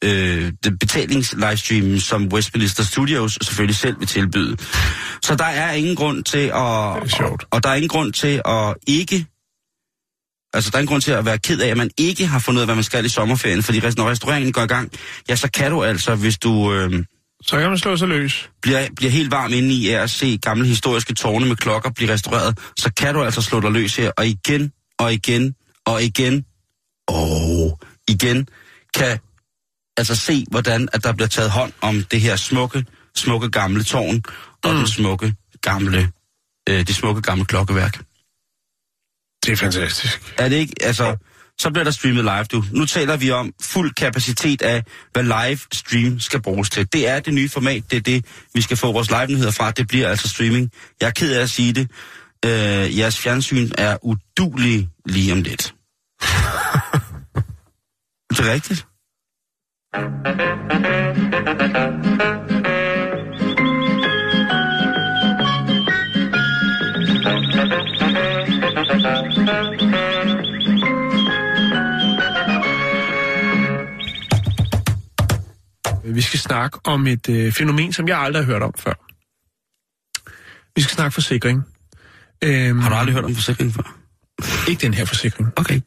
øh, 0.03 0.51
det 0.63 0.79
betalings-livestream, 0.79 1.99
som 1.99 2.27
Westminster 2.33 2.83
Studios 2.83 3.37
selvfølgelig 3.41 3.75
selv 3.75 3.99
vil 3.99 4.07
tilbyde. 4.07 4.57
Så 5.23 5.35
der 5.35 5.45
er 5.45 5.71
ingen 5.71 5.95
grund 5.95 6.23
til 6.23 6.47
at... 6.47 6.53
Og, 6.53 7.37
og 7.51 7.63
der 7.63 7.69
er 7.69 7.75
ingen 7.75 7.89
grund 7.89 8.13
til 8.13 8.41
at 8.45 8.75
ikke 8.87 9.25
Altså, 10.53 10.71
der 10.71 10.77
er 10.77 10.81
en 10.81 10.87
grund 10.87 11.01
til 11.01 11.11
at 11.11 11.25
være 11.25 11.37
ked 11.37 11.59
af, 11.59 11.67
at 11.67 11.77
man 11.77 11.89
ikke 11.97 12.27
har 12.27 12.39
fundet 12.39 12.57
ud 12.57 12.61
af, 12.61 12.67
hvad 12.67 12.75
man 12.75 12.83
skal 12.83 13.05
i 13.05 13.09
sommerferien, 13.09 13.63
fordi 13.63 13.79
når 13.97 14.09
restaureringen 14.09 14.53
går 14.53 14.61
i 14.61 14.67
gang, 14.67 14.91
ja, 15.29 15.35
så 15.35 15.51
kan 15.51 15.71
du 15.71 15.83
altså, 15.83 16.15
hvis 16.15 16.37
du 16.37 16.73
øh, 16.73 17.03
Så 17.41 17.59
kan 17.59 17.69
man 17.69 17.77
slå 17.77 17.97
sig 17.97 18.07
løs. 18.07 18.49
bliver, 18.61 18.87
bliver 18.95 19.11
helt 19.11 19.31
varm 19.31 19.53
inde 19.53 19.73
i 19.73 19.89
at 19.89 20.09
se 20.09 20.37
gamle 20.37 20.67
historiske 20.67 21.13
tårne 21.13 21.45
med 21.45 21.55
klokker 21.55 21.89
blive 21.89 22.13
restaureret, 22.13 22.59
så 22.77 22.91
kan 22.97 23.13
du 23.13 23.23
altså 23.23 23.41
slå 23.41 23.59
dig 23.59 23.71
løs 23.71 23.95
her, 23.95 24.11
og 24.17 24.27
igen, 24.27 24.71
og 24.99 25.13
igen, 25.13 25.55
og 25.85 26.03
igen, 26.03 26.45
og 27.07 27.79
igen, 28.07 28.47
kan 28.93 29.19
altså 29.97 30.15
se, 30.15 30.45
hvordan 30.51 30.89
at 30.93 31.03
der 31.03 31.13
bliver 31.13 31.27
taget 31.27 31.51
hånd 31.51 31.73
om 31.81 32.03
det 32.03 32.21
her 32.21 32.35
smukke, 32.35 32.85
smukke 33.15 33.49
gamle 33.49 33.83
tårn, 33.83 34.23
og 34.63 34.71
mm. 34.71 34.77
den 34.77 34.87
smukke 34.87 35.35
gamle, 35.61 36.11
øh, 36.69 36.87
det 36.87 36.95
smukke 36.95 37.21
gamle 37.21 37.45
klokkeværk. 37.45 37.99
Det 39.45 39.51
er 39.51 39.57
fantastisk. 39.57 40.33
Er 40.37 40.49
det 40.49 40.55
ikke, 40.55 40.73
altså, 40.81 41.17
så 41.59 41.69
bliver 41.69 41.83
der 41.83 41.91
streamet 41.91 42.23
live, 42.23 42.43
du. 42.43 42.63
Nu 42.71 42.85
taler 42.85 43.17
vi 43.17 43.31
om 43.31 43.53
fuld 43.61 43.93
kapacitet 43.93 44.61
af, 44.61 44.83
hvad 45.13 45.23
live 45.23 45.59
stream 45.73 46.19
skal 46.19 46.41
bruges 46.41 46.69
til. 46.69 46.93
Det 46.93 47.07
er 47.07 47.19
det 47.19 47.33
nye 47.33 47.49
format, 47.49 47.91
det 47.91 47.97
er 47.97 48.01
det, 48.01 48.25
vi 48.53 48.61
skal 48.61 48.77
få 48.77 48.91
vores 48.91 49.09
live-nyheder 49.09 49.51
fra. 49.51 49.71
Det 49.71 49.87
bliver 49.87 50.09
altså 50.09 50.29
streaming. 50.29 50.71
Jeg 51.01 51.07
er 51.07 51.11
ked 51.11 51.33
af 51.33 51.41
at 51.41 51.49
sige 51.49 51.73
det. 51.73 51.91
Øh, 52.45 52.97
jeres 52.97 53.17
fjernsyn 53.17 53.71
er 53.77 53.97
udulig 54.05 54.89
lige 55.05 55.33
om 55.33 55.41
lidt. 55.41 55.63
det 58.29 58.39
er 58.39 58.53
rigtigt. 58.53 58.85
Vi 59.93 60.01
skal 76.21 76.39
snakke 76.39 76.79
om 76.83 77.07
et 77.07 77.29
øh, 77.29 77.51
fænomen, 77.51 77.93
som 77.93 78.07
jeg 78.07 78.17
aldrig 78.17 78.45
har 78.45 78.51
hørt 78.51 78.61
om 78.61 78.73
før. 78.77 78.93
Vi 80.75 80.81
skal 80.81 80.95
snakke 80.95 81.13
forsikring. 81.13 81.63
Øhm, 82.43 82.79
Har 82.79 82.89
du 82.89 82.95
aldrig 82.95 83.15
hørt 83.15 83.25
om 83.25 83.35
forsikring 83.35 83.73
før? 83.73 83.97
Ikke 84.69 84.81
den 84.81 84.93
her 84.93 85.05
forsikring. 85.05 85.59
Okay. 85.59 85.81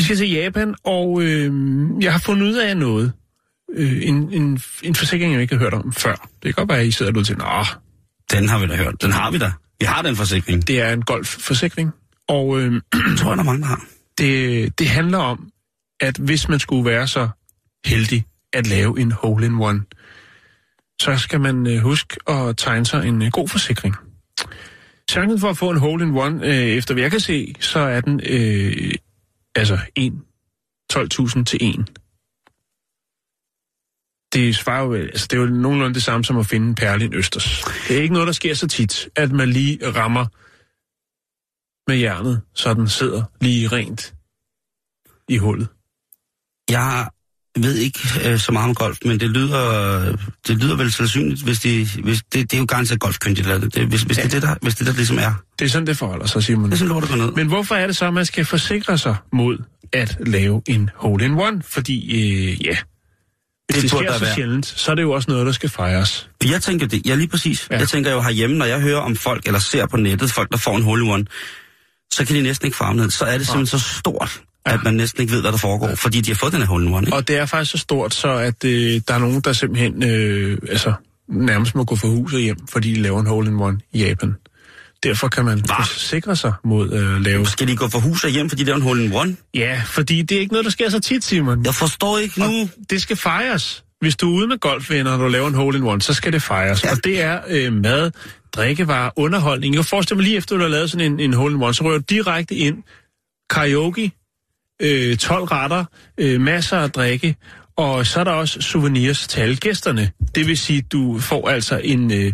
Vi 0.00 0.04
skal 0.04 0.16
til 0.16 0.30
Japan, 0.30 0.74
og 0.84 1.22
øh, 1.22 1.52
jeg 2.00 2.12
har 2.12 2.18
fundet 2.18 2.46
ud 2.46 2.54
af 2.54 2.76
noget. 2.76 3.12
Øh, 3.72 4.02
en, 4.02 4.32
en, 4.32 4.60
en 4.82 4.94
forsikring, 4.94 5.32
jeg 5.32 5.42
ikke 5.42 5.54
har 5.54 5.62
hørt 5.62 5.74
om 5.74 5.92
før. 5.92 6.12
Det 6.12 6.42
kan 6.42 6.52
godt 6.52 6.68
være, 6.68 6.80
at 6.80 6.86
I 6.86 6.90
sidder 6.90 7.12
derude 7.12 7.26
til, 7.26 7.38
Nå, 7.38 7.64
Den 8.32 8.48
har 8.48 8.58
vi 8.58 8.66
da 8.66 8.76
hørt. 8.76 9.02
Den 9.02 9.12
har 9.12 9.30
vi 9.30 9.38
da. 9.38 9.52
Vi 9.80 9.86
har 9.86 10.02
den 10.02 10.16
forsikring. 10.16 10.60
Det 10.60 10.68
det 10.68 10.80
er 10.80 10.92
en 10.92 11.02
golfforsikring. 11.02 11.90
Og 12.28 12.60
øh, 12.60 12.80
tror 13.18 13.30
jeg, 13.30 13.36
der 13.36 13.42
er 13.42 13.46
mange, 13.46 13.60
der 13.60 13.66
har. 13.66 13.84
det, 14.18 14.78
det 14.78 14.88
handler 14.88 15.18
om, 15.18 15.50
at 16.00 16.16
hvis 16.16 16.48
man 16.48 16.58
skulle 16.58 16.84
være 16.84 17.06
så 17.06 17.28
heldig 17.84 18.24
at 18.52 18.66
lave 18.66 19.00
en 19.00 19.12
hole-in-one, 19.12 19.82
så 21.00 21.16
skal 21.16 21.40
man 21.40 21.66
øh, 21.66 21.78
huske 21.82 22.16
at 22.28 22.56
tegne 22.56 22.86
sig 22.86 23.06
en 23.06 23.22
øh, 23.22 23.30
god 23.32 23.48
forsikring. 23.48 23.94
Chancen 25.10 25.40
for 25.40 25.48
at 25.48 25.56
få 25.56 25.70
en 25.70 25.78
hole-in-one, 25.78 26.46
øh, 26.46 26.52
efter 26.52 26.94
hvad 26.94 27.02
jeg 27.02 27.10
kan 27.10 27.20
se, 27.20 27.54
så 27.60 27.78
er 27.78 28.00
den 28.00 28.20
øh, 28.26 28.94
altså 29.54 29.78
1 29.96 30.12
12.000 30.92 31.44
til 31.44 31.58
1. 31.78 32.00
Det 34.32 34.56
svarer 34.56 34.84
jo, 34.84 34.94
altså 34.94 35.26
det 35.30 35.36
er 35.36 35.40
jo 35.40 35.46
nogenlunde 35.46 35.94
det 35.94 36.02
samme 36.02 36.24
som 36.24 36.38
at 36.38 36.46
finde 36.46 36.68
en 36.68 36.74
perle 36.74 37.04
i 37.04 37.06
en 37.06 37.14
østers. 37.14 37.64
Det 37.88 37.98
er 37.98 38.02
ikke 38.02 38.12
noget, 38.12 38.26
der 38.26 38.32
sker 38.32 38.54
så 38.54 38.68
tit, 38.68 39.08
at 39.16 39.32
man 39.32 39.48
lige 39.48 39.90
rammer 39.90 40.26
med 41.90 41.96
hjernet, 41.96 42.42
så 42.54 42.74
den 42.74 42.88
sidder 42.88 43.24
lige 43.40 43.68
rent 43.68 44.14
i 45.28 45.36
hullet. 45.36 45.68
Jeg 46.70 47.10
ved 47.58 47.74
ikke 47.74 48.00
øh, 48.24 48.38
så 48.38 48.52
meget 48.52 48.68
om 48.68 48.74
golf, 48.74 48.98
men 49.04 49.20
det 49.20 49.30
lyder, 49.30 50.16
det 50.46 50.56
lyder 50.56 50.76
vel 50.76 50.92
sandsynligt, 50.92 51.42
hvis 51.42 51.58
de, 51.60 51.88
hvis 52.04 52.22
det, 52.22 52.50
det 52.50 52.54
er 52.54 52.58
jo 52.58 52.64
garanteret 52.68 53.00
golfkyndigt, 53.00 53.48
eller 53.48 53.68
det, 53.68 53.86
hvis, 53.86 54.02
hvis, 54.02 54.18
ja. 54.18 54.22
det, 54.22 54.34
er 54.34 54.40
det, 54.40 54.48
der, 54.48 54.54
hvis 54.62 54.74
det 54.74 54.86
der 54.86 54.92
ligesom 54.92 55.18
er. 55.18 55.32
Det 55.58 55.64
er 55.64 55.68
sådan, 55.68 55.86
det 55.86 55.96
forholder 55.96 56.26
sig, 56.26 56.42
Simon. 56.44 56.64
Det 56.64 56.72
er 56.72 56.78
sådan 56.78 56.88
lort 56.88 57.02
at 57.02 57.08
gå 57.10 57.16
ned. 57.16 57.32
Men 57.32 57.46
hvorfor 57.46 57.74
er 57.74 57.86
det 57.86 57.96
så, 57.96 58.06
at 58.06 58.14
man 58.14 58.26
skal 58.26 58.44
forsikre 58.44 58.98
sig 58.98 59.16
mod 59.32 59.58
at 59.92 60.16
lave 60.26 60.62
en 60.66 60.90
hole-in-one? 60.94 61.62
Fordi, 61.62 61.96
øh, 62.12 62.66
ja, 62.66 62.76
hvis 63.72 63.82
Det 63.82 63.82
det, 63.82 63.82
det 63.82 63.90
sker 63.90 64.12
så 64.12 64.24
være. 64.24 64.34
sjældent, 64.34 64.66
så 64.66 64.90
er 64.90 64.94
det 64.94 65.02
jo 65.02 65.12
også 65.12 65.30
noget, 65.30 65.46
der 65.46 65.52
skal 65.52 65.68
fejres. 65.68 66.28
Jeg 66.44 66.62
tænker 66.62 66.86
det, 66.86 67.06
ja 67.06 67.14
lige 67.14 67.28
præcis. 67.28 67.68
Ja. 67.70 67.78
Jeg 67.78 67.88
tænker 67.88 68.10
jo 68.12 68.20
herhjemme, 68.20 68.56
når 68.58 68.66
jeg 68.66 68.80
hører 68.80 69.00
om 69.00 69.16
folk, 69.16 69.46
eller 69.46 69.58
ser 69.60 69.86
på 69.86 69.96
nettet, 69.96 70.30
folk 70.30 70.50
der 70.50 70.56
får 70.58 70.76
en 70.76 70.82
hole 70.82 71.04
in 71.04 71.10
one, 71.10 71.24
så 72.12 72.24
kan 72.26 72.36
de 72.36 72.42
næsten 72.42 72.66
ikke 72.66 72.76
farve 72.76 72.94
ned. 72.96 73.10
Så 73.10 73.24
er 73.24 73.38
det 73.38 73.46
simpelthen 73.46 73.78
så 73.80 73.88
stort. 73.98 74.40
At 74.74 74.80
man 74.84 74.94
næsten 74.94 75.20
ikke 75.22 75.32
ved, 75.32 75.40
hvad 75.40 75.52
der 75.52 75.58
foregår, 75.58 75.94
fordi 75.94 76.20
de 76.20 76.30
har 76.30 76.36
fået 76.36 76.52
den 76.52 76.60
her 76.60 76.68
hole 76.68 76.86
in 76.86 76.94
one. 76.94 77.06
Ikke? 77.06 77.16
Og 77.16 77.28
det 77.28 77.36
er 77.36 77.46
faktisk 77.46 77.70
så 77.70 77.78
stort, 77.78 78.14
så 78.14 78.32
at 78.32 78.64
øh, 78.64 79.00
der 79.08 79.14
er 79.14 79.18
nogen, 79.18 79.40
der 79.40 79.52
simpelthen 79.52 80.02
øh, 80.02 80.58
altså, 80.68 80.92
nærmest 81.28 81.74
må 81.74 81.84
gå 81.84 81.96
for 81.96 82.08
huset 82.08 82.42
hjem, 82.42 82.56
fordi 82.68 82.94
de 82.94 83.02
laver 83.02 83.20
en 83.20 83.26
hole-in-one 83.26 83.80
i 83.92 84.04
Japan. 84.04 84.34
Derfor 85.02 85.28
kan 85.28 85.44
man 85.44 85.60
Hva? 85.60 85.82
forsikre 85.82 86.36
sig 86.36 86.52
mod 86.64 86.92
at 86.92 87.00
øh, 87.00 87.20
lave... 87.20 87.46
Skal 87.46 87.68
de 87.68 87.76
gå 87.76 87.88
for 87.88 87.98
hus 87.98 88.24
og 88.24 88.30
hjem, 88.30 88.48
fordi 88.48 88.64
det 88.64 88.72
er 88.72 88.76
en 88.76 88.82
hole 88.82 89.04
in 89.04 89.12
one? 89.12 89.36
Ja, 89.54 89.82
fordi 89.86 90.22
det 90.22 90.36
er 90.36 90.40
ikke 90.40 90.52
noget, 90.52 90.64
der 90.64 90.70
sker 90.70 90.88
så 90.88 91.00
tit, 91.00 91.24
Simon. 91.24 91.64
Jeg 91.64 91.74
forstår 91.74 92.18
ikke 92.18 92.40
nu. 92.40 92.46
Og 92.46 92.68
det 92.90 93.02
skal 93.02 93.16
fejres. 93.16 93.84
Hvis 94.00 94.16
du 94.16 94.30
er 94.30 94.36
ude 94.36 94.46
med 94.46 94.58
golfvenner, 94.58 95.10
og 95.10 95.18
du 95.18 95.28
laver 95.28 95.48
en 95.48 95.54
hole-in-one, 95.54 96.02
så 96.02 96.14
skal 96.14 96.32
det 96.32 96.42
fejres. 96.42 96.84
Ja. 96.84 96.90
Og 96.90 97.04
det 97.04 97.20
er 97.20 97.40
øh, 97.48 97.72
mad, 97.72 98.10
drikkevarer, 98.52 99.10
underholdning. 99.16 99.74
Jeg 99.74 99.84
forestiller 99.84 100.16
mig 100.16 100.24
lige 100.24 100.36
efter, 100.36 100.56
du 100.56 100.62
har 100.62 100.68
lavet 100.68 100.90
sådan 100.90 101.12
en, 101.12 101.20
en 101.20 101.32
hole-in-one, 101.32 101.74
så 101.74 101.84
rører 101.84 101.98
du 101.98 102.04
direkte 102.08 102.54
ind. 102.54 102.76
Karaoke, 103.50 104.12
øh, 104.80 105.16
12 105.16 105.44
retter, 105.44 105.84
øh, 106.18 106.40
masser 106.40 106.76
af 106.76 106.90
drikke, 106.90 107.36
Og 107.76 108.06
så 108.06 108.20
er 108.20 108.24
der 108.24 108.32
også 108.32 108.60
souvenirs 108.60 109.28
til 109.28 109.40
alle 109.40 109.56
gæsterne. 109.56 110.12
Det 110.34 110.46
vil 110.46 110.58
sige, 110.58 110.82
du 110.82 111.18
får 111.18 111.48
altså 111.48 111.80
en, 111.84 112.12
øh, 112.12 112.32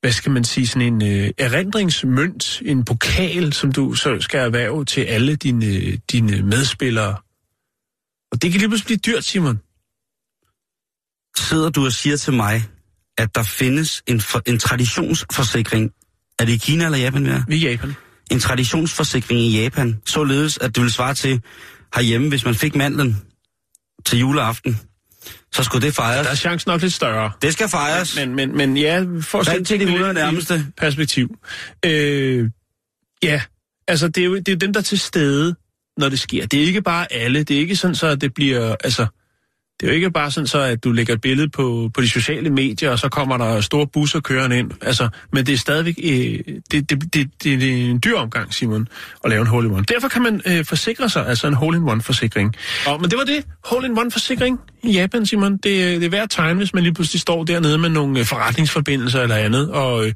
hvad 0.00 0.12
skal 0.12 0.32
man 0.32 0.44
sige, 0.44 0.66
sådan 0.66 1.02
en 1.02 1.02
øh, 1.02 1.30
erindringsmønt, 1.38 2.62
en 2.64 2.84
pokal, 2.84 3.52
som 3.52 3.72
du 3.72 3.94
så 3.94 4.20
skal 4.20 4.40
erhverve 4.40 4.84
til 4.84 5.00
alle 5.00 5.36
dine, 5.36 5.96
dine 5.96 6.42
medspillere. 6.42 7.16
Og 8.32 8.42
det 8.42 8.52
kan 8.52 8.60
lige 8.60 8.68
pludselig 8.68 9.00
blive 9.00 9.14
dyrt, 9.14 9.24
Simon. 9.24 9.60
Sidder 11.36 11.70
du 11.70 11.84
og 11.84 11.92
siger 11.92 12.16
til 12.16 12.32
mig, 12.32 12.62
at 13.18 13.34
der 13.34 13.42
findes 13.42 14.02
en, 14.06 14.20
for, 14.20 14.42
en 14.46 14.58
traditionsforsikring. 14.58 15.90
Er 16.38 16.44
det 16.44 16.52
i 16.52 16.56
Kina 16.56 16.84
eller 16.84 16.98
Japan, 16.98 17.24
vi 17.24 17.30
er? 17.30 17.42
Vi 17.48 17.66
er 17.66 17.70
Japan. 17.70 17.94
En 18.30 18.40
traditionsforsikring 18.40 19.40
i 19.40 19.62
Japan, 19.62 20.00
således 20.06 20.58
at 20.58 20.74
det 20.74 20.82
vil 20.82 20.92
svare 20.92 21.14
til 21.14 21.42
herhjemme, 21.94 22.28
hvis 22.28 22.44
man 22.44 22.54
fik 22.54 22.74
mandlen 22.74 23.22
til 24.06 24.18
juleaften, 24.18 24.80
så 25.52 25.62
skulle 25.62 25.86
det 25.86 25.94
fejres. 25.94 26.26
Der 26.26 26.32
er 26.32 26.36
chancen 26.36 26.70
nok 26.70 26.82
lidt 26.82 26.92
større. 26.92 27.32
Det 27.42 27.52
skal 27.52 27.68
fejres. 27.68 28.16
Men, 28.16 28.34
men, 28.34 28.56
men 28.56 28.76
ja, 28.76 29.04
for 29.20 29.38
at 29.38 29.46
sætte 29.46 29.64
til 29.64 29.80
de 29.80 29.84
tingene 29.84 29.90
100 29.90 30.14
lidt 30.14 30.24
nærmeste. 30.24 30.66
Perspektiv. 30.76 31.28
Øh, 31.84 32.50
ja, 33.22 33.42
altså 33.88 34.08
det 34.08 34.20
er, 34.20 34.24
jo, 34.24 34.36
det 34.36 34.48
er 34.48 34.52
jo 34.52 34.58
dem, 34.58 34.72
der 34.72 34.80
er 34.80 34.84
til 34.84 34.98
stede, 34.98 35.54
når 35.96 36.08
det 36.08 36.20
sker. 36.20 36.46
Det 36.46 36.62
er 36.62 36.64
ikke 36.64 36.82
bare 36.82 37.12
alle. 37.12 37.42
Det 37.42 37.56
er 37.56 37.60
ikke 37.60 37.76
sådan, 37.76 37.94
så 37.94 38.06
at 38.06 38.20
det 38.20 38.34
bliver... 38.34 38.76
Altså, 38.84 39.06
det 39.80 39.86
er 39.86 39.90
jo 39.90 39.94
ikke 39.96 40.10
bare 40.10 40.30
sådan 40.30 40.46
så, 40.46 40.58
at 40.60 40.84
du 40.84 40.92
lægger 40.92 41.14
et 41.14 41.20
billede 41.20 41.48
på, 41.48 41.90
på 41.94 42.00
de 42.00 42.08
sociale 42.08 42.50
medier, 42.50 42.90
og 42.90 42.98
så 42.98 43.08
kommer 43.08 43.36
der 43.36 43.60
store 43.60 43.86
busser 43.86 44.20
kørende 44.20 44.58
ind. 44.58 44.70
Altså, 44.82 45.08
men 45.32 45.46
det 45.46 45.52
er 45.52 45.58
stadigvæk 45.58 45.94
øh, 46.04 46.38
det, 46.70 46.90
det, 46.90 46.90
det, 46.90 47.12
det, 47.14 47.30
det 47.42 47.62
er 47.86 47.90
en 47.90 48.00
dyr 48.04 48.16
omgang, 48.16 48.54
Simon, 48.54 48.88
at 49.24 49.30
lave 49.30 49.40
en 49.40 49.46
hole-in-one. 49.46 49.84
Derfor 49.88 50.08
kan 50.08 50.22
man 50.22 50.40
øh, 50.46 50.64
forsikre 50.64 51.08
sig, 51.08 51.26
altså 51.26 51.46
en 51.46 51.54
hole-in-one-forsikring. 51.54 52.54
Og, 52.86 53.00
men 53.00 53.10
det 53.10 53.18
var 53.18 53.24
det. 53.24 53.44
Hole-in-one-forsikring 53.64 54.60
i 54.82 54.92
Japan, 54.92 55.26
Simon. 55.26 55.52
Det, 55.52 55.62
det 55.64 56.04
er 56.04 56.10
værd 56.10 56.22
at 56.22 56.30
tegne, 56.30 56.58
hvis 56.58 56.74
man 56.74 56.82
lige 56.82 56.94
pludselig 56.94 57.20
står 57.20 57.44
dernede 57.44 57.78
med 57.78 57.88
nogle 57.88 58.18
øh, 58.20 58.24
forretningsforbindelser 58.26 59.22
eller 59.22 59.36
andet. 59.36 59.70
Og 59.70 60.06
øh, 60.06 60.12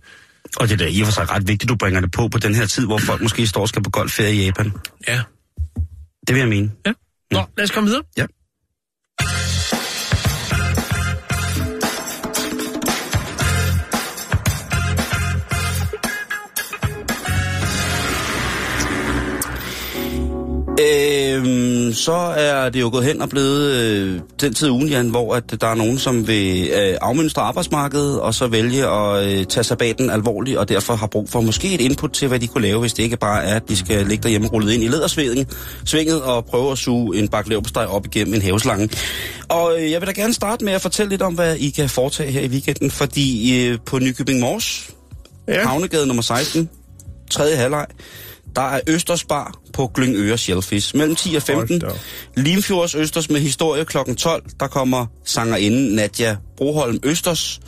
Og 0.57 0.69
det 0.69 0.73
er 0.75 0.79
da 0.79 0.87
i 0.91 1.01
og 1.01 1.07
for 1.07 1.13
sig 1.13 1.31
ret 1.31 1.49
vigtigt, 1.49 1.69
du 1.69 1.77
bringer 1.77 2.01
det 2.01 2.11
på 2.11 2.29
på 2.29 2.39
den 2.39 2.55
her 2.55 2.67
tid, 2.67 2.87
hvor 2.87 2.99
folk 2.99 3.23
måske 3.23 3.47
står 3.47 3.61
og 3.61 3.69
skal 3.69 3.83
på 3.83 3.91
golfferie 3.91 4.35
i 4.35 4.45
Japan. 4.45 4.73
ja, 5.09 5.21
Det 6.27 6.35
vil 6.35 6.41
jeg 6.41 6.49
mene. 6.49 6.71
ja. 6.87 6.93
Nå, 7.31 7.41
lad 7.57 7.65
os 7.65 7.71
komme 7.71 7.89
videre. 7.89 8.03
Ja. 8.19 8.27
Øhm, 20.81 21.93
så 21.93 22.13
er 22.37 22.69
det 22.69 22.81
jo 22.81 22.91
gået 22.93 23.05
hen 23.05 23.23
og 23.23 23.29
blevet 23.29 23.71
øh, 23.73 24.21
den 24.41 24.55
tid 24.55 24.71
ugen, 24.71 24.89
Jan, 24.89 25.09
hvor 25.09 25.35
at 25.35 25.61
der 25.61 25.67
er 25.67 25.75
nogen, 25.75 25.99
som 25.99 26.29
vil 26.29 26.71
øh, 26.71 26.97
afmønstre 27.01 27.43
arbejdsmarkedet, 27.43 28.21
og 28.21 28.35
så 28.35 28.47
vælge 28.47 28.87
at 28.87 29.27
øh, 29.27 29.45
tage 29.45 29.65
sabbaten 29.65 30.11
alvorligt, 30.11 30.59
og 30.59 30.69
derfor 30.69 30.95
har 30.95 31.07
brug 31.07 31.29
for 31.29 31.41
måske 31.41 31.75
et 31.75 31.81
input 31.81 32.13
til, 32.13 32.29
hvad 32.29 32.41
de 32.41 32.47
kunne 32.47 32.63
lave, 32.63 32.81
hvis 32.81 32.93
det 32.93 33.03
ikke 33.03 33.17
bare 33.17 33.45
er, 33.45 33.57
at 33.57 33.69
de 33.69 33.77
skal 33.77 34.07
ligge 34.07 34.23
derhjemme 34.23 34.49
rullet 34.49 34.73
ind 34.73 34.83
i 34.83 34.89
ledersvinget 34.89 35.49
svinget 35.85 36.23
og 36.23 36.45
prøve 36.45 36.73
at 36.73 36.79
suge 36.79 37.19
en 37.19 37.29
bakke 37.29 37.51
leverpostej 37.51 37.85
op 37.85 38.07
igennem 38.07 38.35
en 38.35 38.43
haveslange. 38.43 38.89
Og 39.49 39.75
øh, 39.79 39.91
jeg 39.91 40.01
vil 40.01 40.07
da 40.07 40.13
gerne 40.13 40.35
starte 40.35 40.65
med 40.65 40.73
at 40.73 40.81
fortælle 40.81 41.11
lidt 41.11 41.23
om, 41.23 41.35
hvad 41.35 41.57
I 41.57 41.71
kan 41.71 41.89
foretage 41.89 42.31
her 42.31 42.41
i 42.41 42.49
weekenden, 42.49 42.91
fordi 42.91 43.61
øh, 43.67 43.79
på 43.87 43.99
Nykøbing 43.99 44.41
Mors, 44.41 44.91
Ja. 45.49 45.67
Havnegade 45.67 46.07
nummer 46.07 46.23
16, 46.23 46.69
tredje 47.31 47.57
halvleg, 47.57 47.87
der 48.57 48.63
er 48.63 48.81
Østers 48.89 49.25
Bar 49.25 49.55
på 49.73 49.91
Glyngøre 49.95 50.39
Shellfish. 50.39 50.97
Mellem 50.97 51.17
10 51.17 51.35
og 51.35 51.43
15. 51.43 51.69
Hold 51.69 51.81
da 51.81 51.87
op. 51.87 52.01
Limfjords 52.37 52.95
Østers 52.95 53.31
med 53.31 53.41
historie 53.41 53.85
kl. 53.85 53.97
12. 54.19 54.43
Der 54.61 54.67
kommer 54.67 55.07
sangerinden 55.25 55.95
Nadja 55.95 56.37
Broholm 56.57 56.99
Østers. 57.03 57.61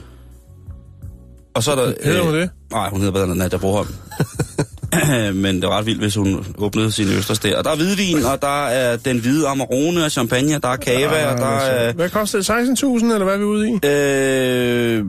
Og 1.55 1.62
så 1.62 1.70
er 1.70 1.76
der... 1.76 1.95
Hedder 2.05 2.22
hun 2.22 2.34
det? 2.34 2.51
Nej, 2.70 2.89
hun 2.89 3.01
hedder 3.01 3.12
bedre 3.12 3.26
end 3.26 3.34
Nadja 3.34 3.57
Broholm. 3.57 3.89
Men 5.43 5.62
det 5.62 5.68
var 5.68 5.78
ret 5.78 5.87
vildt, 5.87 6.01
hvis 6.01 6.14
hun 6.14 6.47
åbnede 6.59 6.93
sin 6.93 7.09
Østers 7.09 7.39
der. 7.39 7.59
Og 7.59 7.64
der 7.64 7.70
er 7.70 7.76
hvidvin, 7.76 8.24
og 8.24 8.43
der 8.43 8.66
er 8.66 8.97
den 8.97 9.18
hvide 9.18 9.49
Amarone 9.49 10.05
og 10.05 10.11
champagne, 10.11 10.59
der 10.59 10.68
er 10.68 10.76
kava, 10.76 11.32
og 11.32 11.39
der 11.39 11.47
er... 11.47 11.93
Hvad 11.93 12.11
koster 12.11 12.39
det? 12.39 12.51
16.000, 12.82 13.05
eller 13.05 13.24
hvad 13.24 13.34
er 13.34 13.39
vi 13.39 13.45
ude 13.45 13.68
i? 13.68 13.72
Øh, 13.72 15.05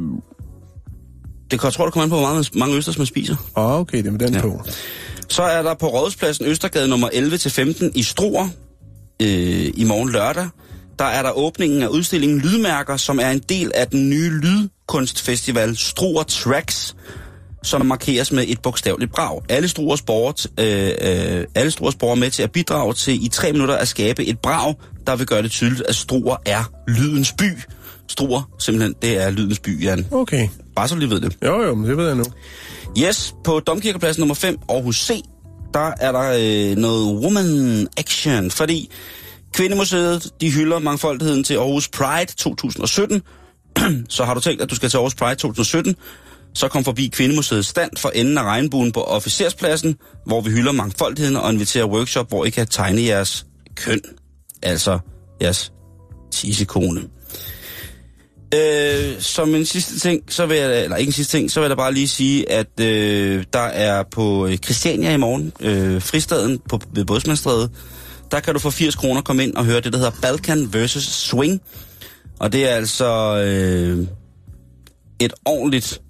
det 1.52 1.60
kan 1.60 1.68
jeg 1.68 1.74
tror, 1.74 1.86
det 1.86 1.94
kommer 1.94 2.04
an 2.04 2.10
på, 2.10 2.16
hvor 2.16 2.28
mange, 2.28 2.50
mange 2.54 2.76
østers 2.76 2.98
man 2.98 3.08
spiser. 3.08 3.36
Åh, 3.58 3.66
oh, 3.66 3.80
okay, 3.80 3.98
det 3.98 4.08
er 4.08 4.12
med 4.12 4.20
den 4.20 4.34
ja. 4.34 4.42
på. 4.42 4.62
Så 5.30 5.44
er 5.44 5.62
der 5.62 5.74
på 5.74 5.88
Rådhuspladsen 5.88 6.46
Østergade 6.46 6.88
nummer 6.88 7.10
11-15 7.10 7.92
i 7.96 8.04
Struer 8.04 8.50
øh, 9.22 9.72
i 9.74 9.84
morgen 9.84 10.12
lørdag. 10.12 10.48
Der 11.00 11.06
er 11.06 11.24
der 11.24 11.32
åbningen 11.32 11.84
af 11.84 11.88
udstillingen 11.88 12.40
Lydmærker, 12.40 12.98
som 12.98 13.20
er 13.20 13.30
en 13.30 13.40
del 13.40 13.72
af 13.76 13.88
den 13.88 14.10
nye 14.10 14.30
lydkunstfestival 14.30 15.78
Struer 15.78 16.24
Tracks, 16.24 16.96
som 17.64 17.86
markeres 17.86 18.32
med 18.32 18.46
et 18.48 18.62
bogstaveligt 18.62 19.12
brag. 19.12 19.42
Alle 19.50 19.68
Struers 19.68 20.02
borgere, 20.02 20.34
øh, 20.60 21.40
øh, 21.40 21.46
alle 21.56 21.72
Struers 21.72 21.96
borgere 21.96 22.18
er 22.18 22.20
med 22.20 22.32
til 22.32 22.44
at 22.44 22.52
bidrage 22.52 22.94
til 22.94 23.26
i 23.26 23.28
tre 23.28 23.52
minutter 23.52 23.76
at 23.76 23.88
skabe 23.88 24.26
et 24.26 24.40
brag, 24.40 24.76
der 25.08 25.16
vil 25.16 25.28
gøre 25.28 25.42
det 25.42 25.52
tydeligt, 25.52 25.82
at 25.82 25.96
Struer 25.96 26.36
er 26.46 26.72
lydens 26.88 27.34
by. 27.38 27.52
Struer, 28.08 28.50
simpelthen, 28.60 28.96
det 29.02 29.24
er 29.24 29.30
lydens 29.30 29.60
by, 29.60 29.84
Jan. 29.84 30.06
Okay. 30.12 30.48
Bare 30.76 30.88
så 30.88 30.96
lige 30.96 31.10
ved 31.10 31.22
det. 31.22 31.38
Jo, 31.46 31.62
jo, 31.62 31.76
men 31.76 31.90
det 31.90 31.98
ved 31.98 32.08
jeg 32.08 32.16
nu. 32.16 32.24
Yes, 33.02 33.36
på 33.44 33.60
Domkirkepladsen 33.60 34.22
nummer 34.22 34.36
5, 34.36 34.58
Aarhus 34.70 35.06
C, 35.06 35.22
der 35.74 35.92
er 36.00 36.12
der 36.12 36.32
øh, 36.72 36.78
noget 36.78 37.24
woman 37.24 37.88
action, 37.98 38.52
fordi 38.52 38.92
Kvindemuseet, 39.54 40.34
de 40.42 40.52
hylder 40.52 40.80
mangfoldigheden 40.80 41.44
til 41.44 41.54
Aarhus 41.54 41.88
Pride 41.90 42.32
2017. 42.38 43.22
så 44.10 44.26
har 44.26 44.34
du 44.34 44.40
tænkt, 44.40 44.62
at 44.62 44.70
du 44.70 44.76
skal 44.76 44.90
til 44.90 44.98
Aarhus 44.98 45.16
Pride 45.16 45.36
2017, 45.36 45.96
så 46.54 46.68
kom 46.68 46.84
forbi 46.84 47.08
Kvindemuseets 47.08 47.68
stand 47.68 47.92
for 47.98 48.10
enden 48.10 48.38
af 48.38 48.44
regnbuen 48.44 48.92
på 48.92 49.04
officerspladsen, 49.04 49.96
hvor 50.26 50.42
vi 50.42 50.52
hylder 50.52 50.72
mangfoldigheden 50.72 51.36
og 51.36 51.54
inviterer 51.54 51.86
workshop, 51.86 52.30
hvor 52.30 52.46
I 52.46 52.50
kan 52.50 52.68
tegne 52.68 53.02
jeres 53.02 53.46
køn. 53.76 54.02
Altså 54.62 55.00
jeres 55.42 55.72
tissekone. 56.32 57.17
Øh, 58.56 59.22
som 59.22 59.56
en 59.56 59.66
sidste 59.66 60.00
ting, 60.00 60.24
så 60.30 60.46
vil 60.46 60.58
jeg, 60.58 60.84
eller 60.84 60.98
ikke 60.98 61.10
en 61.10 61.14
sidste 61.14 61.38
ting, 61.38 61.52
så 61.52 61.60
vil 61.60 61.68
jeg 61.68 61.78
bare 61.78 61.94
lige 61.94 62.08
sige, 62.08 62.52
at 62.52 62.80
øh, 62.80 63.44
der 63.54 63.60
er 63.60 64.04
på 64.12 64.48
øh, 64.48 64.58
Christiania 64.58 65.14
i 65.14 65.18
morgen, 65.18 65.54
øh, 65.60 66.02
fristaden 66.02 66.60
på, 66.70 66.80
ved 66.94 67.06
Bådsmandstræde, 67.06 67.70
der 68.32 68.40
kan 68.40 68.54
du 68.54 68.60
for 68.60 68.70
80 68.70 68.96
kroner 68.96 69.22
komme 69.22 69.44
ind 69.44 69.56
og 69.56 69.66
høre 69.66 69.82
det, 69.82 69.94
der 69.94 70.00
hedder 70.00 70.12
Balkan 70.22 70.74
vs. 70.74 70.92
Swing. 71.04 71.62
Og 72.40 72.52
det 72.52 72.70
er 72.72 72.76
altså 72.76 73.38
øh, 73.46 74.08
et 75.20 75.34
ordentligt 75.46 76.02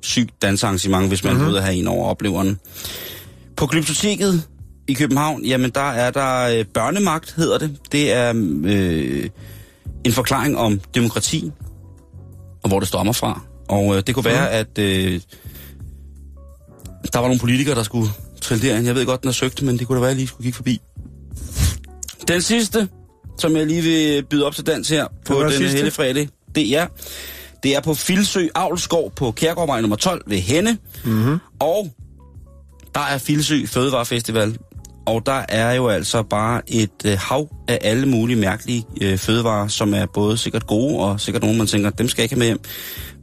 sygt 0.00 0.42
dansearrangement, 0.42 1.08
hvis 1.08 1.24
man 1.24 1.32
mm-hmm. 1.32 1.46
vil 1.46 1.52
ud 1.52 1.58
og 1.58 1.64
have 1.64 1.76
en 1.76 1.86
over 1.86 2.08
opleveren. 2.08 2.58
På 3.56 3.66
Glyptoteket 3.66 4.42
i 4.88 4.94
København, 4.94 5.44
jamen 5.44 5.70
der 5.70 5.90
er 5.90 6.10
der 6.10 6.58
øh, 6.58 6.64
børnemagt, 6.64 7.34
hedder 7.36 7.58
det. 7.58 7.76
Det 7.92 8.12
er 8.12 8.32
øh, 8.64 9.28
en 10.04 10.12
forklaring 10.12 10.58
om 10.58 10.80
demokrati, 10.94 11.52
og 12.62 12.68
hvor 12.68 12.78
det 12.78 12.88
stammer 12.88 13.12
fra. 13.12 13.40
Og 13.68 13.96
øh, 13.96 14.02
det 14.06 14.14
kunne 14.14 14.24
være, 14.24 14.50
at 14.50 14.78
øh, 14.78 15.20
der 17.12 17.18
var 17.18 17.26
nogle 17.26 17.38
politikere, 17.40 17.74
der 17.74 17.82
skulle 17.82 18.08
trille 18.40 18.68
derind. 18.68 18.86
Jeg 18.86 18.94
ved 18.94 19.06
godt, 19.06 19.20
den 19.20 19.28
er 19.28 19.32
søgt, 19.32 19.62
men 19.62 19.78
det 19.78 19.86
kunne 19.86 19.96
da 19.96 20.00
være, 20.00 20.10
at 20.10 20.14
jeg 20.14 20.16
lige 20.16 20.28
skulle 20.28 20.44
kigge 20.44 20.56
forbi. 20.56 20.80
Den 22.28 22.42
sidste, 22.42 22.88
som 23.38 23.56
jeg 23.56 23.66
lige 23.66 23.82
vil 23.82 24.24
byde 24.24 24.46
op 24.46 24.54
til 24.54 24.66
dans 24.66 24.88
her 24.88 25.06
på 25.26 25.42
den 25.42 25.62
hele 25.62 25.90
fredag, 25.90 26.28
det 26.54 26.76
er, 26.76 26.86
det 27.62 27.76
er 27.76 27.80
på 27.80 27.94
Filsø 27.94 28.48
Avlskov 28.54 29.12
på 29.16 29.30
Kærgårdvej 29.30 29.80
nummer 29.80 29.96
12 29.96 30.22
ved 30.26 30.38
Henne. 30.38 30.78
Mm-hmm. 31.04 31.38
Og 31.58 31.92
der 32.94 33.00
er 33.00 33.18
Filsø 33.18 33.66
Fødevarefestival, 33.66 34.58
og 35.06 35.26
der 35.26 35.44
er 35.48 35.72
jo 35.72 35.88
altså 35.88 36.22
bare 36.22 36.62
et 36.66 36.90
øh, 37.04 37.18
hav 37.18 37.48
af 37.68 37.78
alle 37.82 38.06
mulige 38.06 38.36
mærkelige 38.36 38.84
øh, 39.00 39.18
fødevarer, 39.18 39.68
som 39.68 39.94
er 39.94 40.06
både 40.06 40.36
sikkert 40.36 40.66
gode, 40.66 40.98
og 40.98 41.20
sikkert 41.20 41.42
nogle, 41.42 41.58
man 41.58 41.66
tænker, 41.66 41.90
dem 41.90 42.08
skal 42.08 42.22
jeg 42.22 42.24
ikke 42.24 42.34
have 42.34 42.38
med 42.38 42.46
hjem. 42.46 42.60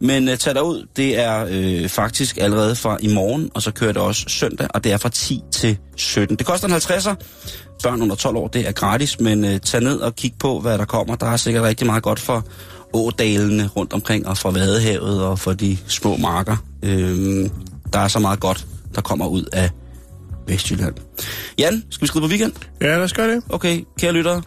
Men 0.02 0.30
øh, 0.30 0.38
tag 0.38 0.56
derud, 0.56 0.88
det 0.96 1.20
er 1.20 1.48
øh, 1.50 1.90
faktisk 1.90 2.38
allerede 2.38 2.76
fra 2.76 2.98
i 3.02 3.14
morgen, 3.14 3.50
og 3.54 3.62
så 3.62 3.72
kører 3.72 3.92
det 3.92 4.02
også 4.02 4.26
søndag, 4.28 4.68
og 4.74 4.84
det 4.84 4.92
er 4.92 4.98
fra 4.98 5.10
10 5.10 5.42
til 5.52 5.78
17. 5.96 6.38
Det 6.38 6.46
koster 6.46 6.68
en 6.68 6.74
50'er. 6.74 7.16
Børn 7.84 8.02
under 8.02 8.16
12 8.16 8.38
år, 8.38 8.48
det 8.48 8.68
er 8.68 8.72
gratis, 8.72 9.20
men 9.20 9.46
øh, 9.46 9.60
tag 9.60 9.82
ned 9.82 10.00
og 10.00 10.16
kig 10.16 10.34
på, 10.40 10.60
hvad 10.60 10.78
der 10.78 10.86
kommer. 10.86 11.16
Der 11.16 11.26
er 11.26 11.38
sikkert 11.38 11.64
rigtig 11.64 11.88
meget 11.88 12.04
godt 12.04 12.20
for 12.20 12.46
ådalene 12.94 13.68
rundt 13.68 13.94
omkring, 13.94 14.28
og 14.28 14.38
for 14.38 14.52
Vadehavet, 14.52 15.24
og 15.24 15.40
for 15.40 15.54
de 15.54 15.78
små 15.88 16.18
marker. 16.18 16.58
Øh, 16.84 17.50
der 17.94 18.00
er 18.00 18.08
så 18.08 18.20
meget 18.20 18.40
godt, 18.40 18.66
der 18.96 19.02
kommer 19.02 19.28
ud 19.28 19.44
af 19.54 19.70
Vestjylland. 20.50 20.96
Jan, 21.58 21.84
skal 21.90 22.02
vi 22.02 22.08
skrive 22.08 22.22
på 22.22 22.30
weekend? 22.30 22.54
Ja, 22.82 22.88
lad 22.88 23.04
os 23.04 23.14
gøre 23.14 23.28
det. 23.28 23.44
Okay, 23.50 23.84
kære 24.00 24.12
lyttere. 24.12 24.42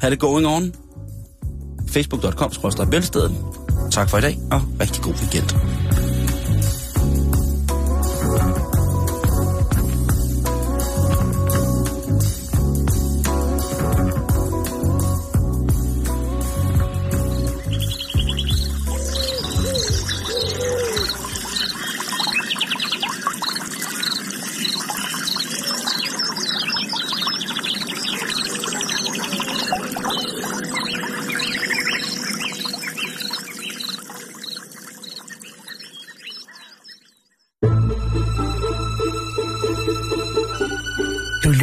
Ha' 0.00 0.10
det 0.10 0.18
going 0.18 0.46
on. 0.46 0.72
Facebook.com, 1.88 2.50
bæltestedet. 2.90 3.32
Tak 3.90 4.10
for 4.10 4.18
i 4.18 4.20
dag, 4.20 4.38
og 4.50 4.62
rigtig 4.80 5.02
god 5.02 5.14
weekend. 5.14 5.91